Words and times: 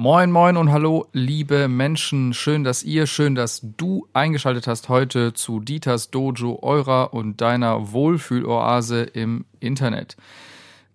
Moin, 0.00 0.30
moin 0.30 0.56
und 0.56 0.70
hallo, 0.70 1.08
liebe 1.12 1.66
Menschen. 1.66 2.32
Schön, 2.32 2.62
dass 2.62 2.84
ihr, 2.84 3.08
schön, 3.08 3.34
dass 3.34 3.66
du 3.76 4.06
eingeschaltet 4.12 4.68
hast 4.68 4.88
heute 4.88 5.32
zu 5.32 5.58
Dieters 5.58 6.12
Dojo, 6.12 6.60
eurer 6.62 7.12
und 7.12 7.40
deiner 7.40 7.90
Wohlfühloase 7.90 9.02
im 9.02 9.44
Internet. 9.58 10.16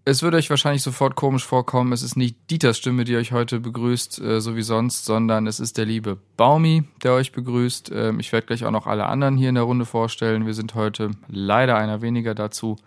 Es 0.06 0.24
wird 0.24 0.36
euch 0.36 0.50
wahrscheinlich 0.50 0.84
sofort 0.84 1.16
komisch 1.16 1.46
vorkommen. 1.46 1.92
Es 1.92 2.02
ist 2.02 2.16
nicht 2.16 2.50
Dieters 2.50 2.78
Stimme, 2.78 3.04
die 3.04 3.18
euch 3.18 3.34
heute 3.34 3.60
begrüßt, 3.60 4.22
äh, 4.22 4.40
so 4.40 4.56
wie 4.56 4.62
sonst, 4.62 5.04
sondern 5.04 5.48
es 5.48 5.60
ist 5.60 5.78
der 5.78 5.86
liebe 5.86 6.18
Baumi, 6.38 6.86
der 7.04 7.12
euch 7.12 7.34
begrüßt. 7.34 7.92
Ähm, 7.94 8.22
ich 8.22 8.32
werde 8.32 8.48
gleich 8.48 8.64
auch 8.64 8.72
noch 8.72 8.88
alle 8.88 9.08
anderen 9.08 9.36
hier 9.36 9.50
in 9.50 9.56
der 9.56 9.66
Runde 9.66 9.84
vorstellen. 9.84 10.46
Wir 10.46 10.54
sind 10.54 10.76
heute 10.76 11.12
leider 11.28 11.76
einer 11.76 12.02
weniger 12.02 12.36
dazu. 12.36 12.78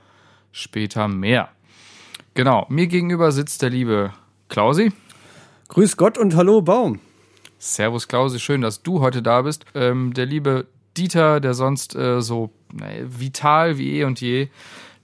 Später 0.51 1.09
mehr. 1.09 1.51
Genau, 2.33 2.65
mir 2.71 2.87
gegenüber 2.87 3.33
sitzt 3.33 3.61
der 3.61 3.69
liebe 3.69 4.15
Klausi. 4.49 4.93
Grüß 5.69 5.97
Gott 5.97 6.17
und 6.17 6.37
hallo 6.37 6.63
Baum. 6.63 7.01
Servus 7.59 8.07
Klausi, 8.07 8.39
schön, 8.39 8.61
dass 8.61 8.85
du 8.85 9.01
heute 9.01 9.21
da 9.21 9.43
bist. 9.43 9.65
Ähm, 9.75 10.15
der 10.15 10.25
liebe 10.25 10.69
Dieter, 10.97 11.41
der 11.41 11.55
sonst 11.55 11.97
äh, 11.97 12.23
so 12.23 12.51
naja, 12.73 13.05
vital 13.09 13.77
wie 13.77 13.99
eh 13.99 14.05
und 14.05 14.21
je 14.21 14.49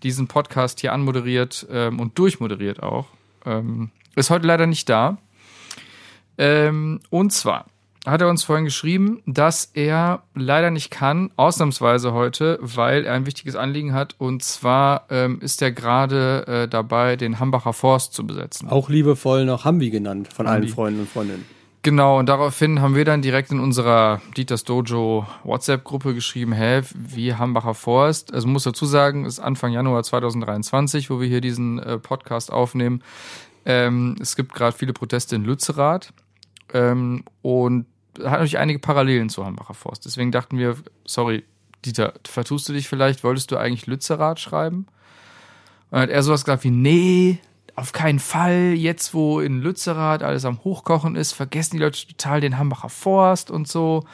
diesen 0.04 0.28
Podcast 0.28 0.78
hier 0.78 0.92
anmoderiert 0.92 1.66
ähm, 1.68 1.98
und 1.98 2.16
durchmoderiert 2.16 2.80
auch, 2.80 3.08
ähm, 3.44 3.90
ist 4.14 4.30
heute 4.30 4.46
leider 4.46 4.68
nicht 4.68 4.88
da. 4.88 5.18
Ähm, 6.38 7.00
und 7.10 7.32
zwar 7.32 7.66
hat 8.04 8.20
er 8.20 8.28
uns 8.28 8.42
vorhin 8.42 8.64
geschrieben, 8.64 9.22
dass 9.26 9.70
er 9.74 10.22
leider 10.34 10.70
nicht 10.70 10.90
kann, 10.90 11.30
ausnahmsweise 11.36 12.12
heute, 12.12 12.58
weil 12.60 13.04
er 13.04 13.14
ein 13.14 13.26
wichtiges 13.26 13.54
Anliegen 13.54 13.92
hat. 13.92 14.16
Und 14.18 14.42
zwar 14.42 15.06
ähm, 15.10 15.40
ist 15.40 15.62
er 15.62 15.70
gerade 15.70 16.46
äh, 16.46 16.68
dabei, 16.68 17.16
den 17.16 17.38
Hambacher 17.38 17.72
Forst 17.72 18.14
zu 18.14 18.26
besetzen. 18.26 18.68
Auch 18.68 18.88
liebevoll 18.88 19.44
noch 19.44 19.64
Hambi 19.64 19.90
genannt 19.90 20.32
von 20.32 20.46
Hambi. 20.46 20.66
allen 20.66 20.68
Freunden 20.68 21.00
und 21.00 21.08
Freundinnen. 21.08 21.44
Genau, 21.84 22.20
und 22.20 22.28
daraufhin 22.28 22.80
haben 22.80 22.94
wir 22.94 23.04
dann 23.04 23.22
direkt 23.22 23.50
in 23.50 23.58
unserer 23.58 24.20
Dieters 24.36 24.62
Dojo 24.62 25.26
WhatsApp-Gruppe 25.42 26.14
geschrieben, 26.14 26.52
hä, 26.52 26.82
wie 26.94 27.34
Hambacher 27.34 27.74
Forst? 27.74 28.32
Also 28.32 28.46
muss 28.46 28.62
dazu 28.62 28.86
sagen, 28.86 29.24
es 29.24 29.34
ist 29.34 29.40
Anfang 29.40 29.72
Januar 29.72 30.04
2023, 30.04 31.10
wo 31.10 31.20
wir 31.20 31.26
hier 31.26 31.40
diesen 31.40 31.80
äh, 31.80 31.98
Podcast 31.98 32.52
aufnehmen. 32.52 33.02
Ähm, 33.64 34.14
es 34.20 34.36
gibt 34.36 34.54
gerade 34.54 34.76
viele 34.76 34.92
Proteste 34.92 35.34
in 35.34 35.44
Lützerath 35.44 36.12
ähm, 36.72 37.24
und 37.42 37.86
hat 38.18 38.32
natürlich 38.32 38.58
einige 38.58 38.78
Parallelen 38.78 39.28
zu 39.28 39.44
Hambacher 39.44 39.74
Forst. 39.74 40.04
Deswegen 40.04 40.32
dachten 40.32 40.58
wir, 40.58 40.76
sorry, 41.04 41.44
Dieter, 41.84 42.14
vertust 42.26 42.68
du 42.68 42.72
dich 42.72 42.88
vielleicht? 42.88 43.24
Wolltest 43.24 43.50
du 43.50 43.56
eigentlich 43.56 43.86
Lützerath 43.86 44.40
schreiben? 44.40 44.86
Und 45.90 46.00
hat 46.00 46.10
er 46.10 46.22
sowas 46.22 46.44
gesagt 46.44 46.64
wie, 46.64 46.70
nee, 46.70 47.38
auf 47.74 47.92
keinen 47.92 48.18
Fall. 48.18 48.74
Jetzt, 48.74 49.14
wo 49.14 49.40
in 49.40 49.60
Lützerath 49.60 50.22
alles 50.22 50.44
am 50.44 50.62
Hochkochen 50.64 51.16
ist, 51.16 51.32
vergessen 51.32 51.76
die 51.76 51.82
Leute 51.82 52.06
total 52.06 52.40
den 52.40 52.58
Hambacher 52.58 52.88
Forst 52.88 53.50
und 53.50 53.66
so. 53.66 54.04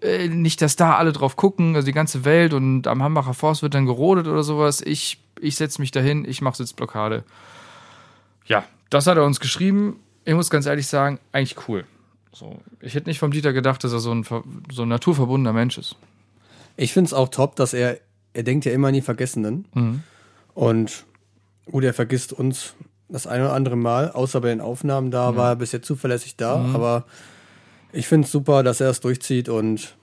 Äh, 0.00 0.28
nicht, 0.28 0.62
dass 0.62 0.76
da 0.76 0.96
alle 0.96 1.12
drauf 1.12 1.36
gucken, 1.36 1.74
also 1.74 1.86
die 1.86 1.92
ganze 1.92 2.24
Welt 2.24 2.52
und 2.52 2.86
am 2.86 3.02
Hambacher 3.02 3.34
Forst 3.34 3.62
wird 3.62 3.74
dann 3.74 3.86
gerodet 3.86 4.28
oder 4.28 4.42
sowas. 4.42 4.80
Ich, 4.80 5.20
ich 5.40 5.56
setze 5.56 5.80
mich 5.80 5.90
dahin, 5.90 6.24
ich 6.24 6.40
mache 6.40 6.56
Sitzblockade. 6.56 7.24
Ja, 8.46 8.64
das 8.90 9.06
hat 9.06 9.16
er 9.16 9.24
uns 9.24 9.40
geschrieben. 9.40 9.98
Ich 10.24 10.34
muss 10.34 10.50
ganz 10.50 10.66
ehrlich 10.66 10.86
sagen, 10.86 11.18
eigentlich 11.32 11.68
cool. 11.68 11.84
So, 12.38 12.56
ich 12.80 12.94
hätte 12.94 13.08
nicht 13.08 13.18
vom 13.18 13.32
Dieter 13.32 13.52
gedacht, 13.52 13.82
dass 13.82 13.92
er 13.92 13.98
so 13.98 14.12
ein, 14.14 14.24
so 14.70 14.82
ein 14.82 14.88
naturverbundener 14.88 15.52
Mensch 15.52 15.76
ist. 15.76 15.96
Ich 16.76 16.92
finde 16.92 17.08
es 17.08 17.12
auch 17.12 17.28
top, 17.30 17.56
dass 17.56 17.74
er, 17.74 17.98
er 18.32 18.44
denkt 18.44 18.64
ja 18.64 18.70
immer 18.70 18.88
an 18.88 18.94
die 18.94 19.00
Vergessenen. 19.00 19.64
Mhm. 19.74 20.02
Und 20.54 21.04
gut, 21.66 21.82
er 21.82 21.94
vergisst 21.94 22.32
uns 22.32 22.74
das 23.08 23.26
eine 23.26 23.46
oder 23.46 23.54
andere 23.54 23.74
Mal, 23.76 24.12
außer 24.12 24.40
bei 24.40 24.48
den 24.50 24.60
Aufnahmen, 24.60 25.10
da 25.10 25.34
war 25.34 25.50
er 25.50 25.56
bis 25.56 25.72
jetzt 25.72 25.86
zuverlässig 25.86 26.36
da. 26.36 26.58
Mhm. 26.58 26.76
Aber 26.76 27.06
ich 27.92 28.06
finde 28.06 28.26
es 28.26 28.30
super, 28.30 28.62
dass 28.62 28.80
er 28.80 28.90
es 28.90 29.00
durchzieht 29.00 29.48
und 29.48 29.96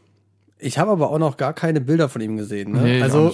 ich 0.60 0.78
habe 0.78 0.92
aber 0.92 1.12
auch 1.12 1.20
noch 1.20 1.38
gar 1.38 1.54
keine 1.54 1.80
Bilder 1.80 2.10
von 2.10 2.22
ihm 2.22 2.36
gesehen. 2.36 2.74
Ne? 2.74 2.82
Nee, 2.82 3.02
also 3.02 3.34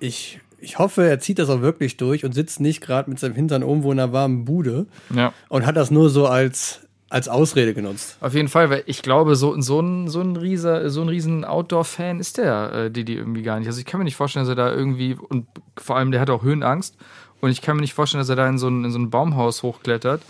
ich, 0.00 0.38
ich 0.58 0.78
hoffe, 0.78 1.06
er 1.08 1.18
zieht 1.20 1.38
das 1.38 1.48
auch 1.48 1.60
wirklich 1.62 1.96
durch 1.96 2.24
und 2.26 2.32
sitzt 2.32 2.60
nicht 2.60 2.82
gerade 2.82 3.08
mit 3.08 3.18
seinem 3.18 3.34
Hintern 3.34 3.62
irgendwo 3.62 3.90
in 3.92 4.00
einer 4.00 4.12
warmen 4.12 4.44
Bude 4.44 4.86
Ja. 5.14 5.32
und 5.48 5.64
hat 5.64 5.76
das 5.76 5.90
nur 5.90 6.10
so 6.10 6.26
als, 6.26 6.80
als 7.14 7.28
Ausrede 7.28 7.74
genutzt. 7.74 8.16
Auf 8.20 8.34
jeden 8.34 8.48
Fall, 8.48 8.70
weil 8.70 8.82
ich 8.86 9.00
glaube, 9.00 9.36
so, 9.36 9.60
so 9.60 9.80
ein, 9.80 10.08
so 10.08 10.20
ein 10.20 10.34
Rieser, 10.34 10.90
so 10.90 11.00
ein 11.00 11.08
riesen 11.08 11.44
Outdoor-Fan 11.44 12.18
ist 12.18 12.38
der, 12.38 12.72
äh, 12.72 12.90
Didi 12.90 13.14
irgendwie 13.14 13.42
gar 13.42 13.56
nicht. 13.60 13.68
Also 13.68 13.78
ich 13.78 13.86
kann 13.86 13.98
mir 13.98 14.04
nicht 14.04 14.16
vorstellen, 14.16 14.44
dass 14.44 14.50
er 14.50 14.56
da 14.56 14.74
irgendwie, 14.74 15.14
und 15.14 15.46
vor 15.76 15.96
allem 15.96 16.10
der 16.10 16.20
hat 16.20 16.28
auch 16.28 16.42
Höhenangst, 16.42 16.96
und 17.40 17.50
ich 17.50 17.62
kann 17.62 17.76
mir 17.76 17.82
nicht 17.82 17.94
vorstellen, 17.94 18.20
dass 18.20 18.28
er 18.30 18.34
da 18.34 18.48
in 18.48 18.58
so 18.58 18.66
ein, 18.66 18.84
in 18.84 18.90
so 18.90 18.98
ein 18.98 19.10
Baumhaus 19.10 19.62
hochklettert, 19.62 20.22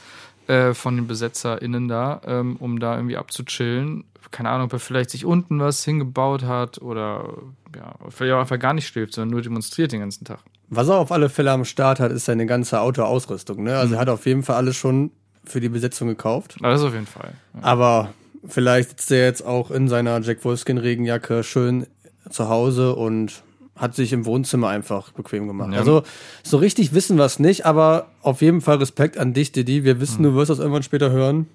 äh, 0.47 0.75
von 0.75 0.97
den 0.97 1.06
BesetzerInnen 1.06 1.89
da, 1.89 2.21
ähm, 2.27 2.56
um 2.56 2.78
da 2.78 2.97
irgendwie 2.97 3.17
abzuchillen. 3.17 4.05
Keine 4.31 4.50
Ahnung, 4.50 4.67
ob 4.67 4.75
er 4.75 4.78
vielleicht 4.78 5.09
sich 5.09 5.25
unten 5.25 5.61
was 5.61 5.84
hingebaut 5.87 6.44
hat 6.44 6.83
oder 6.83 7.33
ja, 7.75 7.94
vielleicht 8.11 8.34
auch 8.34 8.41
einfach 8.41 8.59
gar 8.59 8.75
nicht 8.75 8.87
schläft, 8.87 9.15
sondern 9.15 9.31
nur 9.31 9.41
demonstriert 9.41 9.93
den 9.93 10.00
ganzen 10.00 10.27
Tag. 10.27 10.41
Was 10.69 10.89
er 10.89 10.99
auf 10.99 11.12
alle 11.12 11.31
Fälle 11.31 11.50
am 11.50 11.65
Start 11.65 11.99
hat, 11.99 12.12
ist 12.12 12.27
seine 12.27 12.44
ganze 12.44 12.81
Outdoor-Ausrüstung. 12.81 13.62
Ne? 13.62 13.75
Also 13.78 13.94
er 13.94 14.00
hat 14.00 14.11
auf 14.11 14.27
jeden 14.27 14.43
Fall 14.43 14.56
alles 14.56 14.77
schon 14.77 15.12
für 15.47 15.60
die 15.60 15.69
Besetzung 15.69 16.09
gekauft. 16.09 16.56
Das 16.60 16.82
auf 16.82 16.93
jeden 16.93 17.06
Fall. 17.06 17.34
Ja. 17.55 17.60
Aber 17.62 18.15
vielleicht 18.47 18.91
sitzt 18.91 19.10
er 19.10 19.25
jetzt 19.25 19.44
auch 19.44 19.71
in 19.71 19.88
seiner 19.88 20.21
Jack 20.21 20.44
Wolfskin 20.44 20.78
Regenjacke 20.78 21.43
schön 21.43 21.87
zu 22.31 22.49
Hause 22.49 22.94
und 22.94 23.43
hat 23.77 23.94
sich 23.94 24.12
im 24.12 24.25
Wohnzimmer 24.25 24.69
einfach 24.69 25.10
bequem 25.12 25.49
gemacht. 25.49 25.72
Ja. 25.72 25.78
Also 25.78 26.05
so 26.43 26.59
richtig 26.59 26.94
wissen 26.94 27.19
wir 27.19 27.25
es 27.25 27.38
nicht, 27.38 27.66
aber 27.66 28.09
auf 28.22 28.41
jeden 28.41 28.60
Fall 28.60 28.77
Respekt 28.77 29.19
an 29.19 29.32
dich, 29.32 29.53
Didi. 29.53 29.84
Wir 29.84 30.00
wissen, 30.00 30.22
du 30.22 30.34
wirst 30.34 30.50
das 30.50 30.59
irgendwann 30.59 30.84
später 30.84 31.10
hören. 31.10 31.49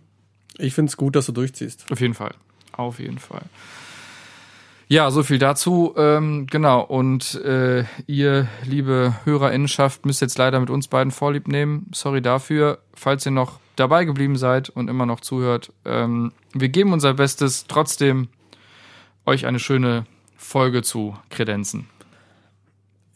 Ich 0.58 0.74
finde 0.74 0.90
es 0.90 0.98
gut, 0.98 1.16
dass 1.16 1.26
du 1.26 1.32
durchziehst. 1.32 1.86
Auf 1.92 2.02
jeden 2.02 2.14
Fall. 2.14 2.34
Auf 2.74 3.00
jeden 3.00 3.20
Fall. 3.20 3.44
Ja, 4.92 5.12
so 5.12 5.22
viel 5.22 5.38
dazu. 5.38 5.94
Ähm, 5.98 6.48
genau. 6.48 6.82
Und 6.82 7.36
äh, 7.36 7.86
ihr, 8.08 8.48
liebe 8.66 9.16
Hörerinnenschaft, 9.24 10.06
müsst 10.06 10.20
jetzt 10.20 10.38
leider 10.38 10.60
mit 10.60 10.72
uns 10.72 10.88
beiden 10.88 11.12
Vorlieb 11.12 11.48
nehmen. 11.48 11.92
Sorry 11.94 12.22
dafür. 12.22 12.80
Falls 12.96 13.26
ihr 13.26 13.32
noch 13.32 13.60
dabei 13.80 14.06
geblieben 14.06 14.36
seid 14.36 14.70
und 14.70 14.90
immer 14.90 15.06
noch 15.06 15.20
zuhört. 15.22 15.72
Ähm, 15.86 16.32
wir 16.54 16.70
geben 16.70 16.94
unser 16.94 17.14
Bestes, 17.14 17.66
trotzdem 17.68 18.28
euch 19.26 19.46
eine 19.46 19.60
schöne 19.60 20.06
Folge 20.38 20.82
zu 20.84 21.16
kredenzen. 21.30 21.88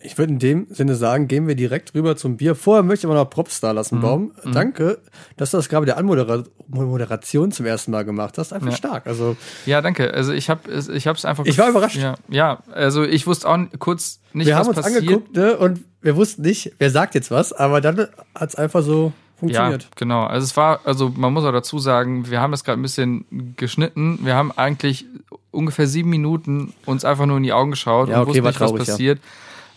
Ich 0.06 0.18
würde 0.18 0.34
in 0.34 0.40
dem 0.40 0.68
Sinne 0.70 0.96
sagen, 0.96 1.30
gehen 1.30 1.48
wir 1.48 1.56
direkt 1.56 1.96
rüber 1.96 2.18
zum 2.18 2.36
Bier. 2.36 2.56
Vorher 2.56 2.84
möchte 2.84 3.08
ich 3.08 3.12
aber 3.12 3.18
noch 3.24 3.30
Props 3.30 3.62
da 3.62 3.72
lassen, 3.72 4.02
Baum. 4.02 4.34
Danke, 4.44 5.00
dass 5.38 5.52
du 5.52 5.58
das 5.58 5.70
gerade 5.70 5.86
der 5.86 5.96
Anmodera 5.98 6.44
Moderation 6.68 7.54
zum 7.54 7.66
ersten 7.66 7.92
Mal 7.92 8.04
gemacht 8.04 8.38
hast. 8.38 8.52
Einfach 8.52 8.72
Ja. 8.72 8.76
stark. 8.76 9.08
Also 9.08 9.38
Ja, 9.66 9.82
danke. 9.82 10.14
Also 10.14 10.34
ich 10.34 10.50
habe 10.50 10.70
ich 10.70 11.08
hab's 11.08 11.24
einfach. 11.24 11.46
Ich 11.46 11.58
war 11.58 11.70
überrascht. 11.70 11.96
Ja, 11.96 12.16
ja, 12.28 12.62
also 12.74 13.04
ich 13.06 13.26
wusste 13.28 13.48
auch 13.48 13.58
kurz 13.80 14.20
nicht, 14.34 14.48
wir 14.48 14.56
was 14.56 14.60
haben 14.68 14.76
uns 14.76 14.82
passiert. 14.82 15.04
angeguckt 15.04 15.36
ne, 15.38 15.56
und 15.58 15.80
wir 16.02 16.18
wussten 16.18 16.42
nicht, 16.42 16.74
wer 16.80 16.90
sagt 16.90 17.16
jetzt 17.16 17.32
was, 17.32 17.54
aber 17.54 17.80
dann 17.80 17.98
hat 18.36 18.50
es 18.50 18.56
einfach 18.56 18.84
so 18.84 19.14
funktioniert. 19.44 19.84
Ja, 19.84 19.90
genau. 19.96 20.24
Also 20.24 20.46
es 20.46 20.58
war, 20.58 20.80
also 20.86 21.12
man 21.16 21.34
muss 21.34 21.44
auch 21.44 21.52
dazu 21.52 21.80
sagen, 21.80 22.30
wir 22.30 22.42
haben 22.42 22.52
das 22.52 22.64
gerade 22.64 22.80
ein 22.80 22.82
bisschen 22.82 23.56
geschnitten. 23.58 24.20
Wir 24.24 24.36
haben 24.36 24.52
eigentlich 24.52 25.06
ungefähr 25.52 25.88
sieben 25.88 26.10
Minuten 26.10 26.74
uns 26.86 27.06
einfach 27.06 27.26
nur 27.26 27.38
in 27.38 27.44
die 27.44 27.54
Augen 27.54 27.72
geschaut 27.72 28.10
Ja, 28.10 28.16
und 28.16 28.22
okay, 28.22 28.30
wussten 28.30 28.44
nicht, 28.44 28.60
was 28.60 28.70
traurig, 28.70 28.88
ja. 28.88 28.94
passiert. 28.94 29.22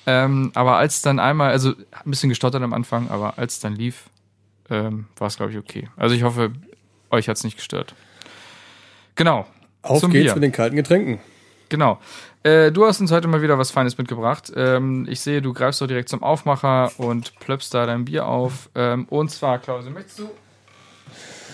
Ähm, 0.06 0.52
aber 0.54 0.76
als 0.76 1.02
dann 1.02 1.18
einmal, 1.18 1.50
also 1.50 1.70
ein 1.70 2.10
bisschen 2.10 2.28
gestottert 2.28 2.62
am 2.62 2.72
Anfang, 2.72 3.10
aber 3.10 3.38
als 3.38 3.58
dann 3.60 3.74
lief, 3.74 4.04
ähm, 4.70 5.06
war 5.18 5.26
es, 5.26 5.36
glaube 5.36 5.52
ich, 5.52 5.58
okay. 5.58 5.88
Also 5.96 6.14
ich 6.14 6.22
hoffe, 6.22 6.52
euch 7.10 7.28
hat's 7.28 7.44
nicht 7.44 7.56
gestört. 7.56 7.94
Genau. 9.16 9.46
Auf 9.82 10.00
geht's 10.02 10.12
Bier. 10.12 10.34
mit 10.34 10.42
den 10.42 10.52
kalten 10.52 10.76
Getränken. 10.76 11.18
Genau. 11.68 11.98
Äh, 12.42 12.70
du 12.70 12.86
hast 12.86 13.00
uns 13.00 13.10
heute 13.10 13.26
mal 13.28 13.42
wieder 13.42 13.58
was 13.58 13.70
Feines 13.70 13.98
mitgebracht. 13.98 14.52
Ähm, 14.54 15.06
ich 15.10 15.20
sehe, 15.20 15.42
du 15.42 15.52
greifst 15.52 15.80
doch 15.80 15.86
direkt 15.86 16.08
zum 16.08 16.22
Aufmacher 16.22 16.92
und 16.98 17.38
plöppst 17.40 17.74
da 17.74 17.86
dein 17.86 18.04
Bier 18.04 18.26
auf. 18.26 18.70
Ähm, 18.74 19.06
und 19.10 19.30
zwar, 19.30 19.58
Klause, 19.58 19.90
möchtest 19.90 20.20
du 20.20 20.30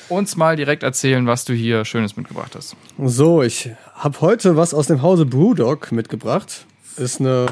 uns 0.09 0.37
mal 0.37 0.57
direkt 0.57 0.83
erzählen, 0.83 1.27
was 1.27 1.45
du 1.45 1.55
hier 1.55 1.85
Schönes 1.85 2.17
mitgebracht 2.17 2.55
hast? 2.55 2.77
So, 3.03 3.43
ich 3.43 3.71
habe 3.95 4.21
heute 4.21 4.57
was 4.57 4.75
aus 4.75 4.87
dem 4.87 5.01
Hause 5.01 5.25
Brewdog 5.25 5.93
mitgebracht. 5.93 6.67
Ist 6.99 7.21
eine 7.21 7.47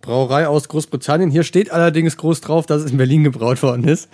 Brauerei 0.00 0.48
aus 0.48 0.68
Großbritannien. 0.68 1.30
Hier 1.30 1.44
steht 1.44 1.70
allerdings 1.70 2.16
groß 2.16 2.40
drauf, 2.40 2.66
dass 2.66 2.82
es 2.82 2.90
in 2.90 2.96
Berlin 2.96 3.24
gebraut 3.24 3.62
worden 3.62 3.84
ist. 3.84 4.08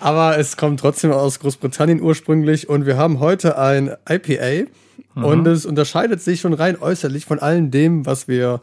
Aber 0.00 0.38
es 0.38 0.56
kommt 0.56 0.80
trotzdem 0.80 1.12
aus 1.12 1.40
Großbritannien 1.40 2.00
ursprünglich. 2.00 2.68
Und 2.68 2.86
wir 2.86 2.96
haben 2.96 3.20
heute 3.20 3.58
ein 3.58 3.94
IPA 4.08 4.70
Und 5.14 5.46
es 5.46 5.66
unterscheidet 5.66 6.20
sich 6.20 6.40
schon 6.40 6.52
rein 6.52 6.80
äußerlich 6.80 7.24
von 7.24 7.38
allem 7.38 7.70
dem, 7.70 8.06
was 8.06 8.28
wir 8.28 8.60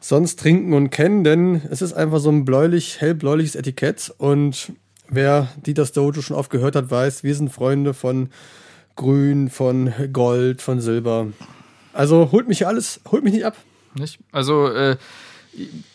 sonst 0.00 0.38
trinken 0.38 0.72
und 0.72 0.90
kennen, 0.90 1.24
denn 1.24 1.62
es 1.70 1.82
ist 1.82 1.92
einfach 1.92 2.18
so 2.18 2.30
ein 2.30 2.44
bläulich, 2.44 3.00
hellbläuliches 3.00 3.54
Etikett. 3.54 4.12
Und 4.18 4.72
wer 5.08 5.48
Dieters 5.64 5.92
Dojo 5.92 6.22
schon 6.22 6.36
oft 6.36 6.50
gehört 6.50 6.76
hat, 6.76 6.90
weiß, 6.90 7.24
wir 7.24 7.34
sind 7.34 7.52
Freunde 7.52 7.94
von 7.94 8.30
Grün, 8.94 9.50
von 9.50 9.92
Gold, 10.12 10.62
von 10.62 10.80
Silber. 10.80 11.28
Also 11.92 12.30
holt 12.32 12.48
mich 12.48 12.66
alles, 12.66 13.00
holt 13.10 13.24
mich 13.24 13.32
nicht 13.32 13.44
ab. 13.44 13.56
Nicht? 13.94 14.18
Also, 14.32 14.68
äh, 14.68 14.96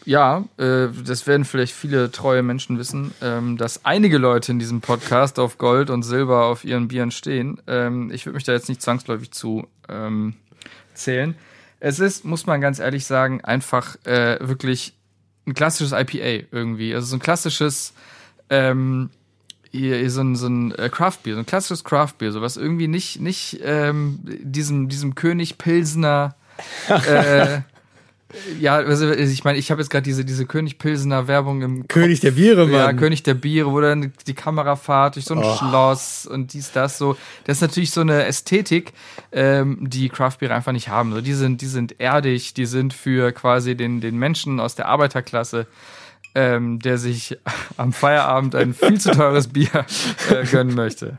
ja, 0.05 0.45
äh, 0.57 0.87
das 1.05 1.27
werden 1.27 1.45
vielleicht 1.45 1.73
viele 1.73 2.11
treue 2.11 2.43
Menschen 2.43 2.77
wissen, 2.77 3.13
ähm, 3.21 3.57
dass 3.57 3.85
einige 3.85 4.17
Leute 4.17 4.51
in 4.51 4.59
diesem 4.59 4.81
Podcast 4.81 5.39
auf 5.39 5.57
Gold 5.57 5.89
und 5.89 6.03
Silber 6.03 6.45
auf 6.45 6.63
ihren 6.63 6.87
Bieren 6.87 7.11
stehen. 7.11 7.61
Ähm, 7.67 8.11
ich 8.11 8.25
würde 8.25 8.35
mich 8.35 8.43
da 8.43 8.53
jetzt 8.53 8.69
nicht 8.69 8.81
zwangsläufig 8.81 9.31
zu 9.31 9.67
ähm, 9.89 10.35
zählen. 10.93 11.35
Es 11.79 11.99
ist, 11.99 12.25
muss 12.25 12.45
man 12.45 12.61
ganz 12.61 12.79
ehrlich 12.79 13.05
sagen, 13.05 13.41
einfach 13.41 13.95
äh, 14.05 14.37
wirklich 14.41 14.93
ein 15.47 15.53
klassisches 15.53 15.91
IPA 15.91 16.47
irgendwie. 16.51 16.93
Also 16.93 17.07
so 17.07 17.15
ein 17.15 17.19
klassisches, 17.21 17.93
ähm, 18.49 19.09
so 19.71 20.21
ein, 20.21 20.35
so 20.35 20.47
ein 20.47 20.71
äh, 20.73 20.89
Craftbier, 20.89 21.35
so 21.35 21.39
ein 21.39 21.45
klassisches 21.45 21.83
Craftbier, 21.83 22.31
so 22.31 22.41
was 22.41 22.57
irgendwie 22.57 22.87
nicht, 22.87 23.19
nicht 23.21 23.59
ähm, 23.63 24.19
diesem, 24.23 24.89
diesem 24.89 25.15
König 25.15 25.57
Pilsener 25.57 26.35
äh, 26.87 27.61
ja, 28.59 28.75
also 28.77 29.11
ich 29.11 29.43
meine, 29.43 29.57
ich 29.57 29.71
habe 29.71 29.81
jetzt 29.81 29.89
gerade 29.89 30.03
diese, 30.03 30.23
diese 30.25 30.45
König 30.45 30.77
Pilsener 30.77 31.27
Werbung 31.27 31.61
im 31.61 31.87
König 31.87 32.19
der 32.19 32.31
Biere, 32.31 32.65
Mann. 32.65 32.73
Ja, 32.73 32.93
König 32.93 33.23
der 33.23 33.33
Biere, 33.33 33.71
wo 33.71 33.79
dann 33.81 34.13
die 34.27 34.33
Kamera 34.33 34.75
fahrt 34.75 35.15
durch 35.15 35.25
so 35.25 35.33
ein 35.35 35.41
Oh. 35.43 35.55
Schloss 35.57 36.25
und 36.25 36.53
dies, 36.53 36.71
das 36.71 36.97
so. 36.97 37.15
Das 37.45 37.57
ist 37.57 37.61
natürlich 37.61 37.91
so 37.91 38.01
eine 38.01 38.25
Ästhetik, 38.25 38.93
ähm, 39.31 39.77
die 39.81 40.09
Craftbiere 40.09 40.53
einfach 40.53 40.71
nicht 40.71 40.89
haben. 40.89 41.13
So, 41.13 41.21
die 41.21 41.33
sind, 41.33 41.61
die 41.61 41.67
sind 41.67 41.99
erdig, 41.99 42.53
die 42.53 42.65
sind 42.65 42.93
für 42.93 43.31
quasi 43.31 43.75
den, 43.75 44.01
den 44.01 44.17
Menschen 44.17 44.59
aus 44.59 44.75
der 44.75 44.87
Arbeiterklasse, 44.87 45.67
ähm, 46.35 46.79
der 46.79 46.97
sich 46.97 47.37
am 47.77 47.93
Feierabend 47.93 48.55
ein 48.55 48.73
viel 48.73 48.99
zu 48.99 49.11
teures 49.11 49.47
Bier 49.49 49.85
äh, 50.29 50.45
gönnen 50.45 50.75
möchte. 50.75 51.17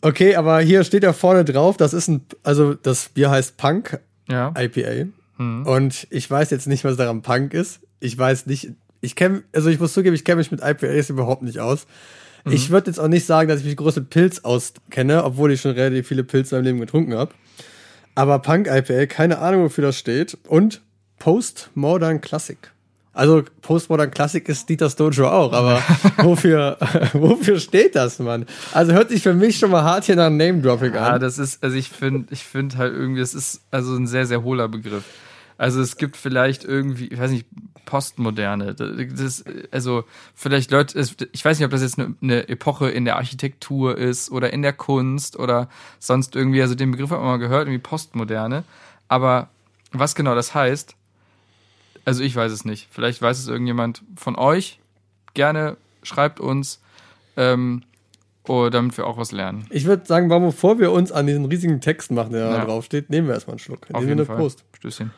Okay, 0.00 0.36
aber 0.36 0.60
hier 0.60 0.84
steht 0.84 1.02
ja 1.02 1.12
vorne 1.12 1.44
drauf, 1.44 1.76
das 1.76 1.92
ist 1.92 2.08
ein, 2.08 2.20
also 2.44 2.74
das 2.74 3.08
Bier 3.08 3.30
heißt 3.30 3.56
Punk 3.56 3.98
Ja. 4.28 4.52
IPA. 4.56 5.08
Und 5.38 6.06
ich 6.10 6.28
weiß 6.30 6.50
jetzt 6.50 6.66
nicht, 6.66 6.84
was 6.84 6.96
daran 6.96 7.22
Punk 7.22 7.54
ist. 7.54 7.80
Ich 8.00 8.18
weiß 8.18 8.46
nicht, 8.46 8.70
ich 9.00 9.14
kenne, 9.14 9.44
also 9.52 9.70
ich 9.70 9.78
muss 9.78 9.92
zugeben, 9.92 10.14
ich 10.16 10.24
kenne 10.24 10.38
mich 10.38 10.50
mit 10.50 10.60
IPAs 10.62 11.10
überhaupt 11.10 11.42
nicht 11.42 11.60
aus. 11.60 11.86
Ich 12.44 12.70
würde 12.70 12.90
jetzt 12.90 12.98
auch 12.98 13.08
nicht 13.08 13.26
sagen, 13.26 13.48
dass 13.48 13.60
ich 13.60 13.66
mich 13.66 13.76
groß 13.76 13.96
mit 13.96 14.10
Pilz 14.10 14.40
auskenne, 14.40 15.22
obwohl 15.24 15.52
ich 15.52 15.60
schon 15.60 15.72
relativ 15.72 16.08
viele 16.08 16.24
Pilze 16.24 16.56
in 16.56 16.62
meinem 16.62 16.66
Leben 16.66 16.80
getrunken 16.80 17.14
habe. 17.14 17.32
Aber 18.14 18.38
Punk 18.40 18.66
IPA, 18.68 19.06
keine 19.06 19.38
Ahnung, 19.38 19.64
wofür 19.64 19.84
das 19.84 19.96
steht. 19.98 20.36
Und 20.48 20.80
Postmodern 21.18 22.20
Classic. 22.20 22.58
Also 23.12 23.42
Postmodern 23.62 24.10
Classic 24.12 24.48
ist 24.48 24.68
Dieters 24.68 24.96
Dojo 24.96 25.28
auch, 25.28 25.52
aber 25.52 25.82
wofür, 26.18 26.78
wofür 27.12 27.58
steht 27.60 27.96
das, 27.96 28.18
Mann? 28.20 28.46
Also 28.72 28.92
hört 28.92 29.10
sich 29.10 29.22
für 29.22 29.34
mich 29.34 29.58
schon 29.58 29.70
mal 29.72 29.82
hart 29.82 30.04
hier 30.04 30.16
nach 30.16 30.30
Name-Dropping 30.30 30.94
Ja, 30.94 31.14
an. 31.14 31.20
das 31.20 31.38
ist, 31.38 31.62
also 31.62 31.76
ich 31.76 31.90
finde, 31.90 32.32
ich 32.32 32.44
finde 32.44 32.78
halt 32.78 32.94
irgendwie, 32.94 33.20
es 33.20 33.34
ist 33.34 33.62
also 33.70 33.94
ein 33.96 34.06
sehr, 34.06 34.24
sehr 34.26 34.42
hohler 34.42 34.68
Begriff. 34.68 35.04
Also 35.58 35.82
es 35.82 35.96
gibt 35.96 36.16
vielleicht 36.16 36.64
irgendwie, 36.64 37.08
ich 37.08 37.18
weiß 37.18 37.32
nicht, 37.32 37.46
Postmoderne. 37.84 38.74
Das, 38.74 39.44
also 39.70 40.04
vielleicht 40.34 40.70
Leute, 40.70 40.98
ich 41.32 41.44
weiß 41.44 41.58
nicht, 41.58 41.64
ob 41.64 41.70
das 41.72 41.82
jetzt 41.82 41.98
eine, 41.98 42.14
eine 42.22 42.48
Epoche 42.48 42.88
in 42.90 43.04
der 43.04 43.16
Architektur 43.16 43.98
ist 43.98 44.30
oder 44.30 44.52
in 44.52 44.62
der 44.62 44.72
Kunst 44.72 45.38
oder 45.38 45.68
sonst 45.98 46.36
irgendwie. 46.36 46.62
Also 46.62 46.74
den 46.74 46.92
Begriff 46.92 47.10
hat 47.10 47.18
man 47.18 47.26
mal 47.26 47.36
gehört, 47.38 47.62
irgendwie 47.62 47.78
Postmoderne. 47.78 48.62
Aber 49.08 49.48
was 49.90 50.14
genau 50.14 50.34
das 50.34 50.54
heißt, 50.54 50.94
also 52.04 52.22
ich 52.22 52.36
weiß 52.36 52.52
es 52.52 52.64
nicht. 52.64 52.88
Vielleicht 52.90 53.20
weiß 53.20 53.38
es 53.38 53.48
irgendjemand 53.48 54.02
von 54.16 54.36
euch. 54.36 54.78
Gerne 55.34 55.76
schreibt 56.02 56.40
uns, 56.40 56.80
ähm, 57.36 57.82
oh, 58.46 58.68
damit 58.70 58.96
wir 58.96 59.06
auch 59.06 59.16
was 59.16 59.32
lernen. 59.32 59.66
Ich 59.70 59.86
würde 59.86 60.06
sagen, 60.06 60.28
bevor 60.28 60.78
wir 60.78 60.92
uns 60.92 61.10
an 61.10 61.26
diesen 61.26 61.46
riesigen 61.46 61.80
Text 61.80 62.10
machen, 62.10 62.32
der 62.32 62.50
da 62.50 62.58
Ja. 62.58 62.64
drauf 62.64 62.84
steht, 62.84 63.10
nehmen 63.10 63.26
wir 63.26 63.34
erstmal 63.34 63.54
einen 63.54 63.58
Schluck. 63.58 63.86
Auf 63.92 64.04
jeden 64.04 64.24
Fall. 64.24 64.36
Prost. 64.36 64.64
Stößchen. 64.76 65.10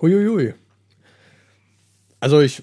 Huiuiui. 0.00 0.54
Also 2.20 2.40
ich, 2.40 2.62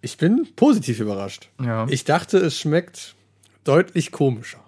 ich 0.00 0.16
bin 0.16 0.46
positiv 0.56 1.00
überrascht. 1.00 1.48
Ja. 1.62 1.86
Ich 1.90 2.04
dachte, 2.04 2.38
es 2.38 2.58
schmeckt 2.58 3.14
deutlich 3.64 4.10
komischer. 4.12 4.60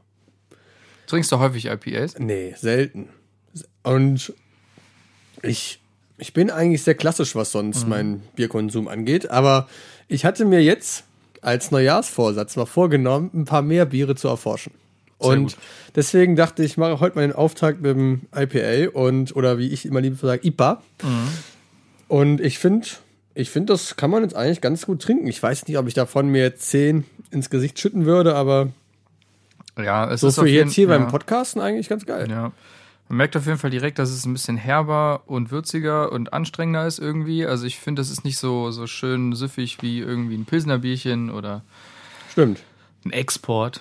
Trinkst 1.07 1.31
du 1.33 1.39
häufig 1.39 1.67
IPAs? 1.67 2.19
Nee, 2.19 2.55
selten. 2.59 3.09
Und 3.83 4.33
ich, 5.43 5.81
ich 6.19 6.33
bin 6.33 6.51
eigentlich 6.51 6.83
sehr 6.83 6.95
klassisch, 6.95 7.35
was 7.35 7.49
Mhm. 7.51 7.53
sonst 7.59 7.89
meinen 7.89 8.23
Bierkonsum 8.37 8.89
angeht. 8.89 9.31
Aber 9.31 9.69
ich 10.09 10.25
hatte 10.25 10.45
mir 10.45 10.63
jetzt 10.63 11.05
als 11.41 11.71
Neujahrsvorsatz 11.71 12.57
mal 12.57 12.67
vorgenommen, 12.67 13.31
ein 13.35 13.45
paar 13.45 13.63
mehr 13.63 13.85
Biere 13.87 14.15
zu 14.15 14.29
erforschen. 14.29 14.73
Sehr 15.21 15.31
und 15.31 15.45
gut. 15.45 15.57
deswegen 15.95 16.35
dachte 16.37 16.65
ich, 16.65 16.73
ich 16.73 16.77
mache 16.79 16.99
heute 17.01 17.17
mal 17.17 17.23
den 17.23 17.33
Auftakt 17.33 17.81
mit 17.81 17.95
dem 17.97 18.23
IPA 18.35 18.91
und, 18.99 19.35
oder 19.37 19.59
wie 19.59 19.69
ich 19.69 19.87
immer 19.87 20.01
lieber 20.01 20.17
sage, 20.17 20.47
IPA. 20.47 20.83
Mhm. 21.03 21.29
Und 22.13 22.43
ich 22.43 22.59
finde, 22.59 22.87
ich 23.33 23.49
finde, 23.49 23.73
das 23.73 23.97
kann 23.97 24.11
man 24.11 24.23
jetzt 24.23 24.37
eigentlich 24.37 24.61
ganz 24.61 24.85
gut 24.85 25.01
trinken. 25.01 25.29
Ich 25.29 25.43
weiß 25.43 25.67
nicht, 25.67 25.79
ob 25.79 25.89
ich 25.89 25.95
davon 25.95 26.29
mir 26.29 26.55
zehn 26.57 27.05
ins 27.31 27.49
Gesicht 27.49 27.79
schütten 27.79 28.05
würde, 28.05 28.35
aber 28.35 28.69
Ja, 29.79 30.11
es 30.11 30.21
so 30.21 30.29
ist 30.29 30.35
für 30.35 30.43
auf 30.43 30.47
jeden, 30.47 30.69
jetzt 30.69 30.75
hier 30.75 30.89
ja, 30.89 30.99
beim 30.99 31.09
Podcasten 31.09 31.63
eigentlich 31.63 31.89
ganz 31.89 32.05
geil. 32.05 32.29
Ja. 32.31 32.53
Man 33.09 33.17
merkt 33.17 33.35
auf 33.35 33.47
jeden 33.47 33.57
Fall 33.57 33.71
direkt, 33.71 33.99
dass 33.99 34.11
es 34.11 34.27
ein 34.27 34.35
bisschen 34.35 34.59
herber 34.59 35.23
und 35.25 35.51
würziger 35.51 36.13
und 36.13 36.35
anstrengender 36.35 36.87
ist 36.87 36.99
irgendwie. 36.99 37.47
Also 37.47 37.65
ich 37.65 37.79
finde, 37.79 38.01
das 38.01 38.11
ist 38.11 38.27
nicht 38.27 38.37
so, 38.37 38.71
so 38.73 38.87
schön 38.87 39.33
süffig 39.35 39.79
wie 39.81 40.01
irgendwie 40.01 40.37
ein 40.37 40.45
Pilsner 40.45 40.81
Bierchen 40.81 41.31
oder 41.31 41.63
Stimmt. 42.31 42.63
ein 43.07 43.13
Export. 43.13 43.81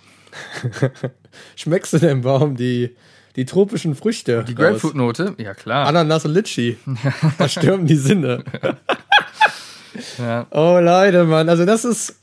Schmeckst 1.57 1.91
du 1.91 1.97
denn, 1.97 2.21
Baum, 2.21 2.55
die, 2.55 2.95
die 3.35 3.45
tropischen 3.45 3.95
Früchte? 3.95 4.43
Die? 4.47 4.55
Grapefruit-Note? 4.55 5.35
Ja, 5.37 5.53
klar. 5.53 5.87
Ananas 5.87 6.25
und 6.25 6.33
Litschi. 6.33 6.77
da 7.37 7.47
stürmen 7.49 7.85
die 7.87 7.95
Sinne. 7.95 8.43
Ja. 10.17 10.47
Oh, 10.51 10.79
Leute, 10.81 11.25
Mann. 11.25 11.49
Also, 11.49 11.65
das 11.65 11.83
ist. 11.85 12.15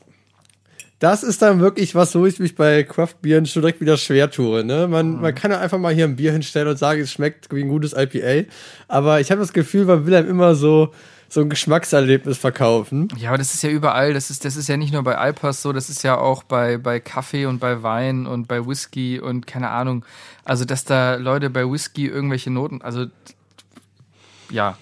Das 1.01 1.23
ist 1.23 1.43
dann 1.43 1.61
wirklich 1.61 1.95
was, 1.95 2.13
wo 2.17 2.27
ich 2.27 2.41
mich 2.41 2.57
bei 2.57 2.83
Craft-Bieren 2.83 3.47
schon 3.47 3.63
direkt 3.63 3.81
wieder 3.81 3.97
schwer 3.97 4.31
tue. 4.33 4.65
Ne? 4.65 4.89
Man, 4.89 5.13
Mhm. 5.17 5.21
man 5.21 5.33
kann 5.35 5.53
ja 5.53 5.61
einfach 5.61 5.79
mal 5.79 5.95
hier 5.95 6.05
ein 6.05 6.17
Bier 6.17 6.33
hinstellen 6.33 6.67
und 6.67 6.77
sagen, 6.77 7.01
es 7.03 7.13
schmeckt 7.13 7.55
wie 7.55 7.63
ein 7.63 7.69
gutes 7.69 7.93
IPA. 7.93 8.49
Aber 8.89 9.21
ich 9.21 9.31
habe 9.31 9.41
das 9.41 9.53
Gefühl, 9.53 9.85
man 9.85 10.07
will 10.07 10.15
einem 10.17 10.29
immer 10.29 10.57
so, 10.57 10.93
so 11.29 11.41
ein 11.41 11.51
Geschmackserlebnis 11.51 12.39
verkaufen. 12.39 13.09
Ja, 13.17 13.29
aber 13.31 13.39
das 13.39 13.55
ist 13.55 13.63
ja 13.63 13.69
überall. 13.69 14.15
Das 14.15 14.31
ist, 14.31 14.45
das 14.45 14.57
ist 14.57 14.69
ja 14.69 14.77
nicht 14.77 14.93
nur 14.93 15.03
bei 15.03 15.19
Alpas 15.19 15.61
so, 15.61 15.73
das 15.73 15.91
ist 15.91 16.03
ja 16.03 16.17
auch 16.19 16.43
bei, 16.43 16.79
bei 16.79 17.01
Kaffee 17.01 17.47
und 17.47 17.59
bei 17.59 17.83
Wein 17.83 18.27
und 18.27 18.49
bei 18.49 18.67
Whisky 18.67 19.21
und 19.21 19.47
keine 19.47 19.71
Ahnung. 19.71 20.05
Also, 20.45 20.65
dass 20.65 20.85
da 20.85 21.17
Leute 21.17 21.51
bei 21.51 21.71
Whisky 21.71 22.07
irgendwelche 22.07 22.51
Noten, 22.51 22.81
also 22.81 23.07
ja. 24.51 24.79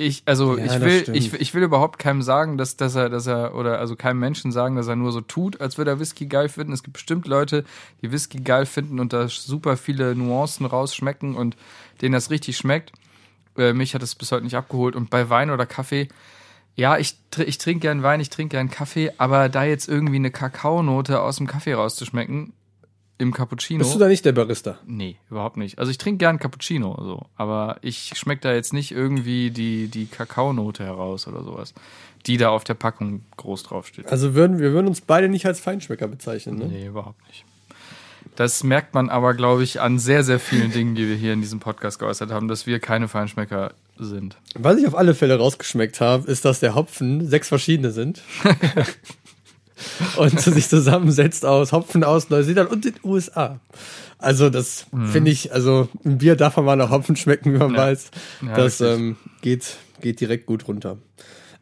Ich, 0.00 0.22
also 0.26 0.56
Ja, 0.56 0.76
ich 0.76 0.80
will, 0.80 1.16
ich, 1.16 1.32
ich 1.32 1.54
will 1.54 1.62
überhaupt 1.64 1.98
keinem 1.98 2.22
sagen, 2.22 2.56
dass, 2.56 2.76
dass 2.76 2.94
er, 2.94 3.08
dass 3.08 3.26
er, 3.26 3.56
oder 3.56 3.80
also 3.80 3.96
keinem 3.96 4.20
Menschen 4.20 4.52
sagen, 4.52 4.76
dass 4.76 4.86
er 4.86 4.94
nur 4.94 5.10
so 5.10 5.20
tut, 5.20 5.60
als 5.60 5.76
würde 5.76 5.90
er 5.90 5.98
Whisky 5.98 6.26
geil 6.26 6.48
finden. 6.48 6.72
Es 6.72 6.84
gibt 6.84 6.92
bestimmt 6.92 7.26
Leute, 7.26 7.64
die 8.00 8.12
Whisky 8.12 8.38
geil 8.38 8.64
finden 8.64 9.00
und 9.00 9.12
da 9.12 9.26
super 9.28 9.76
viele 9.76 10.14
Nuancen 10.14 10.66
rausschmecken 10.66 11.34
und 11.34 11.56
denen 12.00 12.12
das 12.12 12.30
richtig 12.30 12.56
schmeckt. 12.56 12.92
Äh, 13.58 13.72
mich 13.72 13.94
hat 13.94 14.02
es 14.02 14.14
bis 14.14 14.32
heute 14.32 14.44
nicht 14.44 14.56
abgeholt. 14.56 14.96
Und 14.96 15.10
bei 15.10 15.28
Wein 15.28 15.50
oder 15.50 15.66
Kaffee, 15.66 16.08
ja, 16.76 16.96
ich, 16.96 17.16
ich 17.44 17.58
trinke 17.58 17.80
gern 17.80 18.02
Wein, 18.02 18.20
ich 18.20 18.30
trinke 18.30 18.56
gern 18.56 18.70
Kaffee, 18.70 19.12
aber 19.18 19.48
da 19.48 19.64
jetzt 19.64 19.88
irgendwie 19.88 20.16
eine 20.16 20.30
Kakaonote 20.30 21.20
aus 21.20 21.36
dem 21.36 21.46
Kaffee 21.46 21.74
rauszuschmecken, 21.74 22.52
im 23.18 23.32
Cappuccino. 23.32 23.80
Bist 23.80 23.94
du 23.94 23.98
da 23.98 24.06
nicht 24.06 24.24
der 24.24 24.32
Barista? 24.32 24.78
Nee, 24.86 25.16
überhaupt 25.28 25.56
nicht. 25.56 25.78
Also 25.78 25.90
ich 25.90 25.98
trinke 25.98 26.18
gern 26.18 26.38
Cappuccino, 26.38 26.96
so, 27.00 27.26
aber 27.36 27.78
ich 27.82 28.12
schmecke 28.14 28.42
da 28.42 28.54
jetzt 28.54 28.72
nicht 28.72 28.92
irgendwie 28.92 29.50
die, 29.50 29.88
die 29.88 30.06
Kakaonote 30.06 30.84
heraus 30.84 31.26
oder 31.26 31.42
sowas, 31.42 31.74
die 32.26 32.36
da 32.36 32.50
auf 32.50 32.62
der 32.62 32.74
Packung 32.74 33.24
groß 33.36 33.64
draufsteht. 33.64 34.06
Also 34.06 34.34
würden 34.34 34.60
wir 34.60 34.72
würden 34.72 34.86
uns 34.86 35.00
beide 35.00 35.28
nicht 35.28 35.46
als 35.46 35.58
Feinschmecker 35.58 36.06
bezeichnen. 36.06 36.58
Ne? 36.58 36.66
Nee, 36.66 36.86
überhaupt 36.86 37.26
nicht. 37.26 37.44
Das 38.36 38.62
merkt 38.62 38.94
man 38.94 39.08
aber, 39.10 39.34
glaube 39.34 39.64
ich, 39.64 39.80
an 39.80 39.98
sehr, 39.98 40.22
sehr 40.22 40.38
vielen 40.38 40.70
Dingen, 40.72 40.94
die 40.94 41.08
wir 41.08 41.16
hier 41.16 41.32
in 41.32 41.40
diesem 41.40 41.58
Podcast 41.60 41.98
geäußert 41.98 42.30
haben, 42.30 42.46
dass 42.48 42.66
wir 42.66 42.78
keine 42.78 43.08
Feinschmecker 43.08 43.72
sind. 43.98 44.36
Was 44.54 44.78
ich 44.78 44.86
auf 44.86 44.94
alle 44.96 45.14
Fälle 45.14 45.36
rausgeschmeckt 45.38 46.00
habe, 46.00 46.30
ist, 46.30 46.44
dass 46.44 46.60
der 46.60 46.74
Hopfen 46.76 47.26
sechs 47.28 47.48
verschiedene 47.48 47.90
sind. 47.90 48.22
und 50.16 50.40
sich 50.40 50.68
zusammensetzt 50.68 51.44
aus 51.44 51.72
Hopfen 51.72 52.04
aus 52.04 52.30
Neuseeland 52.30 52.70
und 52.70 52.84
den 52.84 52.94
USA. 53.04 53.60
Also 54.18 54.50
das 54.50 54.86
finde 55.12 55.30
ich, 55.30 55.52
also 55.52 55.88
ein 56.04 56.18
Bier 56.18 56.34
darf 56.34 56.56
man 56.56 56.64
mal 56.64 56.76
nach 56.76 56.90
Hopfen 56.90 57.14
schmecken, 57.14 57.54
wie 57.54 57.58
man 57.58 57.70
Mhm. 57.70 57.76
Ja. 57.76 57.82
weiß. 57.82 58.10
Ja, 58.42 58.56
das 58.56 58.80
ähm, 58.80 59.16
geht, 59.42 59.76
geht 60.00 60.20
direkt 60.20 60.46
gut 60.46 60.66
runter. 60.66 60.98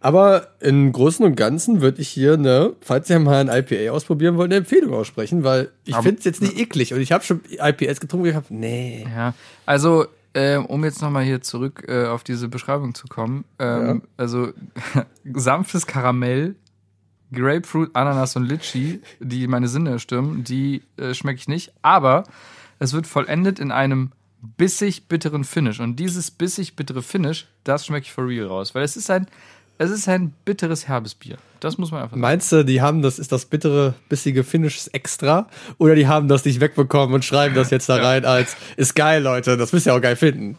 Aber 0.07 0.47
im 0.61 0.93
Großen 0.93 1.27
und 1.27 1.35
Ganzen 1.35 1.81
würde 1.81 2.01
ich 2.01 2.07
hier, 2.09 2.37
ne, 2.37 2.75
falls 2.81 3.11
ihr 3.11 3.19
mal 3.19 3.41
ein 3.41 3.49
IPA 3.49 3.91
ausprobieren 3.91 4.37
wollt, 4.37 4.53
eine 4.53 4.59
Empfehlung 4.59 4.95
aussprechen, 4.95 5.43
weil 5.43 5.73
ich 5.85 5.97
finde 5.97 6.19
es 6.21 6.25
jetzt 6.25 6.41
nicht 6.41 6.57
eklig. 6.57 6.95
Und 6.95 7.01
ich 7.01 7.11
habe 7.11 7.25
schon 7.25 7.41
IPAs 7.51 7.99
getrunken, 7.99 8.25
wo 8.25 8.29
ich 8.29 8.37
habe, 8.37 8.47
nee. 8.51 9.05
Ja, 9.13 9.35
also 9.65 10.07
äh, 10.33 10.59
um 10.59 10.85
jetzt 10.85 11.03
nochmal 11.03 11.25
hier 11.25 11.41
zurück 11.43 11.87
äh, 11.89 12.07
auf 12.07 12.23
diese 12.23 12.47
Beschreibung 12.47 12.95
zu 12.95 13.09
kommen, 13.09 13.47
ähm, 13.59 14.03
also 14.17 14.53
sanftes 15.35 15.89
Karamell, 15.89 16.55
Grapefruit, 17.33 17.91
Ananas 17.95 18.37
und 18.37 18.45
Litchi, 18.45 19.01
die 19.19 19.49
meine 19.49 19.67
Sinne 19.67 19.99
stimmen, 19.99 20.45
die 20.45 20.85
äh, 20.99 21.15
schmecke 21.15 21.41
ich 21.41 21.49
nicht, 21.49 21.73
aber 21.83 22.23
es 22.79 22.93
wird 22.93 23.09
vollendet 23.09 23.59
in 23.59 23.73
einem 23.73 24.13
bissig 24.57 25.09
bitteren 25.09 25.43
Finish. 25.43 25.81
Und 25.81 25.97
dieses 25.97 26.31
bissig 26.31 26.77
bittere 26.77 27.03
Finish, 27.03 27.49
das 27.65 27.87
schmecke 27.87 28.05
ich 28.05 28.13
for 28.13 28.29
real 28.29 28.47
raus, 28.47 28.73
weil 28.77 28.85
es 28.85 28.97
ist 28.97 29.11
ein 29.11 29.27
es 29.79 29.91
ist 29.91 30.09
ein 30.09 30.33
bitteres 30.45 30.89
herbes 30.89 31.15
Bier. 31.15 31.37
Das 31.61 31.79
muss 31.79 31.91
man 31.91 32.01
einfach 32.01 32.13
sagen. 32.13 32.21
Meinst 32.21 32.53
du, 32.53 32.65
die 32.65 32.81
haben 32.81 33.03
das, 33.03 33.19
ist 33.19 33.33
das 33.33 33.45
bittere, 33.47 33.95
bissige 34.09 34.45
Finishes 34.45 34.89
extra? 34.89 35.49
Oder 35.79 35.95
die 35.95 36.07
haben 36.07 36.29
das 36.29 36.45
nicht 36.45 36.61
wegbekommen 36.61 37.15
und 37.15 37.25
schreiben 37.25 37.55
das 37.55 37.71
jetzt 37.71 37.89
da 37.89 37.97
rein 37.97 38.25
als, 38.25 38.57
ist 38.77 38.95
geil, 38.95 39.23
Leute, 39.23 39.57
das 39.57 39.73
müsst 39.73 39.87
ihr 39.87 39.95
auch 39.95 40.01
geil 40.01 40.17
finden. 40.17 40.57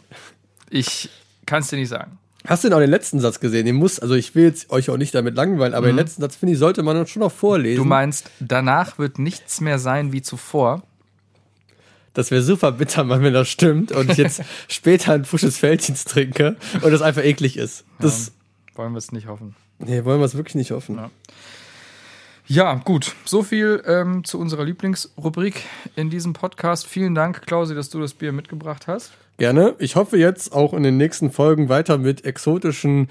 Ich 0.70 1.08
kann 1.46 1.62
es 1.62 1.68
dir 1.68 1.76
nicht 1.76 1.88
sagen. 1.88 2.18
Hast 2.46 2.62
du 2.62 2.68
denn 2.68 2.76
auch 2.76 2.80
den 2.80 2.90
letzten 2.90 3.20
Satz 3.20 3.40
gesehen? 3.40 3.66
Den 3.66 3.76
muss, 3.76 3.98
also 3.98 4.14
ich 4.14 4.34
will 4.34 4.44
jetzt 4.44 4.70
euch 4.70 4.90
auch 4.90 4.96
nicht 4.96 5.14
damit 5.14 5.34
langweilen, 5.34 5.74
aber 5.74 5.86
den 5.88 5.96
letzten 5.96 6.22
Satz, 6.22 6.36
finde 6.36 6.54
ich, 6.54 6.58
sollte 6.58 6.82
man 6.82 7.06
schon 7.06 7.20
noch 7.20 7.32
vorlesen. 7.32 7.82
Du 7.82 7.84
meinst, 7.84 8.30
danach 8.40 8.98
wird 8.98 9.18
nichts 9.18 9.60
mehr 9.60 9.78
sein 9.78 10.12
wie 10.12 10.22
zuvor. 10.22 10.82
das 12.14 12.30
wäre 12.30 12.42
super 12.42 12.72
bitter, 12.72 13.04
Mann, 13.04 13.22
wenn 13.22 13.34
das 13.34 13.48
stimmt 13.48 13.92
und 13.92 14.10
ich 14.10 14.16
jetzt 14.16 14.42
später 14.68 15.12
ein 15.12 15.24
frisches 15.24 15.58
Feldchens 15.58 16.04
trinke 16.04 16.56
und 16.80 16.90
das 16.90 17.02
einfach 17.02 17.24
eklig 17.24 17.56
ist. 17.56 17.84
Das, 18.00 18.32
Wollen 18.78 18.92
wir 18.92 18.98
es 18.98 19.10
nicht 19.10 19.26
hoffen. 19.26 19.56
nee, 19.80 20.04
wollen 20.04 20.20
wir 20.20 20.24
es 20.24 20.36
wirklich 20.36 20.54
nicht 20.54 20.70
hoffen. 20.70 20.94
Ja. 20.96 21.10
Ja, 22.46 22.74
gut. 22.74 23.16
So 23.24 23.42
viel 23.42 23.82
ähm, 23.84 24.22
zu 24.22 24.38
unserer 24.38 24.64
Lieblingsrubrik 24.64 25.64
in 25.96 26.10
diesem 26.10 26.32
Podcast. 26.32 26.86
Vielen 26.86 27.16
Dank, 27.16 27.44
Klausi, 27.44 27.74
dass 27.74 27.90
du 27.90 27.98
das 28.00 28.14
Bier 28.14 28.30
mitgebracht 28.30 28.86
hast. 28.86 29.10
Gerne. 29.36 29.74
Ich 29.80 29.96
hoffe 29.96 30.16
jetzt 30.16 30.52
auch 30.52 30.72
in 30.74 30.84
den 30.84 30.96
nächsten 30.96 31.32
Folgen 31.32 31.68
weiter 31.68 31.98
mit 31.98 32.24
exotischen 32.24 33.08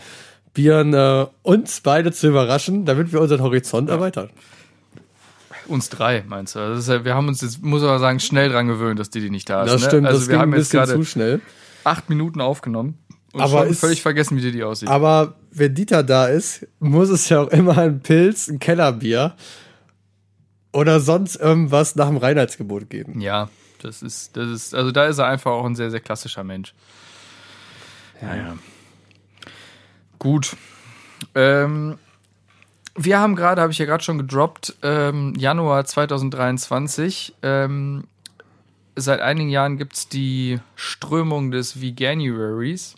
Bieren 0.53 0.93
äh, 0.93 1.27
uns 1.43 1.81
beide 1.81 2.13
zu 2.13 2.29
überraschen, 2.29 2.85
damit 2.85 3.11
wir 3.11 3.19
unseren 3.19 3.41
Horizont 3.41 3.89
erweitern. 3.89 4.29
Uns 5.67 5.89
drei, 5.89 6.23
meinst 6.25 6.55
du? 6.55 6.59
Also 6.59 6.93
ja, 6.93 7.03
wir 7.03 7.13
haben 7.13 7.27
uns 7.27 7.41
jetzt, 7.41 7.61
muss 7.61 7.81
man 7.81 7.99
sagen, 7.99 8.21
schnell 8.21 8.47
dran 8.47 8.67
gewöhnt, 8.67 8.99
dass 8.99 9.09
die, 9.09 9.19
die 9.19 9.29
nicht 9.29 9.49
da 9.49 9.63
ist. 9.63 9.73
Das 9.73 9.81
ne? 9.81 9.87
stimmt, 9.89 10.07
Also 10.07 10.19
das 10.19 10.29
wir 10.29 10.35
ging 10.35 10.41
haben 10.41 10.53
ein 10.53 10.57
bisschen 10.57 10.85
zu 10.85 11.03
schnell. 11.03 11.41
acht 11.83 12.09
Minuten 12.09 12.39
aufgenommen 12.39 12.97
und 13.33 13.41
Aber 13.41 13.59
schon 13.63 13.67
ist- 13.69 13.79
völlig 13.79 14.01
vergessen, 14.01 14.37
wie 14.37 14.41
die, 14.41 14.51
die 14.51 14.63
aussieht. 14.63 14.89
Aber 14.89 15.35
wenn 15.51 15.73
Dieter 15.75 16.03
da 16.03 16.27
ist, 16.27 16.65
muss 16.79 17.09
es 17.09 17.27
ja 17.29 17.41
auch 17.41 17.47
immer 17.49 17.77
ein 17.77 17.99
Pilz, 18.01 18.47
ein 18.47 18.59
Kellerbier 18.59 19.35
oder 20.73 20.99
sonst 20.99 21.35
irgendwas 21.35 21.95
nach 21.95 22.07
dem 22.07 22.17
Reinheitsgebot 22.17 22.89
geben. 22.89 23.19
Ja, 23.21 23.49
das 23.81 24.01
ist, 24.01 24.35
das 24.37 24.49
ist, 24.49 24.75
also 24.75 24.91
da 24.91 25.05
ist 25.05 25.17
er 25.17 25.27
einfach 25.27 25.51
auch 25.51 25.65
ein 25.65 25.75
sehr, 25.75 25.91
sehr 25.91 25.99
klassischer 25.99 26.43
Mensch. 26.43 26.73
Ja, 28.21 28.35
ja. 28.35 28.57
Gut. 30.19 30.55
Ähm, 31.35 31.97
wir 32.95 33.19
haben 33.19 33.35
gerade, 33.35 33.61
habe 33.61 33.71
ich 33.71 33.77
ja 33.77 33.85
gerade 33.85 34.03
schon 34.03 34.17
gedroppt, 34.17 34.75
ähm, 34.81 35.33
Januar 35.37 35.85
2023. 35.85 37.35
Ähm, 37.43 38.05
seit 38.95 39.19
einigen 39.21 39.49
Jahren 39.49 39.77
gibt 39.77 39.93
es 39.95 40.09
die 40.09 40.59
Strömung 40.75 41.51
des 41.51 41.79
Veganuaries. 41.81 42.95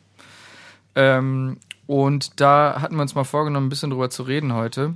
Ähm, 1.00 1.58
und 1.88 2.40
da 2.42 2.82
hatten 2.82 2.96
wir 2.96 3.02
uns 3.02 3.16
mal 3.16 3.24
vorgenommen, 3.24 3.68
ein 3.68 3.70
bisschen 3.70 3.90
drüber 3.90 4.10
zu 4.10 4.24
reden 4.24 4.54
heute. 4.54 4.96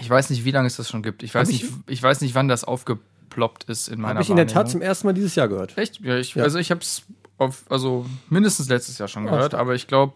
Ich 0.00 0.08
weiß 0.08 0.30
nicht, 0.30 0.44
wie 0.44 0.50
lange 0.50 0.66
es 0.66 0.76
das 0.76 0.88
schon 0.88 1.02
gibt. 1.02 1.22
Ich 1.22 1.34
weiß, 1.34 1.48
ich- 1.50 1.62
nicht, 1.62 1.74
ich 1.88 2.02
weiß 2.02 2.20
nicht, 2.22 2.34
wann 2.34 2.48
das 2.48 2.64
aufgeploppt 2.64 3.64
ist 3.64 3.88
in 3.88 4.00
meiner 4.00 4.14
Habe 4.14 4.22
ich 4.22 4.30
in 4.30 4.36
der 4.36 4.46
Tat 4.46 4.70
zum 4.70 4.80
ersten 4.82 5.06
Mal 5.06 5.12
dieses 5.12 5.34
Jahr 5.34 5.48
gehört. 5.48 5.76
Echt? 5.78 6.00
Ja, 6.00 6.16
ich, 6.16 6.34
Ja. 6.34 6.42
also 6.42 6.58
ich 6.58 6.70
habe 6.70 6.80
es 6.80 7.02
also 7.68 8.06
mindestens 8.30 8.68
letztes 8.68 8.98
Jahr 8.98 9.08
schon 9.08 9.24
Ja, 9.26 9.32
gehört, 9.32 9.50
stark. 9.52 9.60
aber 9.60 9.74
ich 9.74 9.86
glaube, 9.86 10.14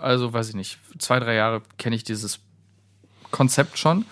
also 0.00 0.32
weiß 0.32 0.48
ich 0.48 0.54
nicht, 0.54 0.78
zwei, 0.98 1.20
drei 1.20 1.34
Jahre 1.34 1.60
kenne 1.78 1.94
ich 1.94 2.02
dieses 2.04 2.40
Konzept 3.30 3.78
schon. 3.78 4.06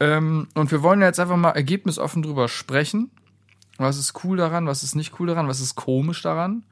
Ähm, 0.00 0.48
und 0.54 0.70
wir 0.70 0.82
wollen 0.82 1.00
jetzt 1.02 1.20
einfach 1.20 1.36
mal 1.36 1.50
ergebnisoffen 1.50 2.22
drüber 2.22 2.48
sprechen. 2.48 3.10
Was 3.76 3.98
ist 3.98 4.24
cool 4.24 4.36
daran, 4.36 4.66
was 4.66 4.82
ist 4.82 4.94
nicht 4.96 5.20
cool 5.20 5.26
daran, 5.28 5.46
was 5.48 5.60
ist 5.60 5.74
komisch 5.76 6.22
daran? 6.22 6.64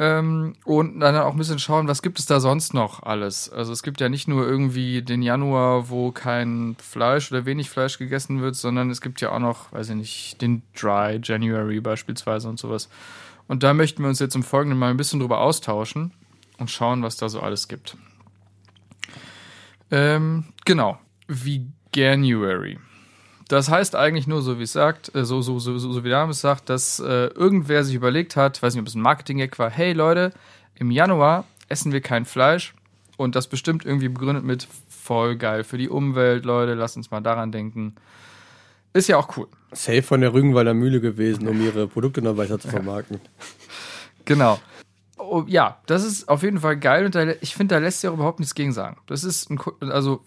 Ähm, 0.00 0.54
und 0.64 1.00
dann 1.00 1.16
auch 1.16 1.32
ein 1.32 1.38
bisschen 1.38 1.58
schauen, 1.58 1.88
was 1.88 2.02
gibt 2.02 2.20
es 2.20 2.26
da 2.26 2.38
sonst 2.38 2.72
noch 2.72 3.02
alles? 3.02 3.50
Also 3.50 3.72
es 3.72 3.82
gibt 3.82 4.00
ja 4.00 4.08
nicht 4.08 4.28
nur 4.28 4.46
irgendwie 4.46 5.02
den 5.02 5.22
Januar, 5.22 5.90
wo 5.90 6.12
kein 6.12 6.76
Fleisch 6.80 7.32
oder 7.32 7.46
wenig 7.46 7.68
Fleisch 7.68 7.98
gegessen 7.98 8.40
wird, 8.40 8.54
sondern 8.54 8.90
es 8.90 9.00
gibt 9.00 9.20
ja 9.20 9.32
auch 9.32 9.40
noch, 9.40 9.72
weiß 9.72 9.90
ich 9.90 9.96
nicht, 9.96 10.42
den 10.42 10.62
Dry 10.78 11.18
January 11.22 11.80
beispielsweise 11.80 12.48
und 12.48 12.60
sowas. 12.60 12.88
Und 13.48 13.64
da 13.64 13.74
möchten 13.74 14.02
wir 14.02 14.08
uns 14.08 14.20
jetzt 14.20 14.36
im 14.36 14.44
Folgenden 14.44 14.78
mal 14.78 14.90
ein 14.90 14.96
bisschen 14.96 15.18
drüber 15.18 15.40
austauschen 15.40 16.12
und 16.58 16.70
schauen, 16.70 17.02
was 17.02 17.16
da 17.16 17.28
so 17.28 17.40
alles 17.40 17.66
gibt. 17.66 17.96
Ähm, 19.90 20.44
genau. 20.64 20.98
Veganuary. 21.26 22.78
Das 23.48 23.70
heißt 23.70 23.96
eigentlich 23.96 24.26
nur, 24.26 24.42
so 24.42 24.58
wie 24.58 24.64
es 24.64 24.72
sagt, 24.72 25.14
äh, 25.14 25.24
so, 25.24 25.40
so, 25.40 25.58
so, 25.58 25.78
so, 25.78 26.04
wie 26.04 26.08
der 26.08 26.18
Name 26.18 26.32
es 26.32 26.42
sagt, 26.42 26.68
dass 26.68 27.00
äh, 27.00 27.28
irgendwer 27.28 27.82
sich 27.82 27.94
überlegt 27.94 28.36
hat, 28.36 28.62
weiß 28.62 28.74
nicht, 28.74 28.82
ob 28.82 28.88
es 28.88 28.94
ein 28.94 29.00
Marketing-Gag 29.00 29.58
war, 29.58 29.70
hey 29.70 29.94
Leute, 29.94 30.32
im 30.74 30.90
Januar 30.90 31.44
essen 31.68 31.92
wir 31.92 32.02
kein 32.02 32.26
Fleisch 32.26 32.74
und 33.16 33.34
das 33.34 33.48
bestimmt 33.48 33.86
irgendwie 33.86 34.08
begründet 34.08 34.44
mit 34.44 34.68
voll 34.88 35.36
geil 35.36 35.64
für 35.64 35.78
die 35.78 35.88
Umwelt, 35.88 36.44
Leute, 36.44 36.74
lasst 36.74 36.98
uns 36.98 37.10
mal 37.10 37.22
daran 37.22 37.50
denken. 37.50 37.94
Ist 38.92 39.08
ja 39.08 39.16
auch 39.16 39.36
cool. 39.36 39.48
Safe 39.72 40.02
von 40.02 40.20
der 40.20 40.34
Rügenwalder 40.34 40.74
Mühle 40.74 41.00
gewesen, 41.00 41.48
um 41.48 41.60
ihre 41.62 41.88
Produkte 41.88 42.20
noch 42.20 42.36
weiter 42.36 42.58
zu 42.58 42.68
vermarkten. 42.68 43.20
Genau. 44.24 44.60
Oh, 45.16 45.44
ja, 45.46 45.78
das 45.86 46.04
ist 46.04 46.28
auf 46.28 46.42
jeden 46.42 46.60
Fall 46.60 46.76
geil 46.76 47.06
und 47.06 47.14
da, 47.14 47.28
ich 47.40 47.54
finde, 47.54 47.76
da 47.76 47.78
lässt 47.78 48.02
sich 48.02 48.10
auch 48.10 48.14
überhaupt 48.14 48.40
nichts 48.40 48.54
gegen 48.54 48.74
sagen. 48.74 48.98
Das 49.06 49.24
ist 49.24 49.50
ein, 49.50 49.58
also 49.80 50.22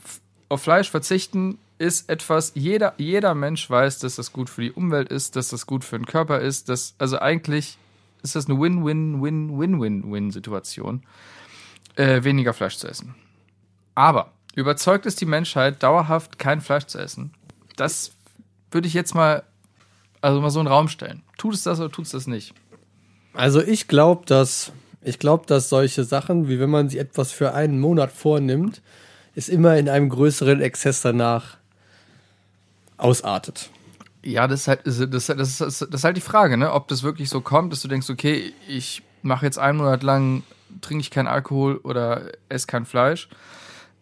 auf 0.50 0.64
Fleisch 0.64 0.90
verzichten 0.90 1.60
ist 1.82 2.10
etwas, 2.10 2.52
jeder, 2.54 2.94
jeder 2.98 3.34
Mensch 3.34 3.68
weiß, 3.70 4.00
dass 4.00 4.16
das 4.16 4.32
gut 4.32 4.50
für 4.50 4.62
die 4.62 4.72
Umwelt 4.72 5.10
ist, 5.10 5.36
dass 5.36 5.50
das 5.50 5.66
gut 5.66 5.84
für 5.84 5.98
den 5.98 6.06
Körper 6.06 6.40
ist, 6.40 6.70
dass, 6.70 6.96
also 7.00 7.20
eigentlich 7.20 7.78
ist 8.22 8.36
das 8.36 8.48
eine 8.48 8.62
Win-Win-Win-Win-Win-Situation, 8.62 11.04
äh, 11.96 12.24
weniger 12.24 12.54
Fleisch 12.54 12.78
zu 12.78 12.88
essen. 12.88 13.16
Aber 13.96 14.32
überzeugt 14.54 15.08
es 15.08 15.16
die 15.16 15.26
Menschheit, 15.26 15.82
dauerhaft 15.82 16.38
kein 16.38 16.62
Fleisch 16.62 16.86
zu 16.86 17.00
essen? 17.00 17.34
Das 17.78 18.12
würde 18.70 18.88
ich 18.88 18.94
jetzt 18.94 19.16
mal, 19.16 19.42
also 20.22 20.40
mal 20.40 20.52
so 20.52 20.60
in 20.60 20.68
den 20.68 20.72
Raum 20.72 20.88
stellen. 20.88 21.24
Tut 21.40 21.56
es 21.56 21.64
das 21.64 21.80
oder 21.80 21.92
tut 21.92 22.06
es 22.06 22.12
das 22.12 22.28
nicht? 22.28 22.54
Also 23.34 23.60
ich 23.60 23.88
glaube, 23.88 24.28
dass 24.28 24.72
ich 25.02 25.18
dass 25.18 25.70
solche 25.70 26.04
Sachen, 26.04 26.48
wie 26.48 26.60
wenn 26.60 26.70
man 26.70 26.90
sich 26.90 27.00
etwas 27.00 27.32
für 27.32 27.56
einen 27.56 27.80
Monat 27.80 28.12
vornimmt, 28.12 28.84
ist 29.34 29.50
immer 29.50 29.78
in 29.78 29.90
einem 29.90 30.10
größeren 30.10 30.62
Exzess 30.62 31.02
danach 31.02 31.58
ausartet. 33.02 33.70
Ja, 34.24 34.48
das 34.48 34.62
ist 34.62 34.68
halt, 34.68 34.82
das, 34.86 34.98
das, 34.98 35.26
das, 35.26 35.58
das 35.58 35.82
ist 35.82 36.04
halt 36.04 36.18
die 36.18 36.22
Frage, 36.22 36.58
ne? 36.58 36.72
ob 36.72 36.88
das 36.88 37.04
wirklich 37.04 37.30
so 37.30 37.42
kommt, 37.42 37.72
dass 37.74 37.82
du 37.82 37.88
denkst, 37.88 38.10
okay, 38.10 38.54
ich 38.68 39.02
mache 39.24 39.46
jetzt 39.46 39.58
einen 39.58 39.80
Monat 39.80 40.04
lang, 40.04 40.44
trinke 40.82 41.02
ich 41.02 41.12
keinen 41.12 41.28
Alkohol 41.28 41.78
oder 41.78 42.32
esse 42.48 42.68
kein 42.68 42.86
Fleisch. 42.86 43.30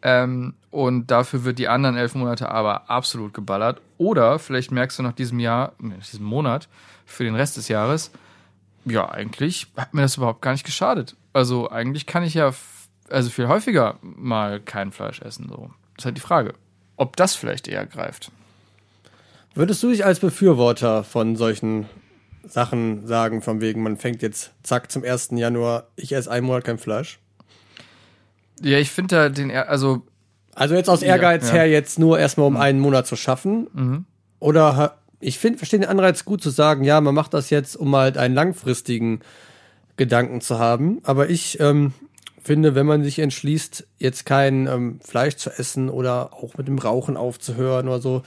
Ähm, 0.01 0.53
und 0.72 1.08
dafür 1.08 1.44
wird 1.44 1.60
die 1.60 1.68
anderen 1.68 1.98
elf 1.98 2.15
Monate 2.15 2.50
aber 2.50 2.89
absolut 2.89 3.34
geballert. 3.34 3.82
Oder 3.98 4.39
vielleicht 4.39 4.72
merkst 4.72 5.00
du 5.00 5.03
nach 5.03 5.13
diesem 5.13 5.39
Jahr, 5.39 5.74
nach 5.79 6.06
diesem 6.06 6.25
Monat, 6.25 6.68
für 7.06 7.24
den 7.24 7.36
Rest 7.36 7.58
des 7.58 7.68
Jahres, 7.68 8.12
ja, 8.86 9.10
eigentlich 9.10 9.68
hat 9.75 9.94
mir 9.94 10.01
das 10.01 10.18
überhaupt 10.18 10.41
gar 10.41 10.51
nicht 10.51 10.65
geschadet. 10.65 11.15
Also 11.34 11.70
eigentlich 11.70 12.06
kann 12.06 12.24
ich 12.24 12.34
ja 12.34 12.53
also 13.10 13.29
viel 13.29 13.48
häufiger 13.48 13.98
mal 14.01 14.60
kein 14.60 14.91
Fleisch 14.91 15.22
essen. 15.22 15.48
So. 15.50 15.72
Das 15.96 16.03
ist 16.03 16.06
halt 16.06 16.18
die 16.18 16.22
Frage, 16.22 16.53
ob 16.96 17.15
das 17.15 17.36
vielleicht 17.36 17.68
eher 17.68 17.86
greift. 17.86 18.32
Würdest 19.56 19.82
du 19.84 19.89
dich 19.89 20.06
als 20.06 20.20
Befürworter 20.20 21.03
von 21.03 21.36
solchen 21.36 21.86
Sachen 22.44 23.06
sagen, 23.06 23.41
von 23.41 23.62
wegen, 23.62 23.84
man 23.84 23.98
fängt 23.98 24.22
jetzt 24.22 24.51
zack 24.63 24.91
zum 24.91 25.03
1. 25.03 25.29
Januar, 25.34 25.88
ich 25.96 26.13
esse 26.13 26.32
einen 26.32 26.46
Monat 26.46 26.63
kein 26.63 26.77
Fleisch? 26.77 27.20
Ja, 28.62 28.77
ich 28.77 28.91
finde 28.91 29.15
da 29.15 29.29
den, 29.29 29.51
also 29.51 30.03
Also 30.56 30.75
jetzt 30.75 30.89
aus 30.89 31.01
Ja, 31.01 31.08
Ehrgeiz 31.10 31.48
ja. 31.50 31.56
her, 31.56 31.70
jetzt 31.70 32.00
nur 32.00 32.20
erstmal 32.20 32.48
um 32.48 32.58
einen 32.58 32.79
Monat 32.79 33.08
zu 33.08 33.15
schaffen? 33.15 34.06
Oder 34.39 34.75
ha- 34.75 34.96
ich 35.20 35.38
finde, 35.38 35.58
verstehe 35.58 35.79
den 35.79 35.89
Anreiz 35.89 36.24
gut 36.25 36.41
zu 36.41 36.50
sagen, 36.50 36.84
ja, 36.84 37.01
man 37.01 37.13
macht 37.15 37.34
das 37.34 37.50
jetzt, 37.50 37.75
um 37.75 37.94
halt 37.96 38.18
einen 38.18 38.36
langfristigen 38.36 39.20
Gedanken 39.98 40.39
zu 40.39 40.60
haben. 40.60 41.00
Aber 41.03 41.29
ich 41.29 41.60
ähm, 41.60 41.91
finde, 42.41 42.74
wenn 42.75 42.86
man 42.86 43.03
sich 43.03 43.20
entschließt, 43.20 43.86
jetzt 43.98 44.25
kein 44.25 44.68
ähm, 44.68 45.00
Fleisch 45.03 45.36
zu 45.36 45.50
essen 45.50 45.89
oder 45.89 46.34
auch 46.34 46.56
mit 46.58 46.68
dem 46.70 46.77
Rauchen 46.79 47.18
aufzuhören 47.18 47.88
oder 47.89 48.00
so, 48.00 48.24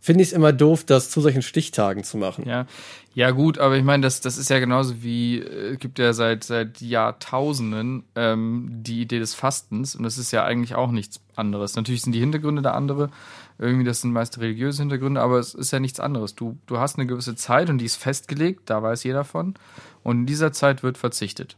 finde 0.00 0.22
ich 0.22 0.28
es 0.28 0.32
immer 0.32 0.52
doof, 0.52 0.84
das 0.84 1.10
zu 1.10 1.20
solchen 1.20 1.42
Stichtagen 1.42 2.04
zu 2.04 2.16
machen. 2.16 2.46
Ja, 2.46 2.66
ja 3.14 3.30
gut, 3.30 3.58
aber 3.58 3.76
ich 3.76 3.84
meine, 3.84 4.02
das, 4.02 4.20
das 4.20 4.36
ist 4.36 4.50
ja 4.50 4.58
genauso 4.58 5.02
wie, 5.02 5.38
äh, 5.38 5.76
gibt 5.76 5.98
ja 5.98 6.12
seit, 6.12 6.44
seit 6.44 6.80
Jahrtausenden 6.80 8.04
ähm, 8.14 8.68
die 8.70 9.00
Idee 9.00 9.18
des 9.18 9.34
Fastens 9.34 9.96
und 9.96 10.02
das 10.02 10.18
ist 10.18 10.32
ja 10.32 10.44
eigentlich 10.44 10.74
auch 10.74 10.90
nichts 10.90 11.20
anderes. 11.34 11.76
Natürlich 11.76 12.02
sind 12.02 12.12
die 12.12 12.20
Hintergründe 12.20 12.62
da 12.62 12.72
andere, 12.72 13.10
irgendwie 13.58 13.84
das 13.84 14.02
sind 14.02 14.12
meist 14.12 14.38
religiöse 14.38 14.82
Hintergründe, 14.82 15.20
aber 15.22 15.38
es 15.38 15.54
ist 15.54 15.70
ja 15.70 15.80
nichts 15.80 15.98
anderes. 15.98 16.34
Du, 16.34 16.58
du 16.66 16.78
hast 16.78 16.96
eine 16.96 17.06
gewisse 17.06 17.36
Zeit 17.36 17.70
und 17.70 17.78
die 17.78 17.86
ist 17.86 17.96
festgelegt, 17.96 18.62
da 18.66 18.82
weiß 18.82 19.02
jeder 19.04 19.24
von 19.24 19.54
und 20.02 20.18
in 20.18 20.26
dieser 20.26 20.52
Zeit 20.52 20.82
wird 20.82 20.98
verzichtet 20.98 21.56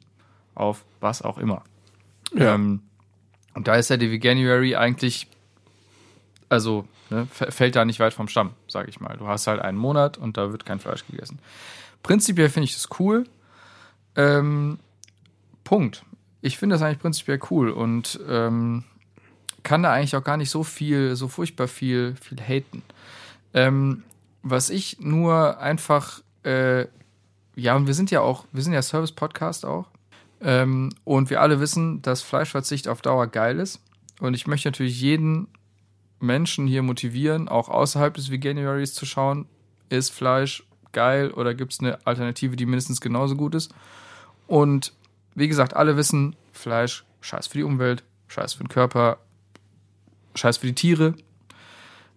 auf 0.54 0.85
was 1.00 1.23
auch 1.23 1.38
immer. 1.38 1.64
Ja. 2.35 2.54
Ähm, 2.54 2.83
und 3.54 3.66
da 3.66 3.75
ist 3.75 3.90
ja 3.90 3.97
die 3.97 4.12
Veganuary 4.12 4.76
eigentlich, 4.76 5.26
also 6.49 6.87
ne, 7.11 7.27
fällt 7.31 7.77
da 7.77 7.85
nicht 7.85 8.00
weit 8.00 8.15
vom 8.15 8.29
Stamm, 8.29 8.53
sag 8.67 8.88
ich 8.88 9.00
mal. 9.00 9.17
Du 9.17 9.27
hast 9.27 9.47
halt 9.47 9.61
einen 9.61 9.79
Monat 9.79 10.19
und 10.19 10.37
da 10.37 10.53
wird 10.53 10.65
kein 10.65 10.79
Fleisch 10.79 11.07
gegessen. 11.07 11.38
Prinzipiell 12.03 12.49
finde 12.49 12.65
ich 12.65 12.75
das 12.75 12.88
cool. 12.99 13.25
Ähm, 14.17 14.79
Punkt. 15.65 16.05
Ich 16.41 16.59
finde 16.59 16.75
das 16.75 16.83
eigentlich 16.83 17.00
prinzipiell 17.00 17.41
cool 17.50 17.71
und 17.71 18.21
ähm, 18.29 18.85
kann 19.62 19.83
da 19.83 19.93
eigentlich 19.93 20.17
auch 20.17 20.25
gar 20.25 20.37
nicht 20.37 20.50
so 20.50 20.62
viel, 20.62 21.17
so 21.17 21.29
furchtbar 21.29 21.69
viel, 21.69 22.15
viel 22.17 22.41
haten. 22.41 22.83
Ähm, 23.55 24.05
was 24.43 24.71
ich 24.71 25.00
nur 25.00 25.59
einfach, 25.59 26.23
äh, 26.45 26.87
ja, 27.57 27.75
und 27.75 27.87
wir 27.87 27.95
sind 27.95 28.11
ja 28.11 28.21
auch, 28.21 28.45
wir 28.53 28.62
sind 28.62 28.73
ja 28.73 28.83
Service-Podcast 28.83 29.67
auch. 29.67 29.87
Ähm, 30.41 30.91
und 31.05 31.31
wir 31.31 31.41
alle 31.41 31.61
wissen, 31.61 32.00
dass 32.03 32.23
Fleischverzicht 32.23 32.87
auf 32.88 33.03
Dauer 33.03 33.27
geil 33.27 33.59
ist. 33.59 33.81
Und 34.21 34.35
ich 34.35 34.47
möchte 34.47 34.69
natürlich 34.69 35.00
jeden 35.00 35.49
Menschen 36.20 36.66
hier 36.66 36.82
motivieren, 36.82 37.48
auch 37.48 37.68
außerhalb 37.68 38.14
des 38.14 38.30
Veganuaries 38.30 38.94
zu 38.94 39.06
schauen, 39.06 39.46
ist 39.88 40.10
Fleisch 40.10 40.64
geil 40.92 41.30
oder 41.30 41.54
gibt 41.54 41.72
es 41.72 41.80
eine 41.80 42.04
Alternative, 42.06 42.56
die 42.56 42.66
mindestens 42.66 43.00
genauso 43.00 43.37
gut 43.37 43.54
ist. 43.54 43.72
Und 44.46 44.92
wie 45.34 45.48
gesagt, 45.48 45.76
alle 45.76 45.96
wissen, 45.96 46.34
Fleisch, 46.52 47.04
scheiß 47.20 47.46
für 47.46 47.58
die 47.58 47.64
Umwelt, 47.64 48.02
scheiß 48.28 48.54
für 48.54 48.64
den 48.64 48.68
Körper, 48.68 49.18
scheiß 50.34 50.58
für 50.58 50.66
die 50.66 50.75
Tiere. 50.75 51.14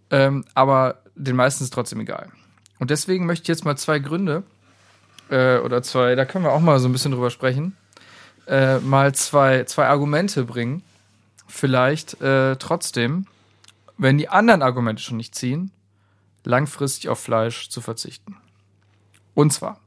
Ähm, 0.10 0.46
aber 0.54 1.02
den 1.16 1.36
meisten 1.36 1.64
ist 1.64 1.74
trotzdem 1.74 2.00
egal. 2.00 2.32
Und 2.80 2.90
deswegen 2.90 3.26
möchte 3.26 3.44
ich 3.44 3.48
jetzt 3.48 3.66
mal 3.66 3.78
zwei 3.78 4.00
Gründe 4.00 4.44
äh, 5.30 5.58
oder 5.60 5.84
zwei, 5.84 6.16
da 6.16 6.26
können 6.26 6.46
wir 6.46 6.52
auch 6.52 6.60
mal 6.60 6.80
so 6.80 6.90
ein 6.90 6.92
bisschen 6.92 7.12
drüber 7.12 7.30
sprechen, 7.30 7.78
äh, 8.48 8.80
mal 8.80 9.14
zwei, 9.14 9.66
zwei 9.66 9.88
Argumente 9.88 10.46
bringen. 10.46 10.84
Vielleicht 11.48 12.20
äh, 12.22 12.56
trotzdem, 12.56 13.28
wenn 14.02 14.18
die 14.18 14.30
anderen 14.30 14.64
Argumente 14.64 15.02
schon 15.04 15.18
nicht 15.18 15.36
ziehen, 15.36 15.72
langfristig 16.44 17.10
auf 17.10 17.20
Fleisch 17.20 17.70
zu 17.70 17.82
verzichten. 17.82 18.36
Und 19.36 19.54
zwar, 19.54 19.80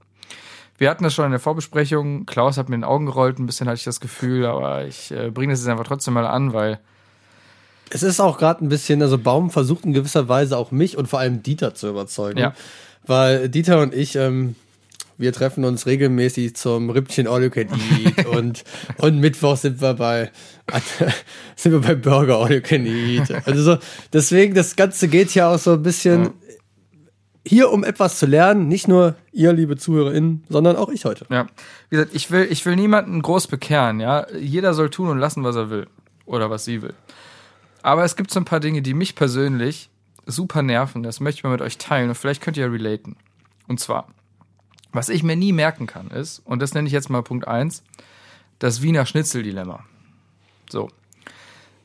wir 0.78 0.88
hatten 0.88 1.02
das 1.02 1.14
schon 1.14 1.24
in 1.24 1.32
der 1.32 1.40
Vorbesprechung, 1.40 2.24
Klaus 2.24 2.56
hat 2.56 2.68
mir 2.68 2.76
in 2.76 2.82
den 2.82 2.88
Augen 2.88 3.06
gerollt, 3.06 3.40
ein 3.40 3.46
bisschen 3.46 3.66
hatte 3.66 3.78
ich 3.78 3.84
das 3.84 3.98
Gefühl, 3.98 4.46
aber 4.46 4.86
ich 4.86 5.10
äh, 5.10 5.30
bringe 5.30 5.52
das 5.52 5.60
jetzt 5.60 5.68
einfach 5.68 5.86
trotzdem 5.86 6.14
mal 6.14 6.26
an, 6.26 6.52
weil 6.52 6.78
Es 7.90 8.04
ist 8.04 8.20
auch 8.20 8.38
gerade 8.38 8.64
ein 8.64 8.68
bisschen, 8.68 9.02
also 9.02 9.18
Baum 9.18 9.50
versucht 9.50 9.84
in 9.84 9.92
gewisser 9.92 10.28
Weise 10.28 10.56
auch 10.56 10.70
mich 10.70 10.96
und 10.96 11.06
vor 11.08 11.18
allem 11.18 11.42
Dieter 11.42 11.74
zu 11.74 11.88
überzeugen. 11.88 12.38
Ja. 12.38 12.54
Weil 13.06 13.48
Dieter 13.48 13.80
und 13.80 13.92
ich, 13.94 14.14
ähm, 14.14 14.54
wir 15.18 15.32
treffen 15.32 15.64
uns 15.64 15.86
regelmäßig 15.86 16.56
zum 16.56 16.90
Rippchen 16.90 17.26
All 17.26 17.42
You 17.42 17.50
Can 17.50 17.68
Eat 17.68 18.26
und, 18.36 18.64
und 18.98 19.20
Mittwoch 19.20 19.56
sind 19.56 19.80
wir 19.80 19.94
bei, 19.94 20.30
sind 21.56 21.72
wir 21.72 21.80
bei 21.80 21.94
Burger 21.94 22.38
All 22.38 22.52
You 22.52 22.60
Can 22.60 22.86
Eat. 22.86 23.30
Also 23.46 23.62
so, 23.62 23.78
deswegen, 24.12 24.54
das 24.54 24.76
Ganze 24.76 25.08
geht 25.08 25.34
ja 25.34 25.52
auch 25.52 25.58
so 25.58 25.74
ein 25.74 25.82
bisschen 25.82 26.30
hier, 27.46 27.70
um 27.70 27.84
etwas 27.84 28.18
zu 28.18 28.26
lernen. 28.26 28.68
Nicht 28.68 28.88
nur 28.88 29.14
ihr, 29.32 29.52
liebe 29.52 29.76
ZuhörerInnen, 29.76 30.44
sondern 30.48 30.76
auch 30.76 30.88
ich 30.88 31.04
heute. 31.04 31.26
Ja, 31.30 31.46
wie 31.90 31.96
gesagt, 31.96 32.14
ich 32.14 32.30
will, 32.30 32.46
ich 32.50 32.64
will 32.64 32.76
niemanden 32.76 33.20
groß 33.22 33.46
bekehren, 33.48 34.00
ja. 34.00 34.26
Jeder 34.32 34.74
soll 34.74 34.90
tun 34.90 35.08
und 35.08 35.18
lassen, 35.18 35.44
was 35.44 35.56
er 35.56 35.70
will. 35.70 35.86
Oder 36.26 36.48
was 36.48 36.64
sie 36.64 36.80
will. 36.80 36.94
Aber 37.82 38.04
es 38.04 38.16
gibt 38.16 38.30
so 38.30 38.40
ein 38.40 38.46
paar 38.46 38.60
Dinge, 38.60 38.80
die 38.80 38.94
mich 38.94 39.14
persönlich 39.14 39.90
super 40.24 40.62
nerven. 40.62 41.02
Das 41.02 41.20
möchte 41.20 41.40
ich 41.40 41.44
mal 41.44 41.50
mit 41.50 41.60
euch 41.60 41.76
teilen 41.76 42.08
und 42.08 42.14
vielleicht 42.14 42.40
könnt 42.40 42.56
ihr 42.56 42.64
ja 42.64 42.70
relaten. 42.70 43.16
Und 43.68 43.78
zwar, 43.78 44.08
was 44.94 45.10
ich 45.10 45.22
mir 45.22 45.36
nie 45.36 45.52
merken 45.52 45.86
kann, 45.86 46.10
ist, 46.10 46.40
und 46.44 46.60
das 46.62 46.72
nenne 46.72 46.86
ich 46.86 46.92
jetzt 46.92 47.10
mal 47.10 47.22
Punkt 47.22 47.46
eins 47.46 47.82
das 48.58 48.80
Wiener 48.80 49.04
Schnitzel-Dilemma. 49.04 49.84
So. 50.70 50.88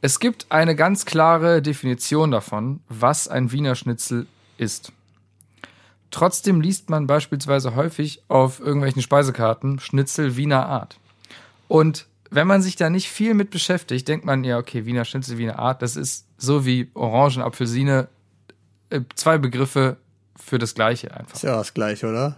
Es 0.01 0.19
gibt 0.19 0.45
eine 0.49 0.75
ganz 0.75 1.05
klare 1.05 1.61
Definition 1.61 2.31
davon, 2.31 2.79
was 2.87 3.27
ein 3.27 3.51
Wiener 3.51 3.75
Schnitzel 3.75 4.27
ist. 4.57 4.93
Trotzdem 6.11 6.61
liest 6.61 6.89
man 6.89 7.05
beispielsweise 7.05 7.75
häufig 7.75 8.21
auf 8.29 8.59
irgendwelchen 8.59 9.01
Speisekarten 9.01 9.79
Schnitzel 9.79 10.37
Wiener 10.37 10.67
Art. 10.67 10.99
Und 11.67 12.07
wenn 12.31 12.47
man 12.47 12.61
sich 12.61 12.75
da 12.75 12.89
nicht 12.89 13.09
viel 13.09 13.33
mit 13.33 13.49
beschäftigt, 13.49 14.07
denkt 14.07 14.25
man 14.25 14.43
ja, 14.43 14.57
okay, 14.57 14.85
Wiener 14.85 15.05
Schnitzel 15.05 15.37
Wiener 15.37 15.59
Art, 15.59 15.81
das 15.81 15.95
ist 15.95 16.27
so 16.37 16.65
wie 16.65 16.89
Orangen, 16.93 17.41
Apfelsine, 17.41 18.07
äh, 18.89 19.01
zwei 19.15 19.37
Begriffe 19.37 19.97
für 20.35 20.57
das 20.59 20.75
Gleiche 20.75 21.13
einfach. 21.13 21.35
Ist 21.35 21.43
ja 21.43 21.57
das 21.57 21.73
gleiche, 21.73 22.07
oder? 22.07 22.37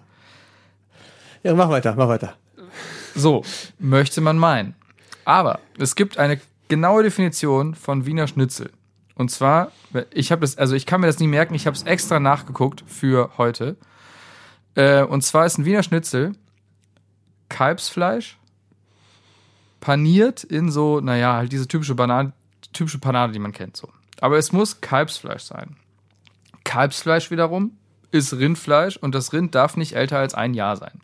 Ja, 1.43 1.53
mach 1.53 1.69
weiter, 1.69 1.95
mach 1.95 2.07
weiter. 2.07 2.35
So, 3.15 3.43
möchte 3.79 4.21
man 4.21 4.37
meinen. 4.37 4.75
Aber 5.25 5.59
es 5.77 5.95
gibt 5.95 6.17
eine 6.17 6.39
genaue 6.67 7.03
Definition 7.03 7.75
von 7.75 8.05
Wiener 8.05 8.27
Schnitzel. 8.27 8.71
Und 9.15 9.29
zwar, 9.29 9.71
ich 10.13 10.31
habe 10.31 10.41
das, 10.41 10.57
also 10.57 10.75
ich 10.75 10.85
kann 10.85 11.01
mir 11.01 11.07
das 11.07 11.19
nie 11.19 11.27
merken, 11.27 11.53
ich 11.53 11.67
habe 11.67 11.75
es 11.75 11.83
extra 11.83 12.19
nachgeguckt 12.19 12.83
für 12.87 13.31
heute. 13.37 13.75
Äh, 14.75 15.03
und 15.03 15.23
zwar 15.23 15.45
ist 15.45 15.57
ein 15.57 15.65
Wiener 15.65 15.83
Schnitzel 15.83 16.33
Kalbsfleisch, 17.51 18.39
paniert 19.81 20.43
in 20.43 20.71
so, 20.71 21.01
naja, 21.01 21.33
halt 21.33 21.51
diese 21.51 21.67
typische 21.67 21.95
Banane, 21.95 22.31
typische 22.71 22.99
Panade, 22.99 23.33
die 23.33 23.39
man 23.39 23.51
kennt, 23.51 23.75
so. 23.75 23.89
Aber 24.21 24.37
es 24.37 24.53
muss 24.53 24.79
Kalbsfleisch 24.79 25.43
sein. 25.43 25.75
Kalbsfleisch 26.63 27.29
wiederum 27.29 27.77
ist 28.11 28.33
Rindfleisch 28.33 28.95
und 28.95 29.13
das 29.15 29.33
Rind 29.33 29.53
darf 29.53 29.75
nicht 29.75 29.95
älter 29.95 30.19
als 30.19 30.33
ein 30.33 30.53
Jahr 30.53 30.77
sein. 30.77 31.01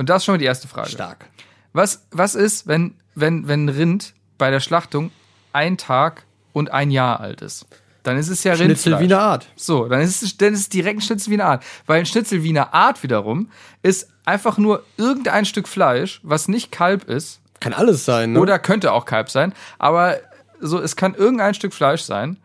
Und 0.00 0.08
das 0.08 0.22
ist 0.22 0.24
schon 0.24 0.32
mal 0.32 0.38
die 0.38 0.46
erste 0.46 0.66
Frage. 0.66 0.88
Stark. 0.88 1.26
Was, 1.74 2.06
was 2.10 2.34
ist, 2.34 2.66
wenn, 2.66 2.94
wenn, 3.14 3.46
wenn 3.48 3.66
ein 3.66 3.68
Rind 3.68 4.14
bei 4.38 4.50
der 4.50 4.60
Schlachtung 4.60 5.10
ein 5.52 5.76
Tag 5.76 6.24
und 6.54 6.70
ein 6.70 6.90
Jahr 6.90 7.20
alt 7.20 7.42
ist? 7.42 7.66
Dann 8.02 8.16
ist 8.16 8.30
es 8.30 8.42
ja 8.42 8.56
Schnitzel 8.56 8.94
Rindfleisch. 8.94 9.10
Wiener 9.10 9.20
Art. 9.20 9.48
So, 9.56 9.88
dann 9.88 10.00
ist 10.00 10.22
es, 10.22 10.38
dann 10.38 10.54
ist 10.54 10.60
es 10.60 10.68
direkt 10.70 11.00
ein 11.00 11.02
Schnitzel 11.02 11.30
Wiener 11.32 11.44
Art. 11.44 11.64
Weil 11.84 11.98
ein 11.98 12.06
Schnitzel 12.06 12.42
Wiener 12.42 12.72
Art 12.72 13.02
wiederum 13.02 13.50
ist 13.82 14.08
einfach 14.24 14.56
nur 14.56 14.84
irgendein 14.96 15.44
Stück 15.44 15.68
Fleisch, 15.68 16.20
was 16.22 16.48
nicht 16.48 16.72
Kalb 16.72 17.04
ist, 17.04 17.40
Kann 17.60 17.74
alles 17.74 18.06
sein, 18.06 18.32
ne? 18.32 18.40
oder 18.40 18.58
könnte 18.58 18.92
auch 18.92 19.04
Kalb 19.04 19.28
sein, 19.28 19.52
aber 19.78 20.16
so, 20.60 20.80
es 20.80 20.96
kann 20.96 21.12
irgendein 21.12 21.52
Stück 21.52 21.74
Fleisch 21.74 22.00
sein, 22.00 22.38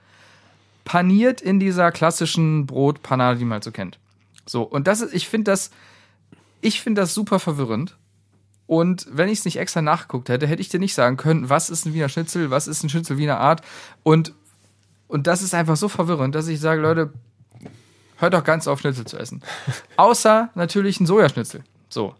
paniert 0.83 1.39
in 1.39 1.61
dieser 1.61 1.93
klassischen 1.93 2.65
Brotpanade, 2.65 3.39
die 3.39 3.45
man 3.45 3.53
halt 3.53 3.63
so 3.63 3.71
kennt. 3.71 3.97
So, 4.45 4.63
und 4.63 4.87
das 4.87 4.99
ist, 4.99 5.13
ich 5.13 5.29
finde 5.29 5.51
das, 5.51 5.71
ich 6.65 6.81
finde 6.81 7.01
das 7.01 7.13
super 7.13 7.39
verwirrend. 7.39 7.95
Und 8.67 9.05
wenn 9.11 9.29
ich 9.29 9.39
es 9.39 9.45
nicht 9.45 9.57
extra 9.57 9.83
nachgeguckt 9.83 10.29
hätte, 10.29 10.47
hätte 10.47 10.61
ich 10.61 10.69
dir 10.69 10.79
nicht 10.79 10.95
sagen 10.95 11.17
können, 11.17 11.49
was 11.49 11.69
ist 11.69 11.85
ein 11.85 11.93
Wiener 11.93 12.09
Schnitzel, 12.09 12.49
was 12.49 12.67
ist 12.67 12.83
ein 12.83 12.89
Schnitzel 12.89 13.17
Wiener 13.17 13.39
Art. 13.39 13.61
Und, 14.01 14.33
und 15.07 15.27
das 15.27 15.43
ist 15.43 15.53
einfach 15.53 15.77
so 15.77 15.87
verwirrend, 15.87 16.33
dass 16.33 16.47
ich 16.47 16.59
sage, 16.59 16.81
Leute, 16.81 17.13
hört 18.17 18.33
doch 18.33 18.43
ganz 18.43 18.67
auf, 18.67 18.79
Schnitzel 18.79 19.05
zu 19.05 19.19
essen. 19.19 19.43
Außer 19.97 20.49
natürlich 20.55 20.99
ein 20.99 21.05
Sojaschnitzel. 21.05 21.63
So. 21.89 22.15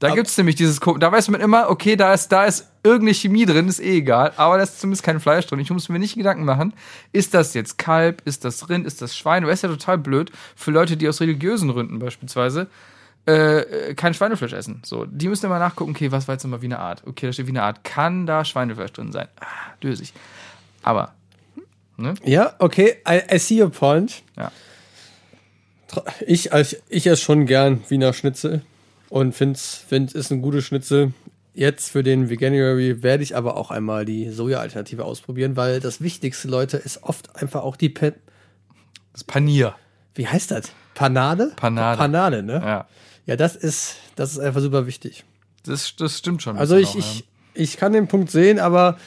Da 0.00 0.08
Aber- 0.08 0.16
gibt's 0.16 0.36
nämlich 0.36 0.56
dieses, 0.56 0.80
da 0.80 1.12
weiß 1.12 1.28
man 1.28 1.40
immer, 1.40 1.70
okay, 1.70 1.94
da 1.94 2.12
ist, 2.12 2.28
da 2.30 2.44
ist 2.44 2.68
irgendeine 2.82 3.14
Chemie 3.14 3.46
drin, 3.46 3.68
ist 3.68 3.80
eh 3.80 3.98
egal, 3.98 4.32
aber 4.36 4.56
da 4.56 4.64
ist 4.64 4.80
zumindest 4.80 5.04
kein 5.04 5.20
Fleisch 5.20 5.46
drin. 5.46 5.60
Ich 5.60 5.70
muss 5.70 5.88
mir 5.88 6.00
nicht 6.00 6.16
Gedanken 6.16 6.44
machen, 6.44 6.72
ist 7.12 7.34
das 7.34 7.54
jetzt 7.54 7.78
Kalb, 7.78 8.22
ist 8.24 8.44
das 8.44 8.68
Rind, 8.68 8.86
ist 8.86 9.02
das 9.02 9.16
Schwein? 9.16 9.44
Das 9.44 9.52
ist 9.52 9.62
ja 9.62 9.68
total 9.68 9.98
blöd 9.98 10.32
für 10.56 10.72
Leute, 10.72 10.96
die 10.96 11.08
aus 11.08 11.20
religiösen 11.20 11.68
Gründen 11.70 12.00
beispielsweise 12.00 12.66
äh, 13.28 13.94
kein 13.94 14.14
Schweinefleisch 14.14 14.52
essen. 14.52 14.82
So, 14.84 15.04
die 15.04 15.28
müssen 15.28 15.46
immer 15.46 15.58
nachgucken, 15.58 15.90
okay, 15.92 16.10
was 16.12 16.28
war 16.28 16.34
jetzt 16.34 16.44
nochmal 16.44 16.62
wie 16.62 16.66
eine 16.66 16.78
Art? 16.78 17.02
Okay, 17.06 17.26
da 17.26 17.32
steht 17.32 17.46
wie 17.46 17.50
eine 17.50 17.62
Art. 17.62 17.84
Kann 17.84 18.26
da 18.26 18.44
Schweinefleisch 18.44 18.92
drin 18.92 19.12
sein? 19.12 19.28
Ah, 19.40 19.46
dösig. 19.82 20.12
Aber, 20.82 21.14
Ja, 22.24 22.54
okay, 22.58 22.96
I, 23.08 23.20
I 23.34 23.38
see 23.38 23.60
your 23.62 23.70
point. 23.70 24.22
ja. 24.36 24.50
Ich, 26.26 26.52
als, 26.52 26.76
ich 26.88 27.06
esse 27.06 27.22
schon 27.22 27.46
gern 27.46 27.82
Wiener 27.88 28.12
Schnitzel 28.12 28.60
und 29.08 29.34
finde 29.34 29.58
find, 29.58 30.12
ist 30.12 30.30
ein 30.30 30.42
gutes 30.42 30.64
Schnitzel. 30.66 31.12
Jetzt 31.54 31.90
für 31.90 32.02
den 32.02 32.28
Veganuary 32.28 33.02
werde 33.02 33.22
ich 33.22 33.34
aber 33.34 33.56
auch 33.56 33.70
einmal 33.70 34.04
die 34.04 34.28
Soja-Alternative 34.30 35.04
ausprobieren, 35.04 35.56
weil 35.56 35.80
das 35.80 36.00
Wichtigste, 36.02 36.46
Leute, 36.46 36.76
ist 36.76 37.02
oft 37.02 37.34
einfach 37.36 37.62
auch 37.62 37.74
die, 37.76 37.88
Pe 37.88 38.14
Das 39.12 39.24
Panier. 39.24 39.74
wie 40.14 40.26
heißt 40.28 40.50
das? 40.50 40.72
Panade? 40.94 41.52
Panade. 41.56 41.96
Panade, 41.98 42.42
ne? 42.42 42.62
Ja. 42.64 42.86
Ja, 43.28 43.36
das 43.36 43.56
ist, 43.56 43.96
das 44.16 44.32
ist 44.32 44.38
einfach 44.38 44.62
super 44.62 44.86
wichtig. 44.86 45.24
Das, 45.64 45.94
das 45.96 46.16
stimmt 46.16 46.42
schon. 46.42 46.56
Also 46.56 46.76
ich, 46.76 46.94
bisschen 46.94 47.24
ich, 47.54 47.72
ich 47.72 47.76
kann 47.76 47.92
den 47.92 48.08
Punkt 48.08 48.30
sehen, 48.30 48.58
aber 48.58 48.98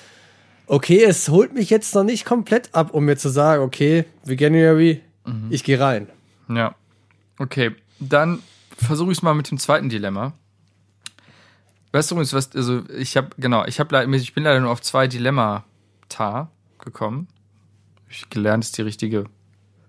okay, 0.67 1.03
es 1.03 1.27
holt 1.29 1.55
mich 1.55 1.71
jetzt 1.71 1.95
noch 1.95 2.03
nicht 2.03 2.23
komplett 2.23 2.73
ab, 2.75 2.93
um 2.93 3.05
mir 3.05 3.17
zu 3.17 3.29
sagen, 3.29 3.63
okay, 3.63 4.05
Veganuary, 4.23 5.01
Ich 5.49 5.63
gehe 5.63 5.79
rein. 5.79 6.07
Ja. 6.49 6.75
Okay, 7.39 7.75
dann 7.99 8.43
versuche 8.77 9.11
ich 9.11 9.17
es 9.17 9.21
mal 9.23 9.33
mit 9.33 9.49
dem 9.49 9.57
zweiten 9.57 9.89
Dilemma. 9.89 10.33
Weißt 11.91 12.11
du 12.11 12.15
übrigens, 12.15 12.33
was, 12.33 12.55
also 12.55 12.83
ich 12.89 13.17
habe, 13.17 13.29
genau, 13.39 13.65
ich 13.65 13.79
habe 13.79 13.93
leider, 13.93 14.11
ich 14.13 14.33
bin 14.35 14.43
leider 14.43 14.59
nur 14.59 14.69
auf 14.69 14.81
zwei 14.81 15.07
Dilemmata 15.07 16.51
gekommen. 16.77 17.27
Ich 18.07 18.29
gelernt 18.29 18.65
ist 18.65 18.77
die 18.77 18.83
richtige, 18.83 19.25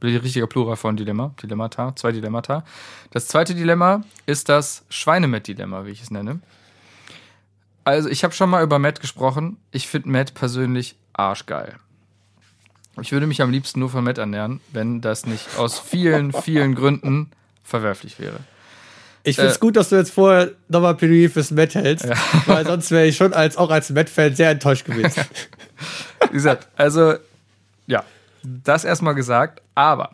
die 0.07 0.17
richtige 0.17 0.47
Plural 0.47 0.77
von 0.77 0.97
Dilemma, 0.97 1.35
Dilemmata, 1.43 1.95
zwei 1.97 2.13
Dilemmata. 2.13 2.65
Das 3.11 3.29
zweite 3.29 3.55
Dilemma 3.55 4.05
ist 4.27 4.49
das 4.49 4.85
Schweinemet-Dilemma, 4.89 5.87
wie 5.87 5.91
ich 5.91 6.03
es 6.03 6.11
nenne. 6.11 6.41
Also 7.85 8.09
ich 8.09 8.25
habe 8.25 8.35
schon 8.35 8.51
mal 8.51 8.63
über 8.63 8.79
Matt 8.79 9.01
gesprochen. 9.01 9.57
Ich 9.71 9.89
finde 9.89 10.09
Matt 10.09 10.35
persönlich 10.35 10.97
arschgeil. 11.13 11.77
Ich 13.01 13.13
würde 13.13 13.27
mich 13.27 13.41
am 13.41 13.51
liebsten 13.51 13.81
nur 13.81 13.89
von 13.89 14.05
Matt 14.05 14.19
ernähren, 14.19 14.61
wenn 14.73 15.01
das 15.01 15.27
nicht 15.27 15.59
aus 15.59 15.79
vielen, 15.79 16.33
vielen 16.43 16.75
Gründen 16.75 17.31
verwerflich 17.65 18.19
wäre. 18.19 18.41
Ich 19.25 19.37
finde 19.37 19.51
es 19.51 19.57
Äh, 19.57 19.61
gut, 19.61 19.77
dass 19.77 19.89
du 19.89 19.97
jetzt 19.97 20.13
vorher 20.13 20.51
nochmal 20.69 20.97
Plädoyer 20.97 21.31
fürs 21.31 21.51
Met 21.53 21.75
hältst, 21.75 22.09
weil 22.47 22.67
sonst 22.67 22.91
wäre 22.91 23.07
ich 23.07 23.17
schon 23.17 23.33
als, 23.33 23.57
auch 23.57 23.71
als 23.71 23.91
Met-Fan 23.91 24.35
sehr 24.35 24.51
enttäuscht 24.51 24.85
gewesen. 24.85 25.25
Wie 26.29 26.33
gesagt, 26.33 26.69
also, 26.77 27.15
ja, 27.87 28.05
das 28.43 28.85
erstmal 28.85 29.15
gesagt, 29.15 29.63
aber 29.75 30.11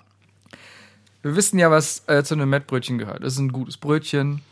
wir 1.22 1.36
wissen 1.36 1.58
ja, 1.58 1.70
was 1.70 2.02
äh, 2.06 2.22
zu 2.22 2.34
einem 2.34 2.50
Mettbrötchen 2.50 2.98
gehört. 2.98 3.22
Es 3.22 3.34
ist 3.34 3.40
ein 3.40 3.52
gutes 3.52 3.76
Brötchen. 3.76 4.42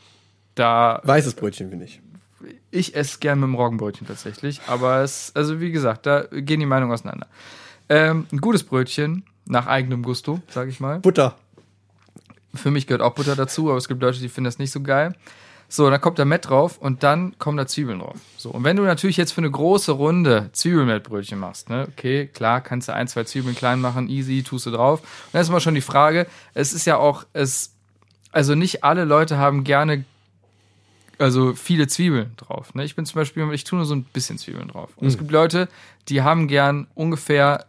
Da, 0.54 1.00
Weißes 1.04 1.34
Brötchen, 1.34 1.70
finde 1.70 1.84
ich. 1.84 2.00
ich 2.70 2.94
esse 2.94 3.18
gern 3.18 3.40
mit 3.40 3.48
dem 3.48 3.54
Roggenbrötchen 3.54 4.06
tatsächlich, 4.06 4.60
aber 4.66 5.02
es, 5.02 5.32
also 5.34 5.60
wie 5.60 5.70
gesagt, 5.70 6.06
da 6.06 6.22
gehen 6.30 6.60
die 6.60 6.66
Meinungen 6.66 6.92
auseinander. 6.92 7.26
Ähm, 7.88 8.26
ein 8.32 8.40
gutes 8.40 8.64
Brötchen, 8.64 9.24
nach 9.44 9.66
eigenem 9.66 10.02
Gusto, 10.02 10.40
sag 10.48 10.68
ich 10.68 10.80
mal. 10.80 11.00
Butter. 11.00 11.36
Für 12.54 12.70
mich 12.70 12.86
gehört 12.86 13.02
auch 13.02 13.14
Butter 13.14 13.36
dazu, 13.36 13.68
aber 13.68 13.78
es 13.78 13.86
gibt 13.86 14.00
Leute, 14.02 14.18
die 14.18 14.28
finden 14.28 14.46
das 14.46 14.58
nicht 14.58 14.72
so 14.72 14.80
geil. 14.80 15.14
So, 15.68 15.90
dann 15.90 16.00
kommt 16.00 16.18
da 16.18 16.24
Mett 16.24 16.48
drauf 16.48 16.78
und 16.78 17.02
dann 17.02 17.36
kommen 17.38 17.56
da 17.56 17.66
Zwiebeln 17.66 17.98
drauf. 17.98 18.16
So, 18.36 18.50
und 18.50 18.64
wenn 18.64 18.76
du 18.76 18.84
natürlich 18.84 19.16
jetzt 19.16 19.32
für 19.32 19.40
eine 19.40 19.50
große 19.50 19.92
Runde 19.92 20.50
Zwiebelmettbrötchen 20.52 21.38
machst, 21.38 21.68
ne, 21.68 21.88
okay, 21.90 22.26
klar, 22.26 22.60
kannst 22.60 22.88
du 22.88 22.94
ein, 22.94 23.08
zwei 23.08 23.24
Zwiebeln 23.24 23.56
klein 23.56 23.80
machen, 23.80 24.08
easy, 24.08 24.42
tust 24.42 24.66
du 24.66 24.70
drauf. 24.70 25.00
Und 25.00 25.08
dann 25.32 25.42
ist 25.42 25.48
immer 25.48 25.60
schon 25.60 25.74
die 25.74 25.80
Frage, 25.80 26.26
es 26.54 26.72
ist 26.72 26.86
ja 26.86 26.96
auch, 26.98 27.24
es, 27.32 27.74
also 28.30 28.54
nicht 28.54 28.84
alle 28.84 29.04
Leute 29.04 29.38
haben 29.38 29.64
gerne, 29.64 30.04
also 31.18 31.54
viele 31.54 31.88
Zwiebeln 31.88 32.32
drauf. 32.36 32.74
Ne? 32.74 32.84
Ich 32.84 32.94
bin 32.94 33.04
zum 33.04 33.20
Beispiel, 33.20 33.50
ich 33.52 33.64
tue 33.64 33.78
nur 33.78 33.86
so 33.86 33.94
ein 33.94 34.04
bisschen 34.04 34.38
Zwiebeln 34.38 34.68
drauf. 34.68 34.90
Und 34.96 35.08
es 35.08 35.18
gibt 35.18 35.32
Leute, 35.32 35.68
die 36.08 36.22
haben 36.22 36.46
gern 36.46 36.86
ungefähr 36.94 37.66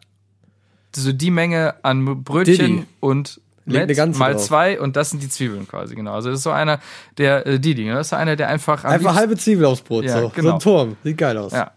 so 0.95 1.13
die 1.13 1.31
Menge 1.31 1.75
an 1.83 2.23
Brötchen 2.23 2.77
Diddy. 2.77 2.85
und 2.99 3.41
Met 3.67 4.17
mal 4.17 4.33
drauf. 4.33 4.43
zwei 4.43 4.79
und 4.79 4.95
das 4.95 5.09
sind 5.09 5.21
die 5.21 5.29
Zwiebeln 5.29 5.67
quasi, 5.67 5.95
genau. 5.95 6.13
Also 6.13 6.29
das 6.29 6.39
ist 6.39 6.43
so 6.43 6.51
einer, 6.51 6.79
der, 7.17 7.45
äh, 7.45 7.59
Didi, 7.59 7.85
ne? 7.85 7.95
das 7.95 8.07
ist 8.07 8.13
einer, 8.13 8.35
der 8.35 8.47
einfach 8.49 8.83
Einfach 8.83 9.15
halbe 9.15 9.35
Zwiebel 9.35 9.65
aufs 9.65 9.81
Brot. 9.81 10.05
Ja, 10.05 10.21
so. 10.21 10.29
genau. 10.29 10.49
so 10.49 10.53
ein 10.55 10.59
Turm. 10.59 10.97
Sieht 11.03 11.17
geil 11.17 11.37
aus. 11.37 11.51
Ja. 11.51 11.71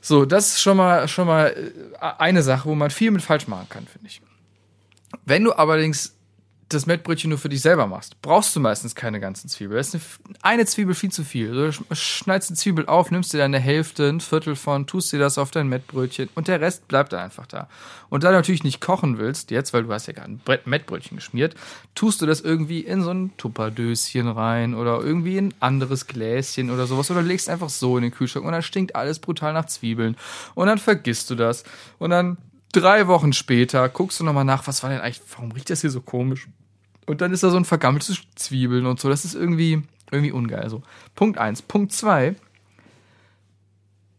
So, 0.00 0.24
das 0.24 0.48
ist 0.48 0.60
schon 0.60 0.76
mal, 0.76 1.08
schon 1.08 1.26
mal 1.26 1.54
äh, 2.00 2.06
eine 2.18 2.42
Sache, 2.42 2.68
wo 2.68 2.74
man 2.74 2.90
viel 2.90 3.10
mit 3.10 3.22
falsch 3.22 3.48
machen 3.48 3.66
kann, 3.68 3.86
finde 3.86 4.08
ich. 4.08 4.20
Wenn 5.24 5.44
du 5.44 5.52
allerdings 5.52 6.14
das 6.68 6.86
Mettbrötchen 6.86 7.28
nur 7.28 7.38
für 7.38 7.48
dich 7.48 7.60
selber 7.60 7.86
machst, 7.86 8.20
brauchst 8.22 8.56
du 8.56 8.60
meistens 8.60 8.94
keine 8.94 9.20
ganzen 9.20 9.48
Zwiebeln. 9.48 9.76
Das 9.76 9.94
ist 9.94 10.18
eine, 10.42 10.54
eine 10.54 10.66
Zwiebel 10.66 10.94
viel 10.94 11.12
zu 11.12 11.22
viel. 11.22 11.52
Du 11.52 11.68
sch- 11.68 11.94
schneidest 11.94 12.50
die 12.50 12.54
Zwiebel 12.54 12.86
auf, 12.86 13.10
nimmst 13.10 13.32
dir 13.32 13.38
deine 13.38 13.58
Hälfte, 13.58 14.08
ein 14.08 14.20
Viertel 14.20 14.56
von, 14.56 14.86
tust 14.86 15.12
dir 15.12 15.18
das 15.18 15.36
auf 15.36 15.50
dein 15.50 15.68
Mettbrötchen 15.68 16.30
und 16.34 16.48
der 16.48 16.60
Rest 16.60 16.88
bleibt 16.88 17.12
dann 17.12 17.20
einfach 17.20 17.46
da. 17.46 17.68
Und 18.08 18.24
da 18.24 18.28
du 18.30 18.36
natürlich 18.36 18.64
nicht 18.64 18.80
kochen 18.80 19.18
willst, 19.18 19.50
jetzt, 19.50 19.72
weil 19.72 19.84
du 19.84 19.92
hast 19.92 20.06
ja 20.06 20.12
gerade 20.14 20.32
ein 20.32 20.60
Mettbrötchen 20.64 21.16
geschmiert, 21.16 21.54
tust 21.94 22.22
du 22.22 22.26
das 22.26 22.40
irgendwie 22.40 22.80
in 22.80 23.02
so 23.02 23.10
ein 23.10 23.36
Tupperdöschen 23.36 24.28
rein 24.28 24.74
oder 24.74 25.00
irgendwie 25.00 25.36
in 25.36 25.48
ein 25.48 25.54
anderes 25.60 26.06
Gläschen 26.06 26.70
oder 26.70 26.86
sowas 26.86 27.10
oder 27.10 27.22
legst 27.22 27.48
einfach 27.48 27.68
so 27.68 27.96
in 27.96 28.04
den 28.04 28.12
Kühlschrank 28.12 28.46
und 28.46 28.52
dann 28.52 28.62
stinkt 28.62 28.96
alles 28.96 29.18
brutal 29.18 29.52
nach 29.52 29.66
Zwiebeln. 29.66 30.16
Und 30.54 30.66
dann 30.66 30.78
vergisst 30.78 31.28
du 31.30 31.34
das. 31.34 31.64
Und 31.98 32.10
dann 32.10 32.38
drei 32.76 33.06
Wochen 33.06 33.32
später 33.32 33.88
guckst 33.88 34.20
du 34.20 34.24
nochmal 34.24 34.44
nach, 34.44 34.66
was 34.66 34.82
war 34.82 34.90
denn 34.90 35.00
eigentlich, 35.00 35.22
warum 35.34 35.52
riecht 35.52 35.70
das 35.70 35.80
hier 35.80 35.90
so 35.90 36.00
komisch? 36.00 36.48
Und 37.06 37.20
dann 37.20 37.32
ist 37.32 37.42
da 37.42 37.50
so 37.50 37.56
ein 37.56 37.64
vergammeltes 37.64 38.18
Zwiebeln 38.34 38.86
und 38.86 38.98
so. 39.00 39.08
Das 39.08 39.24
ist 39.24 39.34
irgendwie, 39.34 39.82
irgendwie 40.10 40.32
ungeil. 40.32 40.68
So. 40.70 40.82
Punkt 41.14 41.38
eins. 41.38 41.62
Punkt 41.62 41.92
zwei. 41.92 42.34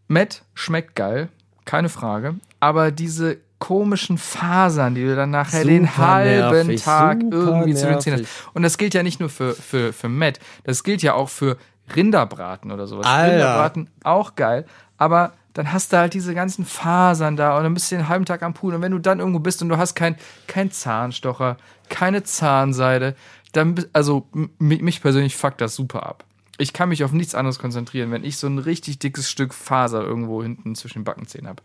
Matt 0.08 0.44
schmeckt 0.54 0.96
geil, 0.96 1.30
keine 1.66 1.90
Frage. 1.90 2.36
Aber 2.60 2.92
diese 2.92 3.38
komischen 3.58 4.18
Fasern, 4.18 4.96
die 4.96 5.04
du 5.04 5.16
dann 5.16 5.32
nachher 5.32 5.62
Super 5.62 5.74
den 5.74 5.98
halben 5.98 6.68
nervig, 6.68 6.84
Tag 6.84 7.22
irgendwie 7.32 7.74
zu 7.74 7.88
den 7.88 8.00
Zähnen 8.00 8.20
nervig. 8.20 8.36
hast. 8.46 8.56
Und 8.56 8.64
das 8.64 8.78
gilt 8.78 8.94
ja 8.94 9.02
nicht 9.02 9.20
nur 9.20 9.30
für, 9.30 9.54
für, 9.54 9.94
für 9.94 10.10
Matt, 10.10 10.40
das 10.64 10.84
gilt 10.84 11.02
ja 11.02 11.14
auch 11.14 11.30
für 11.30 11.58
Rinderbraten 11.96 12.72
oder 12.72 12.86
sowas. 12.86 13.08
Alter. 13.08 13.34
Rinderbraten 13.34 13.90
auch 14.04 14.36
geil, 14.36 14.66
aber 14.98 15.34
dann 15.56 15.72
hast 15.72 15.92
du 15.92 15.98
halt 15.98 16.14
diese 16.14 16.36
ganzen 16.36 16.66
Fasern 16.66 17.36
da 17.36 17.58
und 17.58 17.64
dann 17.64 17.74
bist 17.74 17.92
du 17.92 17.96
den 17.96 18.10
halben 18.10 18.26
Tag 18.26 18.44
am 18.44 18.54
Pool 18.54 18.76
und 18.76 18.82
wenn 18.82 18.92
du 18.92 19.00
dann 19.00 19.20
irgendwo 19.20 19.40
bist 19.40 19.62
und 19.62 19.70
du 19.70 19.78
hast 19.78 19.96
kein, 19.96 20.16
kein 20.48 20.70
Zahnstocher, 20.70 21.58
keine 21.90 22.24
Zahnseide, 22.24 23.16
dann, 23.54 23.76
also 23.94 24.28
mich 24.60 25.02
persönlich 25.02 25.36
fuckt 25.36 25.62
das 25.62 25.76
super 25.76 26.06
ab. 26.06 26.26
Ich 26.58 26.74
kann 26.74 26.90
mich 26.90 27.04
auf 27.04 27.14
nichts 27.14 27.36
anderes 27.36 27.58
konzentrieren, 27.58 28.12
wenn 28.12 28.24
ich 28.24 28.38
so 28.38 28.48
ein 28.48 28.60
richtig 28.60 29.00
dickes 29.00 29.32
Stück 29.32 29.54
Faser 29.54 30.04
irgendwo 30.04 30.44
hinten 30.44 30.76
zwischen 30.76 31.00
den 31.00 31.06
Backenzähnen 31.06 31.48
habe. 31.48 31.64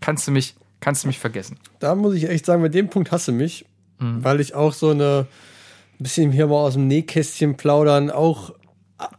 Kannst 0.00 0.26
du 0.26 0.32
mich, 0.32 0.54
kannst 0.80 1.04
du 1.04 1.08
mich 1.08 1.18
vergessen. 1.18 1.58
Da 1.80 1.94
muss 1.94 2.14
ich 2.14 2.28
echt 2.28 2.46
sagen, 2.46 2.62
bei 2.62 2.68
dem 2.68 2.88
Punkt 2.88 3.10
hasse 3.12 3.32
mich, 3.32 3.66
weil 3.98 4.40
ich 4.40 4.54
auch 4.54 4.72
so 4.72 4.90
eine 4.90 5.26
ein 5.98 6.02
bisschen 6.02 6.32
hier 6.32 6.46
mal 6.48 6.56
aus 6.56 6.74
dem 6.74 6.88
Nähkästchen 6.88 7.56
plaudern, 7.56 8.10
auch 8.10 8.52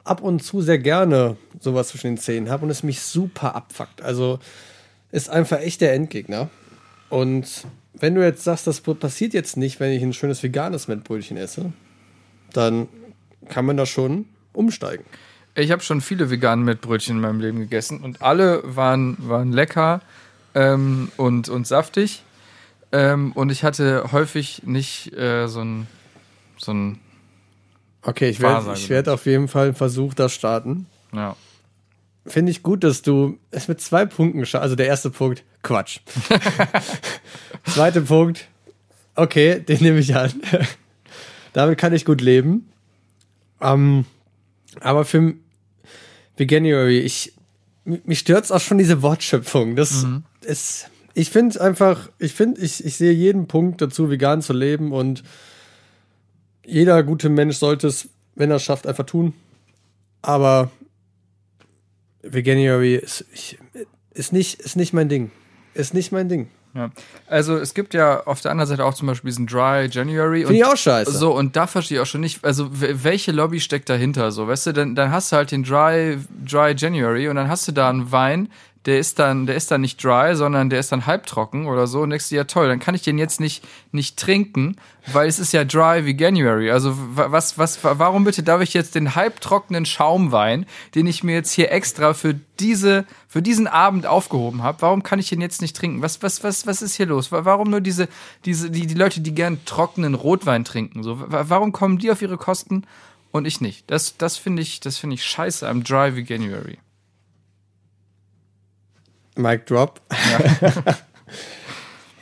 ab 0.03 0.21
und 0.21 0.43
zu 0.43 0.61
sehr 0.61 0.79
gerne 0.79 1.37
sowas 1.59 1.89
zwischen 1.89 2.07
den 2.07 2.17
Zähnen 2.17 2.49
habe 2.49 2.65
und 2.65 2.71
es 2.71 2.83
mich 2.83 3.01
super 3.01 3.55
abfuckt. 3.55 4.01
Also 4.01 4.39
ist 5.11 5.29
einfach 5.29 5.59
echt 5.59 5.81
der 5.81 5.93
Endgegner. 5.93 6.49
Und 7.09 7.65
wenn 7.93 8.15
du 8.15 8.23
jetzt 8.23 8.43
sagst, 8.43 8.67
das 8.67 8.81
passiert 8.81 9.33
jetzt 9.33 9.57
nicht, 9.57 9.79
wenn 9.79 9.91
ich 9.91 10.03
ein 10.03 10.13
schönes 10.13 10.43
veganes 10.43 10.87
Mettbrötchen 10.87 11.37
esse, 11.37 11.71
dann 12.51 12.87
kann 13.47 13.65
man 13.65 13.77
da 13.77 13.85
schon 13.85 14.25
umsteigen. 14.53 15.05
Ich 15.55 15.71
habe 15.71 15.81
schon 15.81 16.01
viele 16.01 16.29
vegane 16.29 16.63
Mettbrötchen 16.63 17.15
in 17.15 17.21
meinem 17.21 17.39
Leben 17.39 17.59
gegessen 17.59 18.01
und 18.01 18.21
alle 18.21 18.61
waren, 18.65 19.15
waren 19.19 19.53
lecker 19.53 20.01
ähm, 20.53 21.11
und, 21.15 21.47
und 21.47 21.65
saftig. 21.65 22.23
Ähm, 22.91 23.31
und 23.33 23.51
ich 23.51 23.63
hatte 23.63 24.11
häufig 24.11 24.63
nicht 24.65 25.13
äh, 25.13 25.47
so 25.47 25.61
ein, 25.61 25.87
so 26.57 26.73
ein, 26.73 26.99
Okay, 28.05 28.29
ich 28.29 28.39
werde 28.39 28.73
ich 28.73 28.89
werd 28.89 29.09
auf 29.09 29.25
jeden 29.25 29.47
Fall 29.47 29.65
einen 29.65 29.75
Versuch 29.75 30.13
da 30.13 30.29
starten. 30.29 30.85
ja. 31.13 31.35
Finde 32.27 32.51
ich 32.51 32.63
gut, 32.63 32.83
dass 32.83 33.03
du 33.03 33.37
es 33.51 33.67
mit 33.67 33.79
zwei 33.79 34.07
Punkten 34.07 34.39
geschafft 34.39 34.63
Also 34.63 34.75
der 34.75 34.87
erste 34.87 35.11
Punkt, 35.11 35.43
Quatsch. 35.61 35.99
Zweiter 37.65 38.01
Punkt, 38.01 38.47
okay, 39.13 39.59
den 39.59 39.83
nehme 39.83 39.99
ich 39.99 40.15
an. 40.15 40.33
Damit 41.53 41.77
kann 41.77 41.93
ich 41.93 42.03
gut 42.03 42.21
leben. 42.21 42.67
Ähm, 43.61 44.05
aber 44.81 45.05
für 45.05 45.35
Veganuary, 46.35 46.99
ich, 46.99 47.33
mich 47.83 48.19
stört 48.19 48.51
auch 48.51 48.59
schon 48.59 48.79
diese 48.79 49.03
Wortschöpfung. 49.03 49.75
Das 49.75 50.05
ist, 50.41 50.89
ich 51.13 51.29
finde 51.29 51.61
einfach, 51.61 52.09
ich 52.17 52.33
finde, 52.33 52.59
ich, 52.61 52.83
ich 52.83 52.97
sehe 52.97 53.13
jeden 53.13 53.47
Punkt 53.47 53.81
dazu, 53.81 54.09
vegan 54.09 54.41
zu 54.41 54.53
leben 54.53 54.91
und 54.91 55.23
jeder 56.65 57.03
gute 57.03 57.29
Mensch 57.29 57.57
sollte 57.57 57.87
es, 57.87 58.09
wenn 58.35 58.49
er 58.49 58.57
es 58.57 58.63
schafft, 58.63 58.87
einfach 58.87 59.05
tun. 59.05 59.33
Aber 60.21 60.71
Veganuary 62.23 62.95
ist, 62.95 63.25
ich, 63.33 63.57
ist, 64.11 64.33
nicht, 64.33 64.59
ist 64.59 64.75
nicht 64.75 64.93
mein 64.93 65.09
Ding. 65.09 65.31
Ist 65.73 65.93
nicht 65.93 66.11
mein 66.11 66.29
Ding. 66.29 66.49
Ja. 66.73 66.91
Also 67.27 67.55
es 67.57 67.73
gibt 67.73 67.93
ja 67.93 68.23
auf 68.25 68.41
der 68.41 68.51
anderen 68.51 68.67
Seite 68.67 68.83
auch 68.83 68.93
zum 68.93 69.07
Beispiel 69.07 69.29
diesen 69.29 69.47
Dry 69.47 69.87
January. 69.89 70.41
Finde 70.41 70.55
ich 70.55 70.65
auch 70.65 70.75
scheiße. 70.75 71.11
So, 71.11 71.33
und 71.33 71.55
da 71.55 71.67
verstehe 71.67 71.97
ich 71.97 72.01
auch 72.01 72.07
schon 72.07 72.19
nicht, 72.21 72.43
also 72.43 72.69
welche 72.71 73.31
Lobby 73.31 73.61
steckt 73.61 73.89
dahinter? 73.89 74.31
So, 74.31 74.47
weißt 74.47 74.67
du, 74.67 74.71
dann, 74.73 74.95
dann 74.95 75.11
hast 75.11 75.31
du 75.31 75.37
halt 75.37 75.51
den 75.51 75.63
Dry, 75.63 76.17
Dry 76.45 76.73
January 76.75 77.29
und 77.29 77.37
dann 77.37 77.47
hast 77.47 77.67
du 77.67 77.71
da 77.71 77.89
einen 77.89 78.11
Wein, 78.11 78.49
der 78.85 78.99
ist 78.99 79.17
dann, 79.19 79.45
der 79.47 79.55
ist 79.55 79.71
dann 79.71 79.81
nicht 79.81 80.03
dry, 80.03 80.35
sondern 80.35 80.69
der 80.69 80.79
ist 80.79 80.91
dann 80.91 81.05
halbtrocken 81.07 81.65
oder 81.67 81.87
so. 81.87 82.01
Und 82.01 82.11
denkst 82.11 82.29
du, 82.29 82.35
ja 82.35 82.43
toll, 82.43 82.67
dann 82.67 82.79
kann 82.79 82.93
ich 82.93 83.01
den 83.01 83.17
jetzt 83.17 83.39
nicht, 83.39 83.63
nicht 83.91 84.17
trinken, 84.17 84.75
weil 85.11 85.27
es 85.27 85.39
ist 85.39 85.53
ja 85.53 85.63
dry 85.63 86.05
wie 86.05 86.15
January. 86.15 86.69
Also 86.69 86.95
wa- 87.15 87.31
was, 87.31 87.57
was, 87.57 87.83
wa- 87.83 87.95
warum 87.97 88.23
bitte 88.23 88.43
darf 88.43 88.61
ich 88.61 88.73
jetzt 88.73 88.93
den 88.95 89.15
halbtrockenen 89.15 89.85
Schaumwein, 89.85 90.65
den 90.93 91.07
ich 91.07 91.23
mir 91.23 91.33
jetzt 91.33 91.51
hier 91.51 91.71
extra 91.71 92.13
für 92.13 92.35
diese, 92.59 93.05
für 93.27 93.41
diesen 93.41 93.67
Abend 93.67 94.05
aufgehoben 94.05 94.61
habe, 94.61 94.81
warum 94.81 95.01
kann 95.03 95.17
ich 95.19 95.29
den 95.29 95.41
jetzt 95.41 95.61
nicht 95.61 95.75
trinken? 95.75 96.01
Was, 96.01 96.21
was, 96.21 96.43
was, 96.43 96.67
was 96.67 96.81
ist 96.81 96.95
hier 96.95 97.07
los? 97.07 97.31
Wa- 97.31 97.43
Warum 97.45 97.69
nur 97.71 97.81
diese, 97.81 98.07
diese, 98.45 98.69
die, 98.69 98.85
die 98.87 98.93
Leute, 98.93 99.19
die 99.21 99.33
gern 99.33 99.65
trockenen 99.65 100.13
Rotwein 100.13 100.63
trinken? 100.63 101.01
So, 101.03 101.19
wa- 101.19 101.45
warum 101.47 101.71
kommen 101.71 101.97
die 101.97 102.11
auf 102.11 102.21
ihre 102.21 102.37
Kosten 102.37 102.83
und 103.31 103.45
ich 103.45 103.61
nicht? 103.61 103.89
Das, 103.89 104.15
das 104.17 104.37
finde 104.37 104.61
ich, 104.61 104.79
das 104.79 104.97
finde 104.97 105.15
ich 105.15 105.25
scheiße 105.25 105.67
am 105.67 105.83
Dry 105.83 106.15
wie 106.15 106.21
January. 106.23 106.77
Mic 109.35 109.65
drop. 109.65 110.01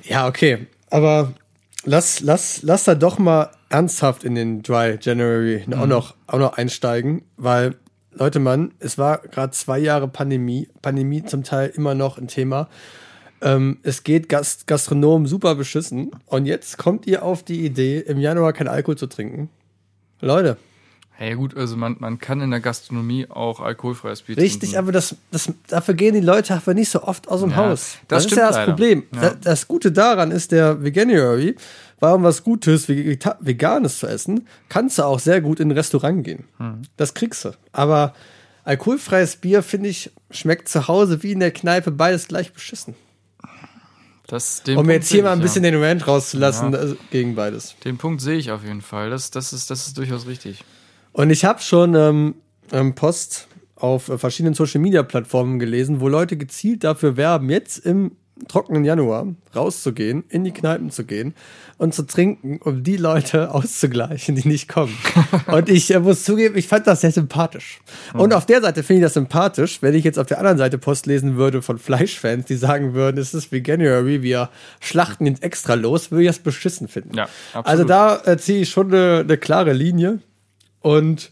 Ja, 0.04 0.28
okay. 0.28 0.68
Aber 0.90 1.34
lass, 1.86 2.20
lass, 2.22 2.62
lass 2.62 2.84
da 2.84 2.96
doch 2.96 3.20
mal 3.20 3.52
ernsthaft 3.70 4.24
in 4.24 4.36
den 4.36 4.62
Dry 4.62 4.98
January 5.00 5.64
Mhm. 5.66 5.74
auch, 5.74 5.88
noch, 5.88 6.16
auch 6.28 6.40
noch 6.40 6.58
einsteigen, 6.58 7.24
weil, 7.38 7.76
Leute, 8.12 8.40
Mann, 8.40 8.74
es 8.80 8.98
war 8.98 9.20
gerade 9.20 9.54
zwei 9.54 9.80
Jahre 9.80 10.08
Pandemie, 10.08 10.68
Pandemie 10.82 11.24
zum 11.24 11.44
Teil 11.44 11.70
immer 11.70 11.96
noch 11.96 12.18
ein 12.18 12.28
Thema. 12.28 12.68
Ähm, 13.42 13.80
es 13.84 14.04
geht 14.04 14.30
Gast 14.30 14.68
Gastronomen 14.68 15.26
super 15.26 15.56
beschissen 15.56 16.12
und 16.26 16.46
jetzt 16.46 16.78
kommt 16.78 17.08
ihr 17.08 17.24
auf 17.24 17.44
die 17.44 17.66
Idee, 17.66 18.00
im 18.00 18.20
Januar 18.20 18.54
kein 18.54 18.68
Alkohol 18.68 18.98
zu 18.98 19.08
trinken. 19.08 19.50
Leute, 20.20 20.58
Hey, 21.16 21.36
gut, 21.36 21.56
also 21.56 21.78
man, 21.78 21.96
man 22.00 22.18
kann 22.18 22.42
in 22.42 22.50
der 22.52 22.60
Gastronomie 22.60 23.28
auch 23.30 23.60
alkoholfreies 23.60 24.24
Bier 24.24 24.36
Richtig, 24.38 24.72
trinken. 24.72 24.78
aber 24.78 24.92
das, 24.92 25.16
das, 25.32 25.52
dafür 25.68 25.94
gehen 25.94 26.16
die 26.16 26.22
Leute 26.22 26.54
einfach 26.56 26.74
nicht 26.74 26.90
so 26.90 27.04
oft 27.04 27.28
aus 27.30 27.42
dem 27.42 27.52
Ja, 27.52 27.58
Haus. 27.58 27.98
das 28.08 28.24
ist 28.24 28.32
stimmt 28.32 28.40
ja 28.42 28.48
das 28.48 28.56
leider. 28.58 28.72
Problem. 28.72 29.04
Ja. 29.14 29.22
Da- 29.22 29.36
Das 29.42 29.68
Gute 29.68 29.92
daran 29.92 30.32
ist, 30.32 30.52
der 30.52 30.84
Veganuary, 30.84 31.56
warum 32.00 32.24
was 32.24 32.44
Gutes, 32.44 32.90
Veganes 32.90 34.00
zu 34.00 34.08
essen, 34.08 34.48
kannst 34.70 34.98
du 34.98 35.04
auch 35.04 35.20
sehr 35.20 35.40
gut 35.40 35.60
in 35.60 35.70
ein 35.70 35.72
Restaurant 35.78 36.24
gehen. 36.24 36.46
Hm. 36.58 36.82
Das 36.98 37.14
kriegst 37.14 37.46
du. 37.46 37.52
Aber 37.72 38.16
alkoholfreies 38.64 39.36
Bier, 39.38 39.62
finde 39.62 39.90
ich, 39.90 40.12
schmeckt 40.32 40.68
zu 40.68 40.88
Hause 40.88 41.22
wie 41.22 41.34
in 41.34 41.40
der 41.42 41.52
Kneipe 41.52 41.92
beides 41.92 42.28
gleich 42.28 42.52
beschissen. 42.54 42.96
Das, 44.28 44.64
Um 44.68 44.76
Punkt 44.76 44.92
jetzt 44.92 45.12
hier 45.12 45.22
mal 45.24 45.34
ein 45.34 45.42
bisschen 45.42 45.64
ja. 45.64 45.72
den 45.72 45.84
Rant 45.84 46.08
rauszulassen 46.08 46.74
also 46.74 46.96
gegen 47.12 47.36
beides. 47.36 47.76
Den 47.84 47.98
Punkt 47.98 48.22
sehe 48.22 48.38
ich 48.38 48.52
auf 48.52 48.64
jeden 48.64 48.82
Fall. 48.82 49.10
Das, 49.10 49.30
das, 49.32 49.54
ist, 49.54 49.70
das 49.70 49.86
ist 49.88 49.98
durchaus 49.98 50.26
richtig. 50.26 50.64
Und 51.14 51.30
ich 51.30 51.46
habe 51.46 51.62
schon 51.62 51.96
ähm, 51.96 52.36
ähm, 52.72 52.96
Post 52.96 53.48
auf 53.76 54.10
äh, 54.10 54.18
verschiedenen 54.18 54.56
Social 54.56 54.82
Media 54.82 55.04
Plattformen 55.04 55.60
gelesen, 55.60 56.02
wo 56.02 56.08
Leute 56.10 56.38
gezielt 56.38 56.84
dafür 56.84 57.18
werben, 57.18 57.50
jetzt 57.50 57.78
im 57.80 58.12
trockenen 58.48 58.84
Januar 58.84 59.28
rauszugehen, 59.56 60.24
in 60.28 60.44
die 60.44 60.52
Kneipen 60.52 60.90
zu 60.90 61.06
gehen 61.06 61.36
und 61.78 61.94
zu 61.94 62.04
trinken, 62.04 62.60
um 62.64 62.84
die 62.84 62.98
Leute 62.98 63.52
auszugleichen, 63.54 64.36
die 64.36 64.48
nicht 64.48 64.68
kommen. 64.68 64.98
und 65.48 65.70
ich 65.70 65.94
äh, 65.94 66.00
muss 66.00 66.24
zugeben, 66.24 66.58
ich 66.58 66.68
fand 66.68 66.88
das 66.88 67.02
sehr 67.02 67.12
sympathisch. 67.12 67.80
Und 68.14 68.34
auf 68.34 68.46
der 68.46 68.62
Seite 68.62 68.84
finde 68.84 69.02
ich 69.02 69.06
das 69.06 69.14
sympathisch, 69.14 69.82
wenn 69.82 69.94
ich 69.94 70.04
jetzt 70.04 70.18
auf 70.18 70.28
der 70.28 70.40
anderen 70.40 70.58
Seite 70.58 70.78
Post 70.78 71.06
lesen 71.06 71.38
würde 71.38 71.62
von 71.62 71.78
Fleischfans, 71.78 72.46
die 72.46 72.56
sagen 72.56 72.94
würden, 72.94 73.18
es 73.18 73.34
ist 73.34 73.52
Veganuary, 73.52 74.24
wir 74.24 74.50
schlachten 74.80 75.26
ihn 75.26 75.38
extra 75.42 75.76
los, 75.76 76.12
würde 76.12 76.24
ich 76.24 76.30
das 76.30 76.40
beschissen 76.40 76.88
finden. 76.88 77.16
Ja. 77.16 77.28
Also 77.54 77.84
da 77.84 78.20
äh, 78.26 78.38
ziehe 78.38 78.62
ich 78.62 78.70
schon 78.70 78.88
eine, 78.88 79.20
eine 79.20 79.38
klare 79.38 79.74
Linie. 79.74 80.20
Und 80.84 81.32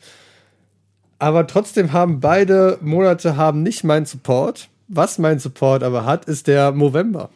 aber 1.19 1.45
trotzdem 1.45 1.91
haben 1.93 2.19
beide 2.19 2.79
Monate 2.81 3.37
haben 3.37 3.61
nicht 3.61 3.83
meinen 3.83 4.07
Support. 4.07 4.69
Was 4.87 5.19
mein 5.19 5.37
Support 5.39 5.83
aber 5.83 6.03
hat, 6.05 6.25
ist 6.25 6.47
der 6.47 6.71
November. 6.71 7.29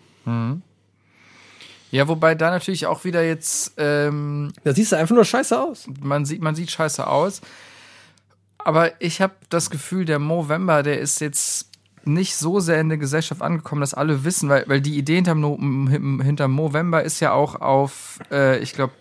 Ja, 1.91 2.07
wobei 2.07 2.33
da 2.35 2.49
natürlich 2.49 2.87
auch 2.87 3.03
wieder 3.05 3.23
jetzt, 3.23 3.73
ähm, 3.77 4.51
Da 4.63 4.73
siehst 4.73 4.91
du 4.91 4.97
einfach 4.97 5.13
nur 5.15 5.23
scheiße 5.23 5.57
aus. 5.61 5.87
man 6.01 6.25
sieht, 6.25 6.41
man 6.41 6.55
sieht 6.55 6.71
scheiße 6.71 7.05
aus. 7.05 7.41
Aber 8.57 8.99
ich 8.99 9.21
habe 9.21 9.33
das 9.49 9.69
Gefühl, 9.69 10.05
der 10.05 10.17
Movember, 10.17 10.81
der 10.81 10.99
ist 10.99 11.21
jetzt 11.21 11.69
nicht 12.03 12.35
so 12.35 12.59
sehr 12.59 12.81
in 12.81 12.89
der 12.89 12.97
Gesellschaft 12.97 13.41
angekommen, 13.41 13.81
dass 13.81 13.93
alle 13.93 14.23
wissen, 14.23 14.49
weil, 14.49 14.63
weil 14.67 14.81
die 14.81 14.97
Idee 14.97 15.15
hinterm, 15.15 15.43
m- 15.43 16.21
hinterm 16.21 16.51
Movember 16.51 17.03
ist 17.03 17.19
ja 17.19 17.31
auch 17.33 17.55
auf, 17.61 18.19
äh, 18.31 18.57
ich 18.59 18.73
glaube, 18.73 18.93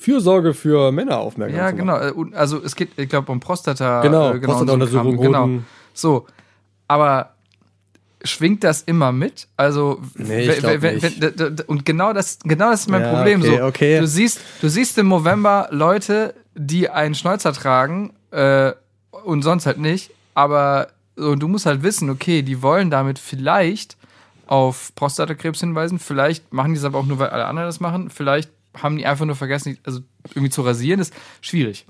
Fürsorge 0.00 0.54
für 0.54 0.92
Männer 0.92 1.18
aufmerksam. 1.18 1.58
ja 1.58 1.70
genau, 1.72 1.96
äh, 1.98 2.12
also 2.34 2.62
es 2.62 2.76
geht, 2.76 2.90
ich 2.96 3.08
glaube, 3.08 3.30
um 3.32 3.40
Prostata. 3.40 4.00
Genau, 4.00 4.28
äh, 4.28 4.32
so 4.32 4.34
ein 4.34 4.40
Prostata-Untersuchung, 4.42 5.16
Kram. 5.16 5.22
Genau. 5.50 5.62
So, 5.92 6.26
aber 6.86 7.34
schwingt 8.24 8.62
das 8.64 8.82
immer 8.82 9.10
mit? 9.12 9.48
Also 9.56 10.00
Nee, 10.14 10.50
ich 10.50 10.62
wenn- 10.62 10.94
nicht. 10.94 11.20
wenn- 11.20 11.60
und 11.66 11.84
genau 11.84 12.12
das 12.12 12.38
genau 12.44 12.70
das 12.70 12.80
ist 12.82 12.88
mein 12.90 13.02
Ja, 13.02 13.12
Problem 13.12 13.40
okay, 13.42 13.56
so. 13.58 13.64
okay. 13.64 14.00
Du 14.00 14.06
siehst 14.06 14.40
du 14.60 14.68
siehst 14.68 14.98
im 14.98 15.08
November 15.08 15.68
Leute, 15.70 16.34
die 16.54 16.88
einen 16.88 17.14
Schnäuzer 17.14 17.52
tragen 17.52 18.12
äh, 18.30 18.72
und 19.24 19.42
sonst 19.42 19.66
halt 19.66 19.78
nicht, 19.78 20.10
aber 20.34 20.88
so, 21.16 21.34
du 21.34 21.48
musst 21.48 21.66
halt 21.66 21.82
wissen, 21.82 22.08
okay, 22.10 22.42
die 22.42 22.62
wollen 22.62 22.90
damit 22.90 23.18
vielleicht 23.18 23.96
auf 24.46 24.94
Prostatakrebs 24.94 25.60
hinweisen, 25.60 25.98
vielleicht 25.98 26.52
machen 26.52 26.72
die 26.72 26.78
es 26.78 26.84
aber 26.84 26.98
auch 26.98 27.06
nur, 27.06 27.18
weil 27.18 27.30
alle 27.30 27.46
anderen 27.46 27.68
das 27.68 27.80
machen, 27.80 28.10
vielleicht 28.10 28.50
haben 28.82 28.96
die 28.96 29.06
einfach 29.06 29.24
nur 29.24 29.36
vergessen, 29.36 29.78
also 29.84 30.00
irgendwie 30.30 30.50
zu 30.50 30.62
rasieren, 30.62 31.00
ist 31.00 31.14
schwierig. 31.40 31.86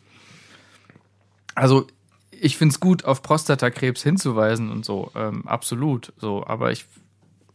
Also 1.55 1.87
ich 2.31 2.57
finde 2.57 2.73
es 2.73 2.81
gut, 2.81 3.05
auf 3.05 3.23
Prostatakrebs 3.23 4.03
hinzuweisen 4.03 4.71
und 4.71 4.85
so, 4.85 5.11
ähm, 5.17 5.47
absolut. 5.47 6.13
So, 6.19 6.45
aber 6.47 6.71
ich 6.73 6.87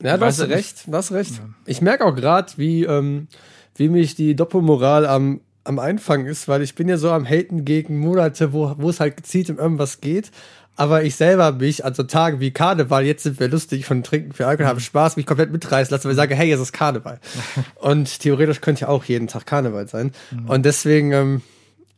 Ja, 0.01 0.17
du 0.17 0.25
hast 0.25 0.41
recht, 0.41 0.87
du 0.87 0.93
hast 0.93 1.11
recht. 1.11 1.41
Ich 1.65 1.81
merke 1.81 2.05
auch 2.05 2.15
gerade, 2.15 2.51
wie, 2.57 2.83
ähm, 2.83 3.27
wie 3.75 3.89
mich 3.89 4.15
die 4.15 4.35
Doppelmoral 4.35 5.05
am, 5.05 5.41
am 5.63 5.79
Einfangen 5.79 6.25
ist, 6.25 6.47
weil 6.47 6.61
ich 6.61 6.75
bin 6.75 6.89
ja 6.89 6.97
so 6.97 7.11
am 7.11 7.25
Haten 7.25 7.63
gegen 7.65 7.99
Monate, 7.99 8.51
wo, 8.51 8.75
wo 8.77 8.89
es 8.89 8.99
halt 8.99 9.17
gezielt 9.17 9.49
um 9.49 9.57
irgendwas 9.57 10.01
geht. 10.01 10.31
Aber 10.75 11.03
ich 11.03 11.15
selber 11.15 11.51
mich 11.51 11.85
an 11.85 11.93
so 11.93 12.03
Tagen 12.03 12.39
wie 12.39 12.51
Karneval, 12.51 13.05
jetzt 13.05 13.23
sind 13.23 13.39
wir 13.39 13.47
lustig 13.47 13.85
von 13.85 14.01
Trinken 14.01 14.33
für 14.33 14.47
Alkohol, 14.47 14.67
haben 14.67 14.79
Spaß, 14.79 15.17
mich 15.17 15.27
komplett 15.27 15.51
mitreißen 15.51 15.91
lassen, 15.91 16.05
weil 16.05 16.13
ich 16.13 16.17
sage, 16.17 16.35
hey, 16.35 16.51
es 16.51 16.59
ist 16.59 16.73
Karneval. 16.73 17.19
Und 17.75 18.19
theoretisch 18.19 18.59
könnte 18.61 18.81
ja 18.81 18.87
auch 18.87 19.03
jeden 19.03 19.27
Tag 19.27 19.45
Karneval 19.45 19.87
sein. 19.87 20.11
Und 20.47 20.65
deswegen, 20.65 21.11
ähm, 21.11 21.41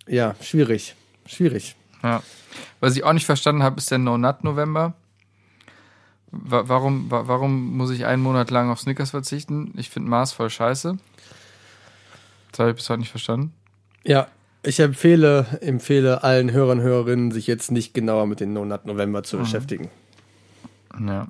ja, 0.08 0.36
schwierig. 0.42 0.96
Schwierig. 1.26 1.76
Ja. 2.04 2.22
Was 2.82 2.96
ich 2.96 3.04
auch 3.06 3.14
nicht 3.14 3.26
verstanden 3.26 3.64
habe, 3.64 3.78
ist 3.78 3.90
der 3.92 3.98
No-Nut-November. 3.98 4.94
Wa 6.32 6.64
warum, 6.68 7.10
wa 7.10 7.28
warum 7.28 7.78
muss 7.78 7.92
ich 7.92 8.06
einen 8.06 8.22
Monat 8.22 8.52
lang 8.52 8.70
auf 8.70 8.82
Snickers 8.82 9.12
verzichten? 9.12 9.74
Ich 9.78 9.90
finde 9.90 10.10
Mars 10.10 10.34
voll 10.34 10.50
scheiße. 10.50 10.98
Das 12.52 12.60
habe 12.60 12.72
ich 12.72 12.76
bis 12.76 12.90
heute 12.90 13.00
nicht 13.00 13.10
verstanden. 13.10 13.54
Ja, 14.04 14.28
ich 14.66 14.80
empfehle, 14.80 15.46
empfehle 15.62 16.24
allen 16.24 16.52
Hörern 16.52 16.80
und 16.80 16.84
Hörerinnen, 16.84 17.32
sich 17.32 17.48
jetzt 17.48 17.72
nicht 17.72 17.94
genauer 17.94 18.28
mit 18.28 18.40
den 18.40 18.54
No-Nut 18.54 18.86
November 18.86 19.24
zu 19.24 19.38
beschäftigen. 19.38 19.90
Ja. 21.00 21.28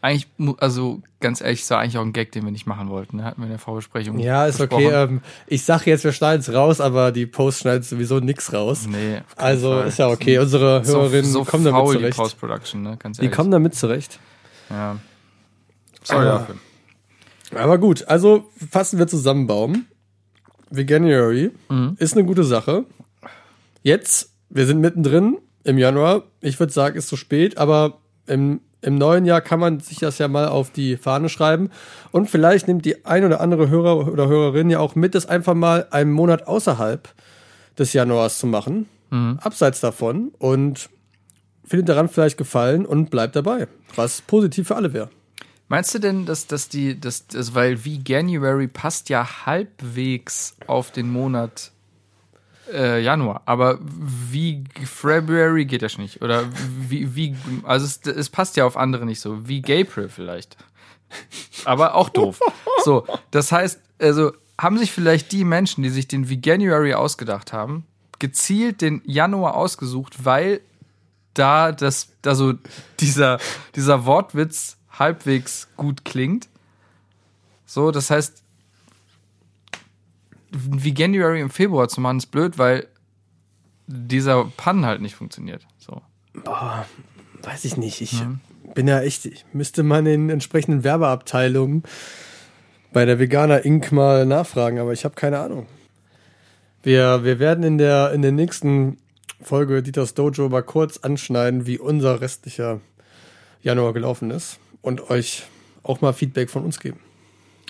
Eigentlich, 0.00 0.28
also 0.58 1.00
ganz 1.20 1.40
ehrlich, 1.40 1.60
das 1.60 1.70
war 1.70 1.78
eigentlich 1.80 1.96
auch 1.96 2.02
ein 2.02 2.12
Gag, 2.12 2.30
den 2.32 2.44
wir 2.44 2.50
nicht 2.52 2.66
machen 2.66 2.90
wollten. 2.90 3.16
Ne? 3.16 3.24
Hatten 3.24 3.40
wir 3.40 3.44
in 3.46 3.50
der 3.52 3.58
Vorbesprechung. 3.58 4.18
Ja, 4.18 4.44
ist 4.46 4.60
okay. 4.60 4.76
besprochen. 4.88 5.10
Ähm, 5.14 5.20
ich 5.46 5.64
sag 5.64 5.86
jetzt, 5.86 6.04
wir 6.04 6.12
schneiden 6.12 6.40
es 6.40 6.52
raus, 6.52 6.80
aber 6.82 7.10
die 7.10 7.24
Post 7.24 7.60
schneidet 7.60 7.86
sowieso 7.86 8.20
nix 8.20 8.52
raus. 8.52 8.86
Nee, 8.86 9.22
Also 9.36 9.70
Fall. 9.70 9.88
ist 9.88 9.98
ja 9.98 10.08
okay. 10.08 10.38
Unsere 10.38 10.84
So, 10.84 10.98
Hörerinnen 10.98 11.30
so 11.30 11.44
kommen 11.44 11.64
damit 11.64 11.80
faul, 11.80 11.94
die 11.94 12.00
zurecht. 12.00 12.16
Post-Production, 12.18 12.82
ne? 12.82 12.96
Ganz 12.98 13.16
Die 13.18 13.28
kommen 13.30 13.50
damit 13.50 13.74
zurecht. 13.74 14.18
ja. 14.68 14.98
Sorry 16.02 16.26
dafür. 16.26 16.56
Aber 17.54 17.78
gut, 17.78 18.06
also 18.06 18.50
fassen 18.70 18.98
wir 18.98 19.06
zusammen, 19.06 19.46
Baum. 19.46 19.86
Veganuary 20.76 21.50
Mhm. 21.68 21.96
ist 21.98 22.14
eine 22.16 22.24
gute 22.24 22.44
Sache. 22.44 22.84
Jetzt, 23.82 24.30
wir 24.50 24.66
sind 24.66 24.80
mittendrin 24.80 25.38
im 25.64 25.78
Januar. 25.78 26.24
Ich 26.40 26.58
würde 26.60 26.72
sagen, 26.72 26.96
ist 26.96 27.08
zu 27.08 27.16
spät, 27.16 27.58
aber 27.58 27.98
im, 28.26 28.60
im 28.80 28.96
neuen 28.96 29.24
Jahr 29.26 29.40
kann 29.40 29.60
man 29.60 29.80
sich 29.80 29.98
das 29.98 30.18
ja 30.18 30.28
mal 30.28 30.48
auf 30.48 30.70
die 30.70 30.96
Fahne 30.96 31.28
schreiben. 31.28 31.70
Und 32.12 32.30
vielleicht 32.30 32.68
nimmt 32.68 32.84
die 32.84 33.04
ein 33.04 33.24
oder 33.24 33.40
andere 33.40 33.68
Hörer 33.68 34.08
oder 34.10 34.28
Hörerin 34.28 34.70
ja 34.70 34.78
auch 34.78 34.94
mit, 34.94 35.14
das 35.14 35.26
einfach 35.26 35.54
mal 35.54 35.86
einen 35.90 36.12
Monat 36.12 36.46
außerhalb 36.46 37.08
des 37.78 37.92
Januars 37.92 38.38
zu 38.38 38.46
machen. 38.46 38.88
Abseits 39.42 39.80
davon. 39.80 40.32
Und 40.38 40.88
findet 41.64 41.88
daran 41.88 42.08
vielleicht 42.08 42.36
gefallen 42.36 42.84
und 42.84 43.10
bleibt 43.10 43.36
dabei. 43.36 43.68
Was 43.94 44.22
positiv 44.22 44.68
für 44.68 44.76
alle 44.76 44.92
wäre. 44.92 45.08
Meinst 45.74 45.92
du 45.92 45.98
denn, 45.98 46.24
dass, 46.24 46.46
dass 46.46 46.68
die, 46.68 47.00
dass, 47.00 47.26
das, 47.26 47.52
weil 47.56 47.84
wie 47.84 48.00
January 48.06 48.68
passt 48.68 49.08
ja 49.08 49.44
halbwegs 49.44 50.56
auf 50.68 50.92
den 50.92 51.10
Monat 51.10 51.72
äh, 52.72 53.02
Januar, 53.02 53.42
aber 53.46 53.80
wie 53.82 54.62
February 54.84 55.64
geht 55.64 55.82
ja 55.82 55.88
schon 55.88 56.04
nicht. 56.04 56.22
Oder 56.22 56.44
wie, 56.88 57.16
wie 57.16 57.34
also 57.64 57.86
es, 57.86 58.00
es 58.06 58.30
passt 58.30 58.56
ja 58.56 58.66
auf 58.66 58.76
andere 58.76 59.04
nicht 59.04 59.18
so, 59.18 59.48
wie 59.48 59.62
Gabriel 59.62 60.08
vielleicht. 60.08 60.56
Aber 61.64 61.96
auch 61.96 62.08
doof. 62.08 62.38
So, 62.84 63.04
das 63.32 63.50
heißt, 63.50 63.80
also 63.98 64.30
haben 64.56 64.78
sich 64.78 64.92
vielleicht 64.92 65.32
die 65.32 65.42
Menschen, 65.42 65.82
die 65.82 65.90
sich 65.90 66.06
den 66.06 66.30
Veganuary 66.30 66.94
ausgedacht 66.94 67.52
haben, 67.52 67.84
gezielt 68.20 68.80
den 68.80 69.02
Januar 69.06 69.56
ausgesucht, 69.56 70.24
weil 70.24 70.60
da 71.32 71.72
das, 71.72 72.10
also 72.24 72.54
dieser, 73.00 73.40
dieser 73.74 74.06
Wortwitz 74.06 74.76
halbwegs 74.98 75.68
gut 75.76 76.04
klingt. 76.04 76.48
So, 77.66 77.90
das 77.90 78.10
heißt, 78.10 78.42
wie 80.50 80.94
January 80.94 81.40
im 81.40 81.50
Februar 81.50 81.88
zu 81.88 82.00
machen, 82.00 82.18
ist 82.18 82.26
blöd, 82.26 82.58
weil 82.58 82.86
dieser 83.86 84.44
Pun 84.44 84.86
halt 84.86 85.00
nicht 85.00 85.16
funktioniert. 85.16 85.66
So. 85.78 86.00
Weiß 87.42 87.64
ich 87.64 87.76
nicht. 87.76 88.00
Ich 88.00 88.22
bin 88.74 88.88
ja 88.88 89.00
echt, 89.00 89.26
ich 89.26 89.44
müsste 89.52 89.82
mal 89.82 89.98
in 89.98 90.04
den 90.04 90.30
entsprechenden 90.30 90.84
Werbeabteilungen 90.84 91.82
bei 92.92 93.04
der 93.04 93.18
Veganer 93.18 93.64
Inc. 93.64 93.92
mal 93.92 94.24
nachfragen, 94.24 94.78
aber 94.78 94.92
ich 94.92 95.04
habe 95.04 95.14
keine 95.16 95.40
Ahnung. 95.40 95.66
Wir, 96.82 97.24
wir 97.24 97.38
werden 97.38 97.64
in 97.64 97.78
der, 97.78 98.12
in 98.12 98.22
der 98.22 98.32
nächsten 98.32 98.98
Folge 99.42 99.82
Dieters 99.82 100.14
Dojo 100.14 100.48
mal 100.48 100.62
kurz 100.62 100.98
anschneiden, 100.98 101.66
wie 101.66 101.78
unser 101.78 102.20
restlicher 102.20 102.80
Januar 103.62 103.92
gelaufen 103.92 104.30
ist 104.30 104.60
und 104.84 105.10
euch 105.10 105.44
auch 105.82 106.00
mal 106.00 106.12
Feedback 106.12 106.50
von 106.50 106.64
uns 106.64 106.78
geben. 106.80 106.98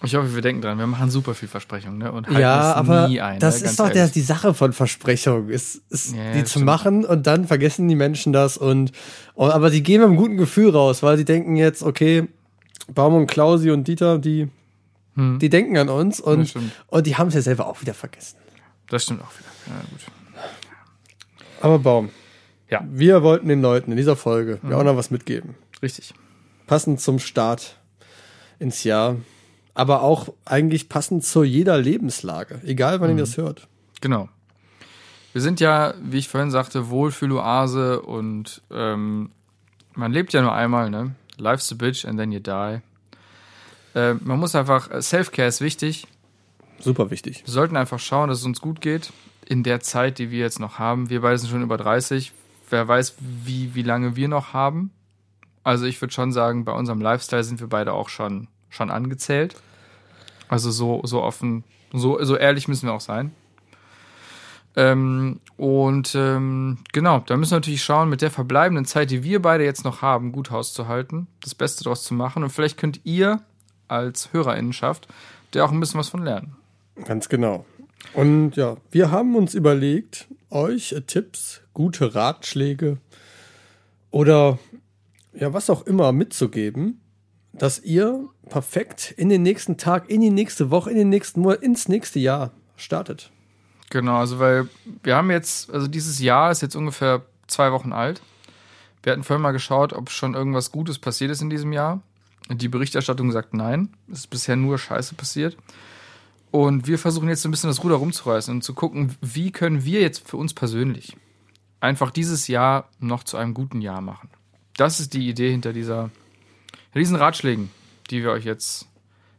Ich 0.02 0.14
hoffe, 0.16 0.34
wir 0.34 0.42
denken 0.42 0.60
dran. 0.60 0.76
Wir 0.78 0.86
machen 0.86 1.08
super 1.10 1.34
viel 1.34 1.48
Versprechungen 1.48 1.98
ne? 1.98 2.12
und 2.12 2.26
halten 2.26 2.40
Ja, 2.40 2.72
es 2.72 2.76
aber 2.76 3.08
nie 3.08 3.20
ein. 3.20 3.38
das 3.40 3.60
ne? 3.62 3.68
ist 3.68 3.80
doch 3.80 3.88
der, 3.88 4.08
die 4.08 4.20
Sache 4.20 4.52
von 4.52 4.72
Versprechungen, 4.72 5.48
ist, 5.48 5.80
ist 5.88 6.14
Ja, 6.14 6.32
die 6.32 6.44
zu 6.44 6.50
stimmt. 6.50 6.66
machen 6.66 7.04
und 7.04 7.26
dann 7.26 7.46
vergessen 7.46 7.88
die 7.88 7.94
Menschen 7.94 8.32
das 8.32 8.58
und, 8.58 8.92
und 9.34 9.50
aber 9.50 9.70
die 9.70 9.82
gehen 9.82 10.00
mit 10.00 10.08
einem 10.08 10.16
guten 10.16 10.36
Gefühl 10.36 10.70
raus, 10.70 11.02
weil 11.02 11.16
sie 11.16 11.24
denken 11.24 11.56
jetzt, 11.56 11.82
okay, 11.82 12.28
Baum 12.92 13.14
und 13.14 13.28
Klausi 13.28 13.70
und 13.70 13.88
Dieter, 13.88 14.18
die, 14.18 14.48
die 15.16 15.48
denken 15.48 15.78
an 15.78 15.88
uns 15.88 16.20
und, 16.20 16.52
und 16.88 17.06
die 17.06 17.16
haben 17.16 17.28
es 17.28 17.34
ja 17.34 17.40
selber 17.40 17.66
auch 17.66 17.80
wieder 17.80 17.94
vergessen. 17.94 18.36
Das 18.90 19.04
stimmt 19.04 19.22
auch 19.22 19.30
wieder. 19.38 19.48
Ja, 19.68 19.80
gut. 19.90 20.00
Aber 21.62 21.78
Baum, 21.78 22.10
Ja, 22.68 22.84
wir 22.90 23.22
wollten 23.22 23.48
den 23.48 23.62
Leuten 23.62 23.92
in 23.92 23.96
dieser 23.96 24.16
Folge 24.16 24.58
ja 24.68 24.76
auch 24.76 24.84
noch 24.84 24.96
was 24.96 25.10
mitgeben. 25.10 25.54
richtig. 25.82 26.12
Passend 26.66 27.00
zum 27.00 27.18
Start 27.18 27.76
ins 28.58 28.84
Jahr, 28.84 29.16
aber 29.74 30.02
auch 30.02 30.32
eigentlich 30.44 30.88
passend 30.88 31.24
zu 31.24 31.44
jeder 31.44 31.78
Lebenslage, 31.78 32.60
egal 32.64 33.00
wann 33.00 33.10
ihr 33.10 33.16
das 33.16 33.36
hört. 33.36 33.68
Genau. 34.00 34.28
Wir 35.32 35.40
sind 35.40 35.60
ja, 35.60 35.94
wie 36.00 36.18
ich 36.18 36.28
vorhin 36.28 36.50
sagte, 36.50 36.90
Wohlfühloase 36.90 38.00
und 38.02 38.62
ähm, 38.70 39.32
man 39.94 40.12
lebt 40.12 40.32
ja 40.32 40.42
nur 40.42 40.54
einmal, 40.54 40.90
ne? 40.90 41.16
Life's 41.36 41.72
a 41.72 41.74
bitch 41.74 42.04
and 42.04 42.18
then 42.18 42.30
you 42.30 42.38
die. 42.38 42.80
Äh, 43.94 44.14
man 44.14 44.38
muss 44.38 44.54
einfach, 44.54 44.90
äh, 44.90 45.02
Self-Care 45.02 45.48
ist 45.48 45.60
wichtig. 45.60 46.06
Super 46.78 47.10
wichtig. 47.10 47.42
Wir 47.44 47.52
sollten 47.52 47.76
einfach 47.76 47.98
schauen, 47.98 48.28
dass 48.28 48.38
es 48.38 48.44
uns 48.44 48.60
gut 48.60 48.80
geht 48.80 49.12
in 49.46 49.62
der 49.62 49.80
Zeit, 49.80 50.18
die 50.18 50.30
wir 50.30 50.40
jetzt 50.40 50.60
noch 50.60 50.78
haben. 50.78 51.10
Wir 51.10 51.20
beide 51.20 51.38
sind 51.38 51.50
schon 51.50 51.62
über 51.62 51.76
30. 51.76 52.32
Wer 52.70 52.86
weiß, 52.86 53.16
wie, 53.18 53.74
wie 53.74 53.82
lange 53.82 54.16
wir 54.16 54.28
noch 54.28 54.52
haben. 54.52 54.90
Also 55.64 55.86
ich 55.86 56.00
würde 56.00 56.12
schon 56.12 56.30
sagen, 56.30 56.64
bei 56.64 56.72
unserem 56.72 57.00
Lifestyle 57.00 57.42
sind 57.42 57.60
wir 57.60 57.68
beide 57.68 57.92
auch 57.94 58.10
schon, 58.10 58.48
schon 58.68 58.90
angezählt. 58.90 59.56
Also 60.48 60.70
so, 60.70 61.00
so 61.04 61.22
offen, 61.22 61.64
so, 61.92 62.22
so 62.22 62.36
ehrlich 62.36 62.68
müssen 62.68 62.86
wir 62.86 62.92
auch 62.92 63.00
sein. 63.00 63.32
Ähm, 64.76 65.40
und 65.56 66.14
ähm, 66.14 66.78
genau, 66.92 67.20
da 67.20 67.36
müssen 67.36 67.52
wir 67.52 67.58
natürlich 67.58 67.82
schauen, 67.82 68.08
mit 68.08 68.22
der 68.22 68.30
verbleibenden 68.30 68.84
Zeit, 68.84 69.10
die 69.10 69.22
wir 69.22 69.40
beide 69.40 69.64
jetzt 69.64 69.84
noch 69.84 70.02
haben, 70.02 70.32
gut 70.32 70.50
Haus 70.50 70.74
zu 70.74 70.88
halten, 70.88 71.28
das 71.40 71.54
Beste 71.54 71.84
daraus 71.84 72.04
zu 72.04 72.12
machen. 72.12 72.42
Und 72.42 72.50
vielleicht 72.50 72.76
könnt 72.76 73.00
ihr 73.04 73.40
als 73.88 74.32
Hörerinnenschaft 74.32 75.08
da 75.52 75.64
auch 75.64 75.72
ein 75.72 75.80
bisschen 75.80 76.00
was 76.00 76.08
von 76.08 76.24
lernen. 76.24 76.56
Ganz 77.04 77.28
genau. 77.28 77.64
Und 78.12 78.56
ja, 78.56 78.76
wir 78.90 79.10
haben 79.10 79.34
uns 79.36 79.54
überlegt, 79.54 80.26
euch 80.50 80.94
Tipps, 81.06 81.62
gute 81.72 82.14
Ratschläge 82.14 82.98
oder 84.10 84.58
ja, 85.34 85.52
was 85.52 85.70
auch 85.70 85.86
immer 85.86 86.12
mitzugeben, 86.12 87.00
dass 87.52 87.80
ihr 87.80 88.28
perfekt 88.48 89.14
in 89.16 89.28
den 89.28 89.42
nächsten 89.42 89.76
Tag, 89.76 90.10
in 90.10 90.20
die 90.20 90.30
nächste 90.30 90.70
Woche, 90.70 90.90
in 90.90 90.96
den 90.96 91.08
nächsten 91.08 91.40
Monat, 91.40 91.62
ins 91.62 91.88
nächste 91.88 92.18
Jahr 92.18 92.52
startet. 92.76 93.30
Genau, 93.90 94.16
also 94.16 94.38
weil 94.38 94.68
wir 95.02 95.16
haben 95.16 95.30
jetzt, 95.30 95.70
also 95.70 95.86
dieses 95.86 96.18
Jahr 96.18 96.50
ist 96.50 96.62
jetzt 96.62 96.74
ungefähr 96.74 97.22
zwei 97.46 97.70
Wochen 97.72 97.92
alt. 97.92 98.22
Wir 99.02 99.12
hatten 99.12 99.22
vorhin 99.22 99.42
mal 99.42 99.52
geschaut, 99.52 99.92
ob 99.92 100.10
schon 100.10 100.34
irgendwas 100.34 100.72
Gutes 100.72 100.98
passiert 100.98 101.30
ist 101.30 101.42
in 101.42 101.50
diesem 101.50 101.72
Jahr. 101.72 102.02
Die 102.50 102.68
Berichterstattung 102.68 103.30
sagt 103.32 103.54
nein. 103.54 103.90
Es 104.10 104.20
ist 104.20 104.30
bisher 104.30 104.56
nur 104.56 104.78
Scheiße 104.78 105.14
passiert. 105.14 105.56
Und 106.50 106.86
wir 106.86 106.98
versuchen 106.98 107.28
jetzt 107.28 107.42
so 107.42 107.48
ein 107.48 107.50
bisschen 107.50 107.70
das 107.70 107.82
Ruder 107.82 107.96
rumzureißen 107.96 108.54
und 108.54 108.62
zu 108.62 108.74
gucken, 108.74 109.16
wie 109.20 109.50
können 109.50 109.84
wir 109.84 110.00
jetzt 110.00 110.28
für 110.28 110.36
uns 110.36 110.54
persönlich 110.54 111.16
einfach 111.80 112.10
dieses 112.10 112.48
Jahr 112.48 112.88
noch 112.98 113.24
zu 113.24 113.36
einem 113.36 113.54
guten 113.54 113.80
Jahr 113.80 114.00
machen. 114.00 114.30
Das 114.76 115.00
ist 115.00 115.14
die 115.14 115.28
Idee 115.28 115.50
hinter 115.50 115.72
dieser, 115.72 116.10
hinter 116.86 116.98
diesen 116.98 117.16
Ratschlägen, 117.16 117.70
die 118.10 118.22
wir 118.22 118.30
euch 118.30 118.44
jetzt 118.44 118.86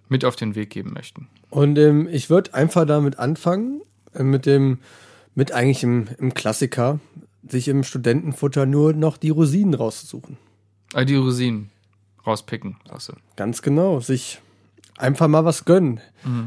mit 0.10 0.24
auf 0.26 0.36
den 0.36 0.56
Weg 0.56 0.70
geben 0.70 0.94
möchten. 0.94 1.28
Und 1.50 1.78
ähm, 1.78 2.08
ich 2.12 2.30
würde 2.30 2.54
einfach 2.54 2.86
damit 2.86 3.20
anfangen, 3.20 3.82
äh, 4.14 4.24
mit 4.24 4.46
dem, 4.46 4.80
mit 5.34 5.52
eigentlich 5.52 5.84
im, 5.84 6.08
im 6.18 6.34
Klassiker, 6.34 7.00
sich 7.48 7.68
im 7.68 7.84
Studentenfutter 7.84 8.66
nur 8.66 8.94
noch 8.94 9.18
die 9.18 9.30
Rosinen 9.30 9.74
rauszusuchen. 9.74 10.38
All 10.94 11.06
die 11.06 11.16
Rosinen 11.16 11.70
rauspicken. 12.26 12.78
Lasse. 12.86 13.18
Ganz 13.36 13.62
genau, 13.62 14.00
sich 14.00 14.42
einfach 14.98 15.28
mal 15.28 15.46
was 15.46 15.66
gönnen. 15.66 16.00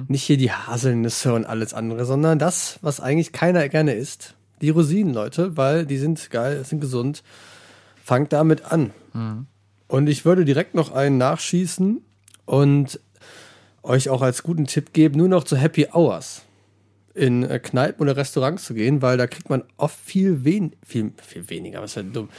Nicht 0.08 0.24
hier 0.24 0.38
die 0.38 0.50
Haselnüsse 0.50 1.34
und 1.34 1.44
alles 1.44 1.74
andere, 1.74 2.04
sondern 2.04 2.38
das, 2.38 2.78
was 2.82 3.00
eigentlich 3.00 3.32
keiner 3.32 3.68
gerne 3.68 3.94
isst. 3.94 4.34
Die 4.60 4.70
Rosinen, 4.70 5.14
Leute, 5.14 5.56
weil 5.56 5.86
die 5.86 5.98
sind 5.98 6.30
geil, 6.30 6.64
sind 6.64 6.80
gesund. 6.80 7.22
Fangt 8.08 8.32
damit 8.32 8.64
an. 8.64 8.94
Und 9.86 10.08
ich 10.08 10.24
würde 10.24 10.46
direkt 10.46 10.74
noch 10.74 10.92
einen 10.92 11.18
nachschießen 11.18 12.02
und 12.46 13.00
euch 13.82 14.08
auch 14.08 14.22
als 14.22 14.42
guten 14.42 14.64
Tipp 14.66 14.94
geben, 14.94 15.18
nur 15.18 15.28
noch 15.28 15.44
zu 15.44 15.58
Happy 15.58 15.88
Hours 15.92 16.40
in 17.12 17.42
äh, 17.42 17.58
Kneipen 17.58 18.00
oder 18.00 18.16
Restaurants 18.16 18.64
zu 18.64 18.72
gehen, 18.72 19.02
weil 19.02 19.18
da 19.18 19.26
kriegt 19.26 19.50
man 19.50 19.62
oft 19.76 20.00
viel, 20.00 20.42
wen 20.42 20.74
viel, 20.82 21.12
viel 21.22 21.50
weniger, 21.50 21.82
was 21.82 21.90
ist 21.90 21.96
denn 21.96 22.14
dumm, 22.14 22.30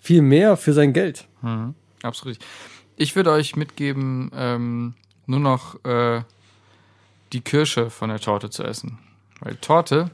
viel 0.00 0.20
mehr 0.20 0.56
für 0.56 0.72
sein 0.72 0.92
Geld. 0.92 1.28
Absolut. 2.02 2.36
Ich 2.96 3.14
würde 3.14 3.30
euch 3.30 3.54
mitgeben, 3.54 4.32
ähm, 4.34 4.94
nur 5.26 5.38
noch 5.38 5.84
äh, 5.84 6.22
die 7.32 7.40
Kirsche 7.40 7.88
von 7.88 8.08
der 8.08 8.18
Torte 8.18 8.50
zu 8.50 8.64
essen. 8.64 8.98
Weil 9.38 9.54
Torte, 9.60 10.10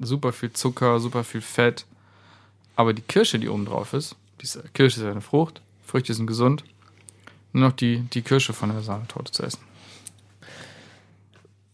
super 0.00 0.34
viel 0.34 0.52
Zucker, 0.52 1.00
super 1.00 1.24
viel 1.24 1.40
Fett. 1.40 1.86
Aber 2.76 2.92
die 2.92 3.00
Kirsche, 3.00 3.38
die 3.38 3.48
oben 3.48 3.64
drauf 3.64 3.94
ist, 3.94 4.16
diese 4.40 4.62
Kirsche 4.74 5.00
ist 5.00 5.06
eine 5.06 5.20
Frucht, 5.20 5.62
Früchte 5.84 6.14
sind 6.14 6.26
gesund. 6.26 6.64
Nur 7.52 7.68
noch 7.68 7.76
die, 7.76 8.00
die 8.12 8.22
Kirsche 8.22 8.52
von 8.52 8.70
der 8.70 8.80
Sahnetorte 8.80 9.30
zu 9.30 9.44
essen. 9.44 9.60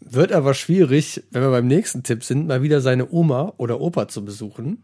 Wird 0.00 0.32
aber 0.32 0.54
schwierig, 0.54 1.22
wenn 1.30 1.42
wir 1.42 1.50
beim 1.50 1.68
nächsten 1.68 2.02
Tipp 2.02 2.24
sind, 2.24 2.48
mal 2.48 2.62
wieder 2.62 2.80
seine 2.80 3.10
Oma 3.12 3.52
oder 3.58 3.80
Opa 3.80 4.08
zu 4.08 4.24
besuchen, 4.24 4.82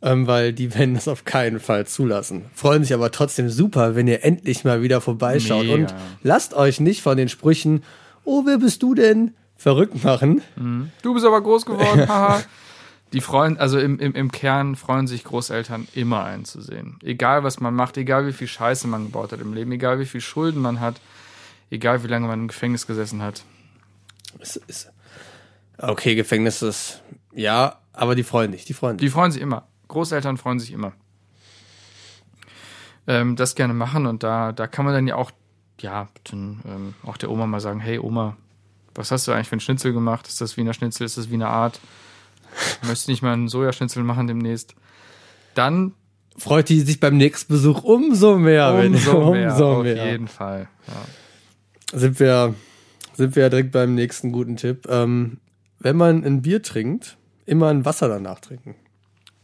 ähm, 0.00 0.26
weil 0.26 0.52
die 0.54 0.74
werden 0.74 0.94
das 0.94 1.08
auf 1.08 1.24
keinen 1.24 1.60
Fall 1.60 1.86
zulassen. 1.86 2.46
Freuen 2.54 2.82
sich 2.82 2.94
aber 2.94 3.10
trotzdem 3.10 3.50
super, 3.50 3.94
wenn 3.94 4.08
ihr 4.08 4.24
endlich 4.24 4.64
mal 4.64 4.80
wieder 4.80 5.00
vorbeischaut. 5.02 5.64
Mega. 5.64 5.74
Und 5.74 5.94
lasst 6.22 6.54
euch 6.54 6.80
nicht 6.80 7.02
von 7.02 7.18
den 7.18 7.28
Sprüchen, 7.28 7.84
oh, 8.24 8.44
wer 8.46 8.58
bist 8.58 8.82
du 8.82 8.94
denn, 8.94 9.34
verrückt 9.56 10.02
machen. 10.04 10.40
Du 11.02 11.12
bist 11.12 11.26
aber 11.26 11.40
groß 11.42 11.66
geworden, 11.66 12.08
haha. 12.08 12.42
Die 13.12 13.20
freuen, 13.20 13.58
also 13.58 13.78
im, 13.78 13.98
im, 13.98 14.14
im 14.14 14.32
Kern 14.32 14.74
freuen 14.74 15.06
sich 15.06 15.24
Großeltern 15.24 15.86
immer 15.94 16.24
einzusehen. 16.24 16.98
Egal 17.02 17.44
was 17.44 17.60
man 17.60 17.74
macht, 17.74 17.96
egal 17.98 18.26
wie 18.26 18.32
viel 18.32 18.48
Scheiße 18.48 18.88
man 18.88 19.04
gebaut 19.04 19.32
hat 19.32 19.40
im 19.40 19.52
Leben, 19.52 19.70
egal 19.72 19.98
wie 19.98 20.06
viel 20.06 20.22
Schulden 20.22 20.62
man 20.62 20.80
hat, 20.80 21.00
egal 21.70 22.02
wie 22.02 22.08
lange 22.08 22.26
man 22.26 22.40
im 22.40 22.48
Gefängnis 22.48 22.86
gesessen 22.86 23.20
hat. 23.20 23.44
Es 24.38 24.56
ist, 24.56 24.90
okay, 25.76 26.14
Gefängnis 26.14 26.62
ist, 26.62 27.02
ja, 27.34 27.78
aber 27.92 28.14
die 28.14 28.22
freuen 28.22 28.52
sich, 28.52 28.64
die 28.64 28.72
freuen 28.72 28.98
sich. 28.98 29.06
Die 29.06 29.10
freuen 29.10 29.30
sich 29.30 29.42
immer. 29.42 29.66
Großeltern 29.88 30.38
freuen 30.38 30.58
sich 30.58 30.72
immer. 30.72 30.92
Ähm, 33.06 33.36
das 33.36 33.54
gerne 33.54 33.74
machen 33.74 34.06
und 34.06 34.22
da, 34.22 34.52
da 34.52 34.66
kann 34.66 34.86
man 34.86 34.94
dann 34.94 35.06
ja 35.06 35.16
auch, 35.16 35.32
ja, 35.80 36.08
dann, 36.24 36.62
ähm, 36.64 36.94
auch 37.02 37.18
der 37.18 37.30
Oma 37.30 37.46
mal 37.46 37.60
sagen, 37.60 37.80
hey 37.80 37.98
Oma, 37.98 38.36
was 38.94 39.10
hast 39.10 39.28
du 39.28 39.32
eigentlich 39.32 39.48
für 39.48 39.56
ein 39.56 39.60
Schnitzel 39.60 39.92
gemacht? 39.92 40.28
Ist 40.28 40.40
das 40.40 40.56
Wiener 40.56 40.72
Schnitzel? 40.72 41.04
Ist 41.04 41.18
das 41.18 41.30
Wiener 41.30 41.48
Art? 41.48 41.80
Möchtest 42.82 43.08
du 43.08 43.12
nicht 43.12 43.22
mal 43.22 43.32
einen 43.32 43.48
Sojaschnitzel 43.48 44.02
machen 44.02 44.26
demnächst? 44.26 44.74
Dann 45.54 45.92
Freut 46.38 46.70
die 46.70 46.80
sich 46.80 46.98
beim 46.98 47.18
nächsten 47.18 47.52
Besuch 47.52 47.82
umso 47.84 48.38
mehr. 48.38 48.74
wenn- 48.78 48.94
umso 48.94 49.30
mehr, 49.34 49.52
umso 49.52 49.72
auf 49.78 49.82
mehr. 49.82 50.10
jeden 50.10 50.28
Fall. 50.28 50.66
Ja. 50.88 51.98
sind 51.98 52.18
wir, 52.20 52.54
sind 53.14 53.36
wir 53.36 53.42
ja 53.44 53.48
direkt 53.50 53.70
beim 53.72 53.94
nächsten 53.94 54.32
guten 54.32 54.56
Tipp. 54.56 54.86
Ähm, 54.88 55.38
wenn 55.78 55.96
man 55.96 56.24
ein 56.24 56.40
Bier 56.40 56.62
trinkt, 56.62 57.18
immer 57.44 57.68
ein 57.68 57.84
Wasser 57.84 58.08
danach 58.08 58.40
trinken. 58.40 58.76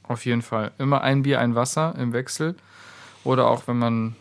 Auf 0.02 0.24
jeden 0.24 0.40
Fall. 0.40 0.70
Immer 0.78 1.02
ein 1.02 1.24
Bier, 1.24 1.40
ein 1.40 1.54
Wasser 1.54 1.94
im 1.98 2.14
Wechsel. 2.14 2.54
Oder 3.22 3.48
auch 3.48 3.68
wenn 3.68 3.76
man, 3.78 4.16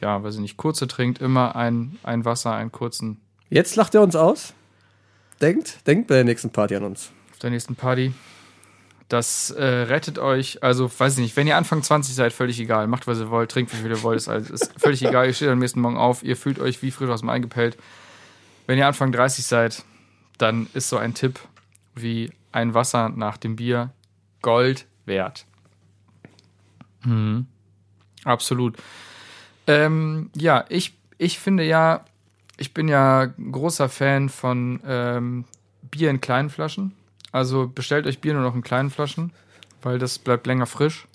ja, 0.00 0.20
weiß 0.20 0.34
ich 0.34 0.40
nicht, 0.40 0.56
kurze 0.56 0.88
trinkt, 0.88 1.20
immer 1.20 1.54
ein, 1.54 1.96
ein 2.02 2.24
Wasser, 2.24 2.54
einen 2.54 2.72
kurzen 2.72 3.20
Jetzt 3.50 3.76
lacht 3.76 3.94
er 3.94 4.02
uns 4.02 4.16
aus. 4.16 4.52
Denkt, 5.40 5.86
denkt 5.86 6.08
bei 6.08 6.16
der 6.16 6.24
nächsten 6.24 6.50
Party 6.50 6.74
an 6.74 6.82
uns. 6.82 7.12
Der 7.44 7.50
nächsten 7.50 7.76
Party. 7.76 8.12
Das 9.08 9.50
äh, 9.50 9.64
rettet 9.64 10.18
euch, 10.18 10.62
also 10.62 10.90
weiß 10.98 11.14
ich 11.14 11.20
nicht, 11.20 11.36
wenn 11.36 11.46
ihr 11.46 11.56
Anfang 11.56 11.82
20 11.82 12.14
seid, 12.14 12.32
völlig 12.32 12.58
egal. 12.58 12.86
Macht, 12.86 13.06
was 13.06 13.20
ihr 13.20 13.30
wollt, 13.30 13.50
trinkt, 13.50 13.72
wie 13.72 13.76
viel 13.76 13.90
ihr 13.90 14.02
wollt, 14.02 14.16
ist, 14.16 14.28
alles, 14.28 14.50
ist 14.50 14.72
völlig 14.80 15.04
egal. 15.04 15.26
Ihr 15.26 15.34
steht 15.34 15.50
am 15.50 15.58
nächsten 15.58 15.80
Morgen 15.80 15.98
auf, 15.98 16.22
ihr 16.22 16.36
fühlt 16.36 16.58
euch 16.58 16.82
wie 16.82 16.90
frisch 16.90 17.10
aus 17.10 17.20
dem 17.20 17.28
Ei 17.28 17.38
gepellt. 17.38 17.76
Wenn 18.66 18.78
ihr 18.78 18.86
Anfang 18.86 19.12
30 19.12 19.44
seid, 19.44 19.84
dann 20.38 20.68
ist 20.72 20.88
so 20.88 20.96
ein 20.96 21.14
Tipp 21.14 21.38
wie 21.94 22.32
ein 22.50 22.72
Wasser 22.72 23.10
nach 23.10 23.36
dem 23.36 23.56
Bier 23.56 23.90
Gold 24.40 24.86
wert. 25.04 25.44
Mhm. 27.04 27.46
Absolut. 28.24 28.76
Ähm, 29.66 30.30
ja, 30.34 30.64
ich, 30.70 30.94
ich 31.18 31.38
finde 31.38 31.64
ja, 31.64 32.04
ich 32.56 32.72
bin 32.72 32.88
ja 32.88 33.26
großer 33.26 33.88
Fan 33.88 34.28
von 34.28 34.80
ähm, 34.86 35.44
Bier 35.82 36.10
in 36.10 36.20
kleinen 36.20 36.50
Flaschen. 36.50 36.92
Also 37.34 37.66
bestellt 37.66 38.06
euch 38.06 38.20
Bier 38.20 38.32
nur 38.32 38.44
noch 38.44 38.54
in 38.54 38.62
kleinen 38.62 38.90
Flaschen, 38.90 39.32
weil 39.82 39.98
das 39.98 40.20
bleibt 40.20 40.46
länger 40.46 40.66
frisch. 40.66 41.08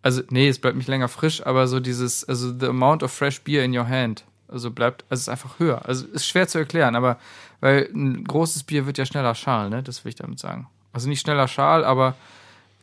Also, 0.00 0.22
nee, 0.30 0.48
es 0.48 0.60
bleibt 0.60 0.76
nicht 0.76 0.86
länger 0.86 1.08
frisch, 1.08 1.44
aber 1.44 1.66
so 1.66 1.80
dieses, 1.80 2.22
also 2.22 2.56
the 2.56 2.66
amount 2.66 3.02
of 3.02 3.10
fresh 3.10 3.40
beer 3.40 3.64
in 3.64 3.76
your 3.76 3.88
hand 3.88 4.24
Also 4.46 4.70
bleibt, 4.70 5.04
also 5.08 5.22
ist 5.22 5.28
einfach 5.28 5.58
höher. 5.58 5.84
Also 5.86 6.06
ist 6.06 6.24
schwer 6.24 6.46
zu 6.46 6.58
erklären, 6.58 6.94
aber 6.94 7.18
weil 7.58 7.90
ein 7.92 8.22
großes 8.22 8.62
Bier 8.62 8.86
wird 8.86 8.96
ja 8.96 9.04
schneller 9.04 9.34
schal, 9.34 9.70
ne? 9.70 9.82
Das 9.82 10.04
will 10.04 10.10
ich 10.10 10.14
damit 10.14 10.38
sagen. 10.38 10.68
Also 10.92 11.08
nicht 11.08 11.20
schneller 11.20 11.48
schal, 11.48 11.84
aber 11.84 12.14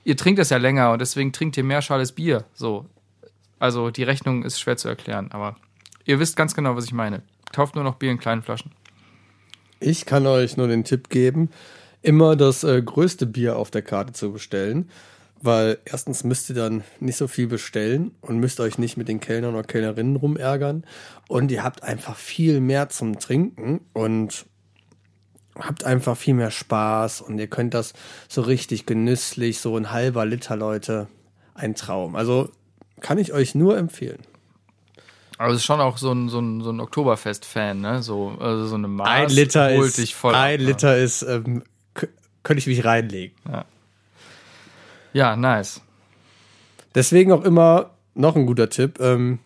ihr 0.03 0.17
trinkt 0.17 0.37
es 0.41 0.49
ja 0.49 0.57
länger 0.57 0.91
und 0.91 0.99
deswegen 0.99 1.31
trinkt 1.31 1.55
ihr 1.55 1.63
mehr 1.63 1.81
schales 1.81 2.11
Bier. 2.11 2.43
So. 2.53 2.85
Also 3.59 3.91
die 3.91 4.03
Rechnung 4.03 4.43
ist 4.43 4.59
schwer 4.59 4.75
zu 4.75 4.89
erklären, 4.89 5.31
aber 5.31 5.55
ihr 6.03 6.19
wisst 6.19 6.35
ganz 6.35 6.53
genau, 6.53 6.75
was 6.75 6.83
ich 6.83 6.93
meine. 6.93 7.21
Kauft 7.53 7.75
nur 7.75 7.85
noch 7.85 7.95
Bier 7.95 8.11
in 8.11 8.19
kleinen 8.19 8.43
Flaschen. 8.43 8.71
Ich 9.79 10.05
kann 10.05 10.27
euch 10.27 10.57
nur 10.57 10.67
den 10.67 10.83
Tipp 10.83 11.07
geben, 11.09 11.49
immer 12.01 12.35
das 12.35 12.63
äh, 12.63 12.81
größte 12.81 13.25
Bier 13.25 13.57
auf 13.57 13.71
der 13.71 13.81
Karte 13.81 14.13
zu 14.13 14.31
bestellen, 14.31 14.89
weil 15.41 15.77
erstens 15.85 16.23
müsst 16.23 16.49
ihr 16.49 16.55
dann 16.55 16.83
nicht 16.99 17.17
so 17.17 17.27
viel 17.27 17.47
bestellen 17.47 18.11
und 18.21 18.39
müsst 18.39 18.59
euch 18.59 18.77
nicht 18.77 18.97
mit 18.97 19.07
den 19.07 19.19
Kellnern 19.19 19.53
oder 19.53 19.63
Kellnerinnen 19.63 20.15
rumärgern 20.15 20.83
und 21.27 21.51
ihr 21.51 21.63
habt 21.63 21.83
einfach 21.83 22.15
viel 22.15 22.59
mehr 22.59 22.89
zum 22.89 23.19
Trinken 23.19 23.81
und 23.93 24.45
habt 25.59 25.83
einfach 25.83 26.15
viel 26.17 26.33
mehr 26.33 26.51
Spaß 26.51 27.21
und 27.21 27.39
ihr 27.39 27.47
könnt 27.47 27.73
das 27.73 27.93
so 28.27 28.41
richtig 28.41 28.85
genüsslich, 28.85 29.59
so 29.59 29.75
ein 29.75 29.91
halber 29.91 30.25
Liter, 30.25 30.55
Leute, 30.55 31.07
ein 31.53 31.75
Traum. 31.75 32.15
Also 32.15 32.49
kann 32.99 33.17
ich 33.17 33.33
euch 33.33 33.55
nur 33.55 33.77
empfehlen. 33.77 34.19
Aber 35.37 35.51
es 35.51 35.57
ist 35.57 35.65
schon 35.65 35.79
auch 35.79 35.97
so 35.97 36.11
ein, 36.11 36.29
so 36.29 36.39
ein, 36.39 36.61
so 36.61 36.71
ein 36.71 36.79
Oktoberfest-Fan, 36.79 37.79
ne? 37.79 38.01
So, 38.01 38.35
also 38.39 38.65
so 38.65 38.75
eine 38.75 38.87
Maß 38.87 39.07
ein 39.07 39.29
Liter 39.29 39.69
holt 39.75 39.89
ist, 39.89 39.97
dich 39.99 40.15
voll 40.15 40.33
ein 40.33 40.55
ab, 40.55 40.59
ne? 40.59 40.65
Liter 40.65 40.97
ist, 40.97 41.21
ähm, 41.21 41.63
könnte 42.47 42.59
ich 42.59 42.67
mich 42.67 42.85
reinlegen. 42.85 43.35
Ja, 45.11 45.35
nice. 45.35 45.81
Deswegen 46.95 47.33
auch 47.33 47.43
immer 47.43 47.91
noch 48.15 48.37
ein 48.37 48.45
guter 48.45 48.69
Tipp. 48.69 49.01
Ähm, 49.01 49.39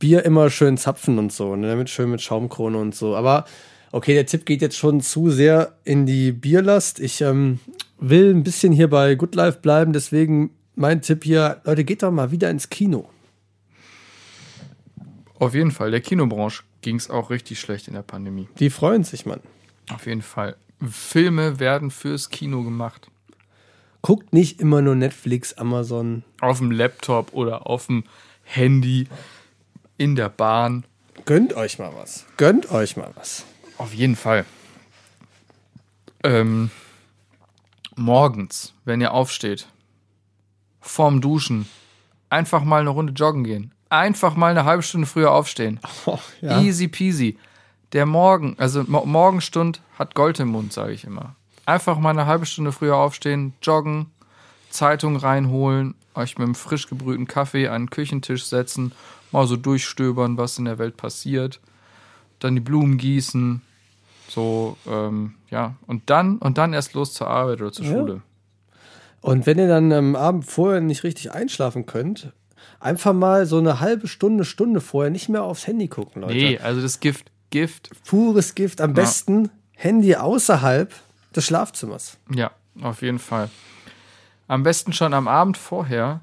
Bier 0.00 0.24
immer 0.24 0.50
schön 0.50 0.76
zapfen 0.76 1.20
und 1.20 1.32
so, 1.32 1.54
ne? 1.54 1.76
Mit 1.76 1.88
schön 1.88 2.10
mit 2.10 2.20
Schaumkrone 2.20 2.78
und 2.78 2.96
so. 2.96 3.14
Aber 3.14 3.44
okay, 3.92 4.12
der 4.12 4.26
Tipp 4.26 4.44
geht 4.44 4.60
jetzt 4.60 4.76
schon 4.76 5.00
zu 5.00 5.30
sehr 5.30 5.76
in 5.84 6.04
die 6.04 6.32
Bierlast. 6.32 6.98
Ich 6.98 7.20
ähm, 7.20 7.60
will 8.00 8.34
ein 8.34 8.42
bisschen 8.42 8.72
hier 8.72 8.90
bei 8.90 9.14
Good 9.14 9.36
Life 9.36 9.60
bleiben, 9.60 9.92
deswegen 9.92 10.50
mein 10.74 11.02
Tipp 11.02 11.22
hier, 11.22 11.60
Leute, 11.62 11.84
geht 11.84 12.02
doch 12.02 12.10
mal 12.10 12.32
wieder 12.32 12.50
ins 12.50 12.68
Kino. 12.70 13.08
Auf 15.38 15.54
jeden 15.54 15.70
Fall. 15.70 15.92
Der 15.92 16.00
Kinobranche 16.00 16.64
ging 16.82 16.96
es 16.96 17.08
auch 17.08 17.30
richtig 17.30 17.60
schlecht 17.60 17.86
in 17.86 17.94
der 17.94 18.02
Pandemie. 18.02 18.48
Die 18.58 18.70
freuen 18.70 19.04
sich, 19.04 19.26
Mann. 19.26 19.40
Auf 19.92 20.06
jeden 20.06 20.22
Fall. 20.22 20.56
Filme 20.90 21.58
werden 21.58 21.90
fürs 21.90 22.28
Kino 22.28 22.62
gemacht. 22.62 23.08
Guckt 24.02 24.32
nicht 24.32 24.60
immer 24.60 24.82
nur 24.82 24.94
Netflix, 24.94 25.54
Amazon. 25.54 26.22
Auf 26.40 26.58
dem 26.58 26.70
Laptop 26.70 27.32
oder 27.32 27.66
auf 27.66 27.86
dem 27.86 28.04
Handy, 28.44 29.08
in 29.98 30.14
der 30.14 30.28
Bahn. 30.28 30.84
Gönnt 31.24 31.54
euch 31.54 31.78
mal 31.78 31.92
was. 31.96 32.26
Gönnt 32.36 32.70
euch 32.70 32.96
mal 32.96 33.10
was. 33.16 33.44
Auf 33.78 33.92
jeden 33.94 34.16
Fall. 34.16 34.44
Ähm, 36.22 36.70
morgens, 37.96 38.72
wenn 38.84 39.00
ihr 39.00 39.12
aufsteht, 39.12 39.66
vorm 40.80 41.20
Duschen, 41.20 41.68
einfach 42.30 42.62
mal 42.62 42.80
eine 42.80 42.90
Runde 42.90 43.12
joggen 43.12 43.44
gehen. 43.44 43.72
Einfach 43.88 44.36
mal 44.36 44.50
eine 44.50 44.64
halbe 44.64 44.82
Stunde 44.82 45.06
früher 45.06 45.32
aufstehen. 45.32 45.80
Oh, 46.06 46.18
ja. 46.40 46.60
Easy 46.60 46.88
peasy. 46.88 47.38
Der 47.92 48.06
Morgen, 48.06 48.56
also 48.58 48.84
Mo 48.86 49.04
Morgenstund 49.06 49.80
hat 49.98 50.14
Gold 50.14 50.40
im 50.40 50.48
Mund, 50.48 50.72
sage 50.72 50.92
ich 50.92 51.04
immer. 51.04 51.36
Einfach 51.64 51.98
mal 51.98 52.10
eine 52.10 52.26
halbe 52.26 52.46
Stunde 52.46 52.72
früher 52.72 52.96
aufstehen, 52.96 53.54
joggen, 53.62 54.06
Zeitung 54.70 55.16
reinholen, 55.16 55.94
euch 56.14 56.38
mit 56.38 56.44
einem 56.44 56.54
frisch 56.54 56.88
gebrühten 56.88 57.26
Kaffee 57.26 57.68
an 57.68 57.82
den 57.82 57.90
Küchentisch 57.90 58.44
setzen, 58.44 58.92
mal 59.32 59.46
so 59.46 59.56
durchstöbern, 59.56 60.36
was 60.36 60.58
in 60.58 60.64
der 60.64 60.78
Welt 60.78 60.96
passiert, 60.96 61.60
dann 62.38 62.54
die 62.54 62.60
Blumen 62.60 62.98
gießen, 62.98 63.62
so, 64.28 64.76
ähm, 64.88 65.34
ja, 65.50 65.76
und 65.86 66.10
dann, 66.10 66.38
und 66.38 66.58
dann 66.58 66.72
erst 66.72 66.94
los 66.94 67.14
zur 67.14 67.28
Arbeit 67.28 67.60
oder 67.60 67.72
zur 67.72 67.86
Ja. 67.86 67.92
Schule. 67.92 68.22
Und 69.20 69.46
wenn 69.46 69.58
ihr 69.58 69.68
dann 69.68 69.92
am 69.92 70.14
Abend 70.14 70.44
vorher 70.44 70.80
nicht 70.80 71.02
richtig 71.04 71.32
einschlafen 71.32 71.86
könnt, 71.86 72.32
einfach 72.80 73.12
mal 73.12 73.46
so 73.46 73.58
eine 73.58 73.80
halbe 73.80 74.08
Stunde, 74.08 74.44
Stunde 74.44 74.80
vorher 74.80 75.10
nicht 75.10 75.28
mehr 75.28 75.42
aufs 75.42 75.66
Handy 75.66 75.88
gucken, 75.88 76.22
Leute. 76.22 76.34
Nee, 76.34 76.58
also 76.58 76.80
das 76.80 77.00
Gift, 77.00 77.30
Gift, 77.56 77.88
Pures 78.04 78.54
Gift. 78.54 78.82
Am 78.82 78.92
besten 78.92 79.48
Handy 79.72 80.14
außerhalb 80.14 80.92
des 81.34 81.46
Schlafzimmers. 81.46 82.18
Ja, 82.34 82.50
auf 82.82 83.00
jeden 83.00 83.18
Fall. 83.18 83.48
Am 84.46 84.62
besten 84.62 84.92
schon 84.92 85.14
am 85.14 85.26
Abend 85.26 85.56
vorher 85.56 86.20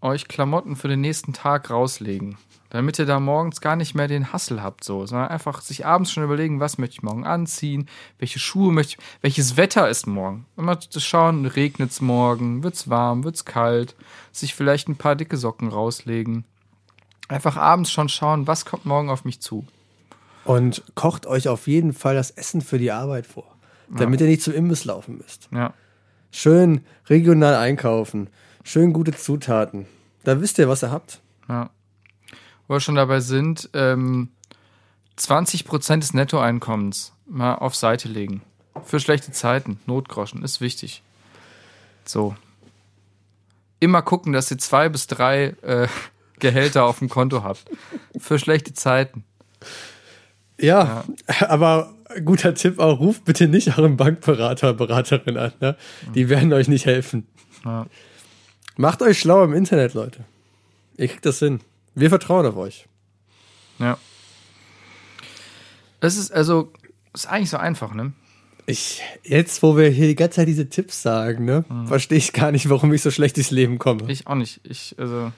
euch 0.00 0.26
Klamotten 0.26 0.76
für 0.76 0.88
den 0.88 1.02
nächsten 1.02 1.34
Tag 1.34 1.68
rauslegen. 1.68 2.38
Damit 2.70 2.98
ihr 2.98 3.04
da 3.04 3.20
morgens 3.20 3.60
gar 3.60 3.76
nicht 3.76 3.94
mehr 3.94 4.08
den 4.08 4.32
Hassel 4.32 4.62
habt, 4.62 4.82
so, 4.82 5.04
sondern 5.04 5.28
einfach 5.28 5.60
sich 5.60 5.84
abends 5.84 6.12
schon 6.12 6.24
überlegen, 6.24 6.60
was 6.60 6.78
möchte 6.78 6.94
ich 6.94 7.02
morgen 7.02 7.26
anziehen, 7.26 7.86
welche 8.18 8.38
Schuhe 8.38 8.72
möchte 8.72 8.96
ich, 8.96 9.04
welches 9.20 9.58
Wetter 9.58 9.86
ist 9.86 10.06
morgen. 10.06 10.46
Immer 10.56 10.80
zu 10.80 10.98
schauen, 10.98 11.44
regnet 11.44 11.90
es 11.90 12.00
morgen, 12.00 12.62
wird's 12.62 12.88
warm, 12.88 13.22
wird's 13.24 13.44
kalt, 13.44 13.96
sich 14.32 14.54
vielleicht 14.54 14.88
ein 14.88 14.96
paar 14.96 15.14
dicke 15.14 15.36
Socken 15.36 15.68
rauslegen. 15.68 16.46
Einfach 17.28 17.58
abends 17.58 17.92
schon 17.92 18.08
schauen, 18.08 18.46
was 18.46 18.64
kommt 18.64 18.86
morgen 18.86 19.10
auf 19.10 19.26
mich 19.26 19.42
zu. 19.42 19.66
Und 20.44 20.82
kocht 20.94 21.26
euch 21.26 21.48
auf 21.48 21.66
jeden 21.66 21.92
Fall 21.92 22.14
das 22.14 22.30
Essen 22.30 22.60
für 22.60 22.78
die 22.78 22.90
Arbeit 22.90 23.26
vor. 23.26 23.56
Damit 23.88 24.20
ihr 24.20 24.28
nicht 24.28 24.42
zum 24.42 24.54
Imbiss 24.54 24.84
laufen 24.84 25.18
müsst. 25.18 25.48
Ja. 25.52 25.74
Schön 26.30 26.84
regional 27.08 27.56
einkaufen. 27.56 28.30
Schön 28.62 28.92
gute 28.92 29.12
Zutaten. 29.12 29.86
Da 30.22 30.40
wisst 30.40 30.58
ihr, 30.58 30.68
was 30.68 30.84
ihr 30.84 30.90
habt. 30.90 31.20
Ja. 31.48 31.70
Wo 32.68 32.74
wir 32.74 32.80
schon 32.80 32.94
dabei 32.94 33.20
sind, 33.20 33.68
ähm, 33.74 34.28
20% 35.18 36.00
des 36.00 36.14
Nettoeinkommens 36.14 37.12
mal 37.26 37.56
auf 37.56 37.74
Seite 37.74 38.08
legen. 38.08 38.42
Für 38.84 39.00
schlechte 39.00 39.32
Zeiten, 39.32 39.80
Notgroschen, 39.86 40.42
ist 40.44 40.60
wichtig. 40.60 41.02
So. 42.04 42.36
Immer 43.80 44.02
gucken, 44.02 44.32
dass 44.32 44.50
ihr 44.50 44.58
zwei 44.58 44.88
bis 44.88 45.06
drei 45.06 45.56
äh, 45.62 45.88
Gehälter 46.38 46.84
auf 46.84 47.00
dem 47.00 47.08
Konto 47.08 47.42
habt. 47.42 47.64
Für 48.18 48.38
schlechte 48.38 48.72
Zeiten. 48.72 49.24
Ja, 50.60 51.04
aber 51.40 51.94
guter 52.24 52.54
Tipp 52.54 52.78
auch, 52.78 53.00
ruft 53.00 53.24
bitte 53.24 53.48
nicht 53.48 53.78
euren 53.78 53.96
Bankberater, 53.96 54.74
Beraterin 54.74 55.36
an. 55.36 55.52
Ne? 55.60 55.76
Die 56.14 56.28
werden 56.28 56.52
euch 56.52 56.68
nicht 56.68 56.86
helfen. 56.86 57.26
Ja. 57.64 57.86
Macht 58.76 59.02
euch 59.02 59.18
schlau 59.18 59.44
im 59.44 59.52
Internet, 59.52 59.94
Leute. 59.94 60.24
Ihr 60.96 61.08
kriegt 61.08 61.26
das 61.26 61.38
hin. 61.38 61.60
Wir 61.94 62.08
vertrauen 62.08 62.46
auf 62.46 62.56
euch. 62.56 62.86
Ja. 63.78 63.98
Es 66.00 66.16
ist 66.16 66.30
also, 66.30 66.72
ist 67.12 67.26
eigentlich 67.26 67.50
so 67.50 67.56
einfach, 67.56 67.94
ne? 67.94 68.12
Ich, 68.66 69.02
jetzt, 69.24 69.62
wo 69.62 69.76
wir 69.76 69.88
hier 69.88 70.06
die 70.06 70.14
ganze 70.14 70.36
Zeit 70.36 70.48
diese 70.48 70.68
Tipps 70.68 71.02
sagen, 71.02 71.44
ne, 71.44 71.64
verstehe 71.86 72.18
ich 72.18 72.32
gar 72.32 72.52
nicht, 72.52 72.68
warum 72.68 72.92
ich 72.92 73.02
so 73.02 73.10
schlecht 73.10 73.36
durchs 73.36 73.50
Leben 73.50 73.78
komme. 73.78 74.10
Ich 74.10 74.26
auch 74.26 74.34
nicht. 74.34 74.60
Ich, 74.64 74.94
also, 74.96 75.32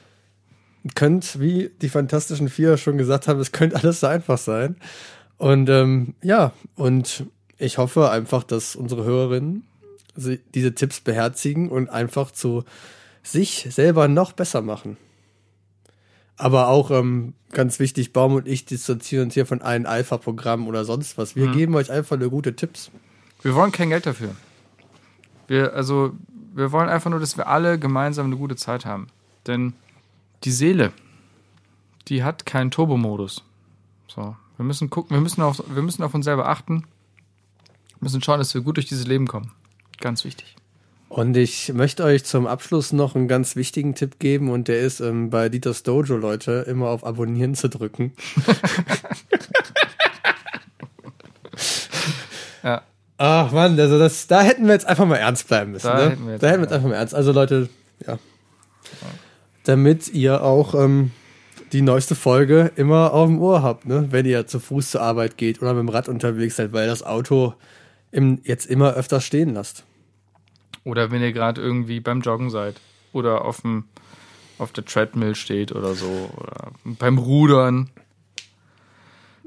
könnt, 0.95 1.41
wie 1.41 1.71
die 1.81 1.89
Fantastischen 1.89 2.49
Vier 2.49 2.77
schon 2.77 2.99
gesagt 2.99 3.29
haben, 3.29 3.41
es 3.41 3.53
könnte 3.53 3.77
alles 3.77 4.01
so 4.01 4.07
einfach 4.07 4.39
sein. 4.39 4.77
Und 5.39 5.69
ähm, 5.69 6.15
ja, 6.23 6.53
und 6.77 7.27
ich 7.59 7.79
hoffe 7.79 8.11
einfach, 8.11 8.43
dass 8.43 8.77
unsere 8.77 9.05
Hörerinnen 9.05 9.65
diese 10.17 10.75
Tipps 10.75 11.01
beherzigen 11.01 11.71
und 11.71 11.89
einfach 11.89 12.31
zu 12.31 12.65
sich 13.23 13.69
selber 13.71 14.09
noch 14.09 14.33
besser 14.33 14.61
machen. 14.61 14.97
Aber 16.37 16.69
auch 16.69 16.91
ähm, 16.91 17.35
ganz 17.53 17.79
wichtig, 17.79 18.13
Baum 18.13 18.35
und 18.35 18.49
ich 18.49 18.65
distanzieren 18.65 19.27
uns 19.27 19.35
hier 19.35 19.47
von 19.47 19.63
allen 19.63 19.87
Alpha-Programmen 19.87 20.67
oder 20.67 20.85
sonst 20.85 21.17
was. 21.19 21.37
Wir 21.37 21.49
geben 21.49 21.75
euch 21.77 21.91
einfach 21.91 22.19
nur 22.19 22.31
gute 22.31 22.57
Tipps. 22.57 22.91
Wir 23.43 23.55
wollen 23.55 23.73
kein 23.73 23.91
Geld 23.91 24.07
dafür. 24.07 24.35
Wir, 25.47 25.73
also, 25.75 26.13
wir 26.55 26.73
wollen 26.73 26.89
einfach 26.89 27.11
nur, 27.11 27.21
dass 27.21 27.37
wir 27.37 27.47
alle 27.47 27.79
gemeinsam 27.79 28.27
eine 28.27 28.37
gute 28.37 28.57
Zeit 28.57 28.85
haben. 28.85 29.07
Denn 29.47 29.75
die 30.45 30.51
Seele, 30.53 30.93
die 32.09 32.23
hat 32.25 32.47
keinen 32.47 32.71
Turbomodus. 32.71 33.43
So, 34.09 34.37
wir 34.57 34.65
müssen 34.65 34.91
gucken, 34.91 35.17
wir 35.17 35.21
müssen 35.21 35.41
auf, 35.43 35.63
wir 35.73 35.83
müssen 35.83 36.03
auf 36.03 36.15
uns 36.15 36.25
selber 36.25 36.49
achten. 36.49 36.83
Wir 37.99 38.07
müssen 38.07 38.23
schauen, 38.23 38.39
dass 38.39 38.53
wir 38.55 38.61
gut 38.63 38.77
durch 38.77 38.87
dieses 38.87 39.07
Leben 39.07 39.27
kommen. 39.27 39.53
Ganz 40.01 40.25
wichtig. 40.25 40.57
Und 41.09 41.37
ich 41.37 41.73
möchte 41.75 42.05
euch 42.05 42.25
zum 42.25 42.47
Abschluss 42.47 42.93
noch 42.93 43.15
einen 43.15 43.29
ganz 43.29 43.55
wichtigen 43.55 43.95
Tipp 43.95 44.19
geben 44.19 44.51
und 44.51 44.67
der 44.69 44.81
ist 44.81 45.01
ähm, 45.01 45.29
bei 45.31 45.49
Dieters 45.51 45.83
Dojo, 45.83 46.17
Leute, 46.17 46.65
immer 46.67 46.89
auf 46.89 47.05
Abonnieren 47.05 47.55
zu 47.55 47.69
drücken. 47.69 48.13
Ja. 52.63 52.83
Ach 53.19 53.51
Mann, 53.53 53.79
also 53.79 53.99
das, 53.99 54.27
da 54.27 54.43
hätten 54.43 54.67
wir 54.67 54.73
jetzt 54.73 54.87
einfach 54.87 55.07
mal 55.07 55.17
ernst 55.17 55.49
bleiben 55.49 55.73
müssen. 55.73 55.87
Da 55.87 55.97
ne? 55.97 56.11
hätten 56.11 56.25
wir 56.27 56.33
jetzt- 56.33 56.43
da 56.43 56.49
hätten 56.49 56.61
wir 56.61 56.65
jetzt 56.65 56.73
einfach 56.73 56.89
mal 56.89 56.95
ernst. 56.95 57.15
Also 57.15 57.33
Leute, 57.33 57.69
ja. 58.07 58.19
Damit 59.65 60.13
ihr 60.13 60.43
auch 60.43 60.75
ähm, 60.75 61.13
die 61.73 61.83
neueste 61.83 62.15
Folge 62.15 62.73
immer 62.77 63.13
auf 63.13 63.29
dem 63.29 63.41
Ohr 63.41 63.63
habt, 63.63 63.87
ne? 63.87 64.09
wenn 64.11 64.27
ihr 64.27 64.47
zu 64.47 64.61
Fuß 64.61 64.91
zur 64.91 65.03
Arbeit 65.03 65.37
geht 65.39 65.63
oder 65.63 65.73
mit 65.75 65.81
dem 65.81 65.89
Rad 65.89 66.09
unterwegs 66.09 66.57
seid, 66.57 66.73
weil 66.73 66.87
das 66.87 67.03
Auto 67.03 67.55
im, 68.11 68.41
jetzt 68.45 68.67
immer 68.67 68.95
öfter 68.95 69.21
stehen 69.21 69.55
lasst. 69.55 69.85
Oder 70.85 71.11
wenn 71.11 71.23
ihr 71.23 71.33
gerade 71.33 71.61
irgendwie 71.61 72.01
beim 72.01 72.21
Joggen 72.21 72.51
seid. 72.51 72.81
Oder 73.13 73.45
auf 73.45 73.63
dem, 73.63 73.85
auf 74.59 74.73
der 74.73 74.85
Treadmill 74.85 75.35
steht 75.35 75.73
oder 75.73 75.95
so. 75.95 76.31
Oder 76.37 76.73
beim 76.85 77.19
Rudern. 77.19 77.91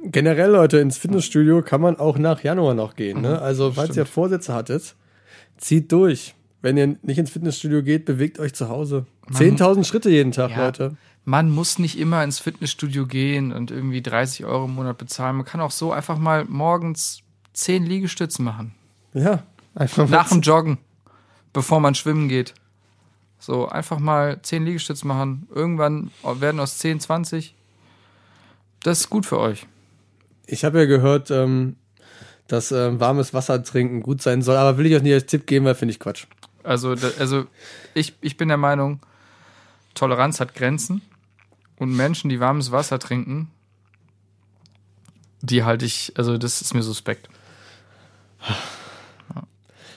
generell, 0.03 0.51
Leute, 0.51 0.78
ins 0.80 0.97
Fitnessstudio 0.97 1.61
kann 1.61 1.82
man 1.82 1.97
auch 1.97 2.18
nach 2.18 2.43
Januar 2.43 2.74
noch 2.74 2.95
gehen. 2.95 3.22
Ne? 3.22 3.41
Also, 3.41 3.72
falls 3.72 3.89
Stimmt. 3.89 3.97
ihr 3.97 4.05
Vorsätze 4.05 4.53
hattet, 4.53 4.95
zieht 5.57 5.91
durch. 5.91 6.34
Wenn 6.66 6.78
ihr 6.78 6.95
nicht 7.03 7.20
ins 7.20 7.30
Fitnessstudio 7.30 7.84
geht, 7.84 8.05
bewegt 8.05 8.39
euch 8.39 8.55
zu 8.55 8.70
Hause. 8.70 9.05
10.000 9.30 9.84
Schritte 9.84 10.09
jeden 10.09 10.32
Tag, 10.32 10.49
Ja. 10.49 10.66
Leute. 10.66 10.97
Man 11.24 11.51
muss 11.51 11.78
nicht 11.78 11.99
immer 11.99 12.24
ins 12.24 12.39
Fitnessstudio 12.39 13.05
gehen 13.05 13.51
und 13.51 13.70
irgendwie 13.70 14.01
30 14.01 14.45
Euro 14.45 14.66
im 14.66 14.74
Monat 14.74 14.97
bezahlen. 14.97 15.36
Man 15.36 15.45
kann 15.45 15.61
auch 15.61 15.70
so 15.70 15.91
einfach 15.91 16.18
mal 16.18 16.43
morgens 16.45 17.20
10 17.53 17.86
Liegestützen 17.86 18.43
machen. 18.43 18.74
Ja, 19.13 19.43
einfach 19.76 20.09
mal 20.09 20.18
Nach 20.18 20.30
dem 20.30 20.41
Joggen, 20.41 20.80
bevor 21.53 21.80
man 21.80 21.93
schwimmen 21.93 22.30
geht. 22.30 22.55
So, 23.38 23.70
einfach 23.70 23.99
mal 23.99 24.41
10 24.41 24.66
Liegestütze 24.66 25.05
machen. 25.05 25.47
Irgendwann 25.53 26.09
werden 26.24 26.59
aus 26.59 26.80
10 26.80 26.99
20. 26.99 27.53
Das 28.82 29.01
ist 29.01 29.11
gut 29.11 29.28
für 29.28 29.38
euch. 29.38 29.68
Ich 30.47 30.66
habe 30.66 30.80
ja 30.80 30.86
gehört, 30.86 31.30
ähm, 31.30 31.76
dass 32.47 32.72
ähm, 32.72 32.99
warmes 32.99 33.36
Wasser 33.36 33.61
trinken 33.63 34.01
gut 34.01 34.24
sein 34.24 34.41
soll, 34.41 34.57
aber 34.57 34.80
will 34.80 34.88
ich 34.88 34.95
euch 34.95 35.03
nicht 35.03 35.13
als 35.13 35.28
Tipp 35.28 35.45
geben, 35.45 35.66
weil 35.66 35.76
finde 35.76 35.91
ich 35.91 35.99
Quatsch. 35.99 36.26
Also, 36.66 36.95
also 37.20 37.45
ich, 37.93 38.16
ich 38.22 38.38
bin 38.38 38.47
der 38.47 38.57
Meinung, 38.57 38.99
Toleranz 39.93 40.39
hat 40.39 40.55
Grenzen. 40.55 41.01
Und 41.78 41.95
Menschen, 41.95 42.30
die 42.30 42.39
warmes 42.39 42.72
Wasser 42.72 42.99
trinken, 42.99 43.49
die 45.41 45.63
halte 45.63 45.86
ich, 45.86 46.13
also 46.16 46.38
das 46.38 46.61
ist 46.61 46.74
mir 46.74 46.84
suspekt. 46.84 47.30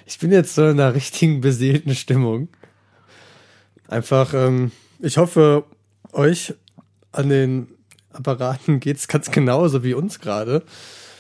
Ich 0.07 0.19
bin 0.19 0.33
jetzt 0.33 0.55
so 0.55 0.63
in 0.65 0.81
einer 0.81 0.95
richtigen 0.95 1.41
beseelten 1.41 1.95
Stimmung. 1.95 2.49
Einfach, 3.87 4.35
ähm, 4.35 4.73
ich 4.99 5.19
hoffe, 5.19 5.65
euch 6.13 6.55
an 7.13 7.29
den 7.29 7.69
Apparaten 8.13 8.81
geht's 8.81 9.07
ganz 9.07 9.31
genauso 9.31 9.85
wie 9.85 9.95
uns 9.95 10.19
gerade. 10.19 10.65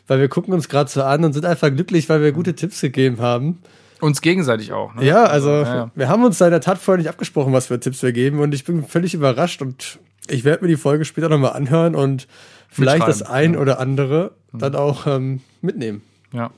Weil 0.07 0.21
wir 0.21 0.29
gucken 0.29 0.55
uns 0.55 0.69
gerade 0.69 0.91
so 0.91 1.03
an 1.03 1.25
und 1.25 1.35
sind 1.35 1.45
einfach 1.45 1.71
glücklich, 1.71 2.09
weil 2.09 2.23
wir 2.23 2.33
gute 2.33 2.55
Tipps 2.55 2.81
gegeben 2.81 3.21
haben. 3.21 3.63
Uns 4.01 4.21
gegenseitig 4.21 4.73
auch. 4.73 4.95
Ne? 4.95 5.05
Ja, 5.05 5.25
also 5.25 5.51
ja, 5.51 5.75
ja. 5.75 5.91
wir 5.95 6.09
haben 6.09 6.25
uns 6.25 6.39
da 6.39 6.47
in 6.47 6.53
der 6.53 6.61
Tat 6.61 6.79
vorher 6.79 6.99
nicht 6.99 7.09
abgesprochen, 7.09 7.53
was 7.53 7.67
für 7.67 7.81
Tipps 7.81 8.03
wir 8.03 8.13
geben 8.13 8.41
und 8.41 8.55
ich 8.55 8.65
bin 8.65 8.85
völlig 8.85 9.15
überrascht 9.15 9.61
und 9.63 9.99
ich 10.29 10.45
werde 10.45 10.65
mir 10.65 10.69
die 10.69 10.77
Folge 10.77 11.05
später 11.05 11.29
nochmal 11.29 11.55
anhören 11.55 11.95
und 11.95 12.29
vielleicht 12.69 13.09
das 13.09 13.23
ein 13.23 13.55
ja. 13.55 13.61
oder 13.61 13.81
andere 13.81 14.33
dann 14.53 14.77
auch 14.77 15.07
ähm, 15.07 15.41
mitnehmen. 15.61 16.03
Ja. 16.33 16.51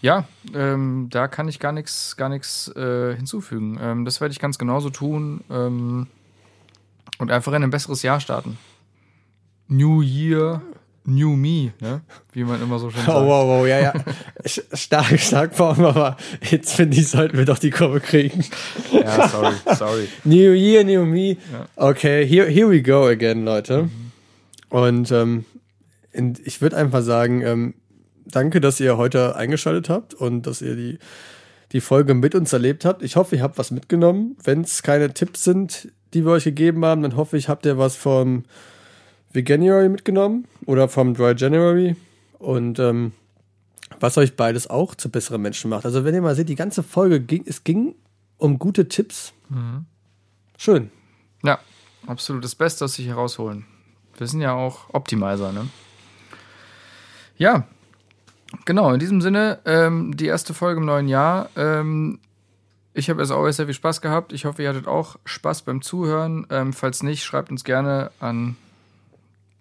Ja, 0.00 0.24
ähm, 0.52 1.06
da 1.10 1.28
kann 1.28 1.46
ich 1.46 1.60
gar 1.60 1.70
nichts 1.70 2.16
gar 2.16 2.28
äh, 2.32 3.14
hinzufügen. 3.14 3.78
Ähm, 3.80 4.04
das 4.04 4.20
werde 4.20 4.32
ich 4.32 4.40
ganz 4.40 4.58
genauso 4.58 4.90
tun 4.90 5.42
ähm, 5.48 6.08
und 7.18 7.30
einfach 7.30 7.52
in 7.52 7.62
ein 7.62 7.70
besseres 7.70 8.02
Jahr 8.02 8.18
starten. 8.18 8.58
New 9.68 10.02
Year, 10.02 10.60
New 11.04 11.30
Me, 11.36 11.72
ne? 11.80 12.02
wie 12.32 12.44
man 12.44 12.62
immer 12.62 12.78
so 12.78 12.90
schön 12.90 13.00
sagt. 13.06 13.16
Oh, 13.16 13.26
wow, 13.26 13.46
wow, 13.46 13.66
ja, 13.66 13.80
ja. 13.80 13.92
Stark, 14.44 15.18
stark 15.18 15.54
Form, 15.54 15.84
aber 15.84 16.16
jetzt 16.50 16.74
finde 16.74 16.96
ich, 16.96 17.08
sollten 17.08 17.36
wir 17.36 17.44
doch 17.44 17.58
die 17.58 17.70
Kurve 17.70 18.00
kriegen. 18.00 18.44
Ja, 18.92 19.28
sorry, 19.28 19.54
sorry. 19.76 20.08
New 20.24 20.52
Year, 20.52 20.84
New 20.84 21.04
Me. 21.04 21.36
Ja. 21.52 21.66
Okay, 21.76 22.26
here, 22.26 22.48
here 22.48 22.70
we 22.70 22.82
go 22.82 23.06
again, 23.06 23.44
Leute. 23.44 23.88
Und 24.68 25.10
ähm, 25.10 25.44
ich 26.44 26.60
würde 26.60 26.76
einfach 26.76 27.02
sagen, 27.02 27.42
ähm, 27.42 27.74
danke, 28.24 28.60
dass 28.60 28.80
ihr 28.80 28.96
heute 28.96 29.36
eingeschaltet 29.36 29.88
habt 29.88 30.14
und 30.14 30.46
dass 30.46 30.62
ihr 30.62 30.76
die, 30.76 30.98
die 31.72 31.80
Folge 31.80 32.14
mit 32.14 32.34
uns 32.34 32.52
erlebt 32.52 32.84
habt. 32.84 33.02
Ich 33.02 33.16
hoffe, 33.16 33.36
ihr 33.36 33.42
habt 33.42 33.58
was 33.58 33.70
mitgenommen. 33.70 34.36
Wenn 34.42 34.62
es 34.62 34.82
keine 34.82 35.12
Tipps 35.12 35.42
sind, 35.44 35.88
die 36.14 36.24
wir 36.24 36.32
euch 36.32 36.44
gegeben 36.44 36.84
haben, 36.84 37.02
dann 37.02 37.16
hoffe 37.16 37.36
ich, 37.36 37.48
habt 37.48 37.66
ihr 37.66 37.78
was 37.78 37.96
vom 37.96 38.44
Veganuary 39.32 39.88
mitgenommen 39.88 40.46
oder 40.66 40.88
vom 40.88 41.14
Dry 41.14 41.34
January. 41.36 41.96
Und 42.38 42.78
ähm, 42.78 43.12
was 44.00 44.18
euch 44.18 44.36
beides 44.36 44.68
auch 44.68 44.94
zu 44.94 45.10
besseren 45.10 45.42
Menschen 45.42 45.70
macht. 45.70 45.84
Also 45.84 46.04
wenn 46.04 46.14
ihr 46.14 46.22
mal 46.22 46.34
seht, 46.34 46.48
die 46.48 46.56
ganze 46.56 46.82
Folge 46.82 47.20
ging, 47.20 47.44
es 47.46 47.64
ging 47.64 47.94
um 48.36 48.58
gute 48.58 48.88
Tipps. 48.88 49.32
Schön. 50.58 50.90
Ja, 51.44 51.60
absolut 52.06 52.42
das 52.42 52.54
Beste 52.54 52.84
aus 52.84 52.94
sich 52.94 53.06
herausholen. 53.06 53.64
Wir 54.16 54.26
sind 54.26 54.40
ja 54.40 54.54
auch 54.54 54.92
Optimizer, 54.92 55.52
ne? 55.52 55.68
Ja, 57.36 57.66
genau. 58.64 58.92
In 58.92 59.00
diesem 59.00 59.20
Sinne, 59.20 59.60
ähm, 59.64 60.16
die 60.16 60.26
erste 60.26 60.54
Folge 60.54 60.80
im 60.80 60.86
neuen 60.86 61.08
Jahr. 61.08 61.48
Ähm, 61.56 62.18
ich 62.94 63.08
habe 63.08 63.22
as 63.22 63.30
always 63.30 63.56
sehr 63.56 63.66
viel 63.66 63.74
Spaß 63.74 64.00
gehabt. 64.00 64.32
Ich 64.32 64.44
hoffe, 64.44 64.62
ihr 64.62 64.68
hattet 64.68 64.86
auch 64.86 65.16
Spaß 65.24 65.62
beim 65.62 65.80
Zuhören. 65.80 66.46
Ähm, 66.50 66.72
falls 66.72 67.02
nicht, 67.02 67.24
schreibt 67.24 67.50
uns 67.50 67.64
gerne 67.64 68.10
an 68.20 68.56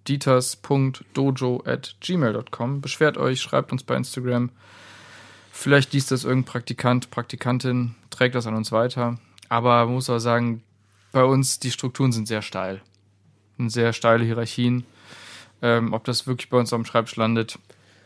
dieters.dojo 0.07 1.63
at 1.65 1.95
gmail.com. 2.01 2.81
Beschwert 2.81 3.17
euch, 3.17 3.41
schreibt 3.41 3.71
uns 3.71 3.83
bei 3.83 3.95
Instagram. 3.95 4.49
Vielleicht 5.51 5.93
liest 5.93 6.11
das 6.11 6.23
irgendein 6.23 6.51
Praktikant, 6.51 7.11
Praktikantin, 7.11 7.95
trägt 8.09 8.35
das 8.35 8.47
an 8.47 8.55
uns 8.55 8.71
weiter. 8.71 9.17
Aber 9.49 9.85
man 9.85 9.95
muss 9.95 10.09
auch 10.09 10.19
sagen, 10.19 10.63
bei 11.11 11.23
uns, 11.23 11.59
die 11.59 11.71
Strukturen 11.71 12.11
sind 12.11 12.27
sehr 12.27 12.41
steil. 12.41 12.81
Sind 13.57 13.69
sehr 13.69 13.93
steile 13.93 14.23
Hierarchien. 14.23 14.85
Ähm, 15.61 15.93
ob 15.93 16.05
das 16.05 16.25
wirklich 16.25 16.49
bei 16.49 16.57
uns 16.57 16.73
am 16.73 16.85
Schreibtisch 16.85 17.17
landet, 17.17 17.59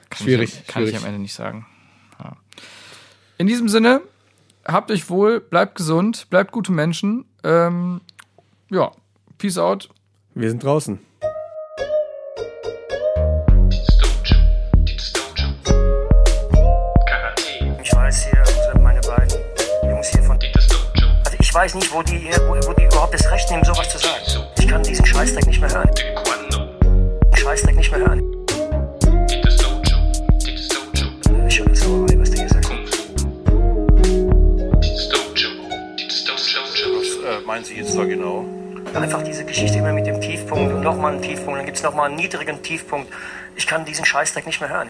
kann, 0.09 0.25
Schwierig, 0.25 0.49
ich, 0.61 0.67
kann 0.67 0.83
schwierig. 0.83 0.95
ich 0.95 1.01
am 1.01 1.07
Ende 1.07 1.21
nicht 1.21 1.33
sagen. 1.33 1.65
Ja. 2.19 2.35
In 3.37 3.47
diesem 3.47 3.69
Sinne, 3.69 4.01
habt 4.65 4.91
euch 4.91 5.09
wohl, 5.09 5.39
bleibt 5.39 5.75
gesund, 5.75 6.27
bleibt 6.29 6.51
gute 6.51 6.71
Menschen. 6.71 7.25
Ähm, 7.43 8.01
ja, 8.69 8.91
peace 9.37 9.57
out. 9.57 9.89
Wir 10.33 10.49
sind 10.49 10.63
draußen. 10.63 10.99
Weiß 21.65 21.73
nicht, 21.73 21.91
wo 21.91 22.03
die, 22.03 22.29
wo, 22.47 22.53
wo 22.67 22.73
die 22.73 22.83
überhaupt 22.83 23.15
das 23.15 23.31
Recht 23.31 23.49
nehmen, 23.49 23.63
sowas 23.63 23.89
zu 23.89 23.97
sagen. 23.97 24.21
Ich 24.59 24.67
kann 24.67 24.83
diesen 24.83 25.03
Scheißdreck 25.03 25.47
nicht 25.47 25.59
mehr 25.59 25.73
hören. 25.73 25.89
Den 25.95 27.37
Scheißdreck 27.37 27.75
nicht 27.75 27.91
mehr 27.91 28.01
hören. 28.01 28.21
Ich 31.47 31.59
höre 31.59 31.75
so, 31.75 32.05
was 32.19 32.29
der 32.29 32.39
hier 32.39 32.49
sagt. 32.49 32.69
Was 36.85 37.15
äh, 37.15 37.45
meinen 37.47 37.65
Sie 37.65 37.77
jetzt 37.77 37.97
da 37.97 38.03
genau? 38.03 38.45
Einfach 38.93 39.23
diese 39.23 39.43
Geschichte 39.43 39.79
immer 39.79 39.91
mit 39.91 40.05
dem 40.05 40.21
Tiefpunkt 40.21 40.71
und 40.71 40.81
nochmal 40.81 41.13
einen 41.13 41.23
Tiefpunkt, 41.23 41.57
dann 41.57 41.65
gibt 41.65 41.77
es 41.77 41.83
nochmal 41.83 42.09
einen 42.09 42.17
niedrigen 42.17 42.61
Tiefpunkt. 42.61 43.11
Ich 43.55 43.65
kann 43.65 43.85
diesen 43.85 44.05
Scheißdreck 44.05 44.45
nicht 44.45 44.61
mehr 44.61 44.69
hören. 44.69 44.89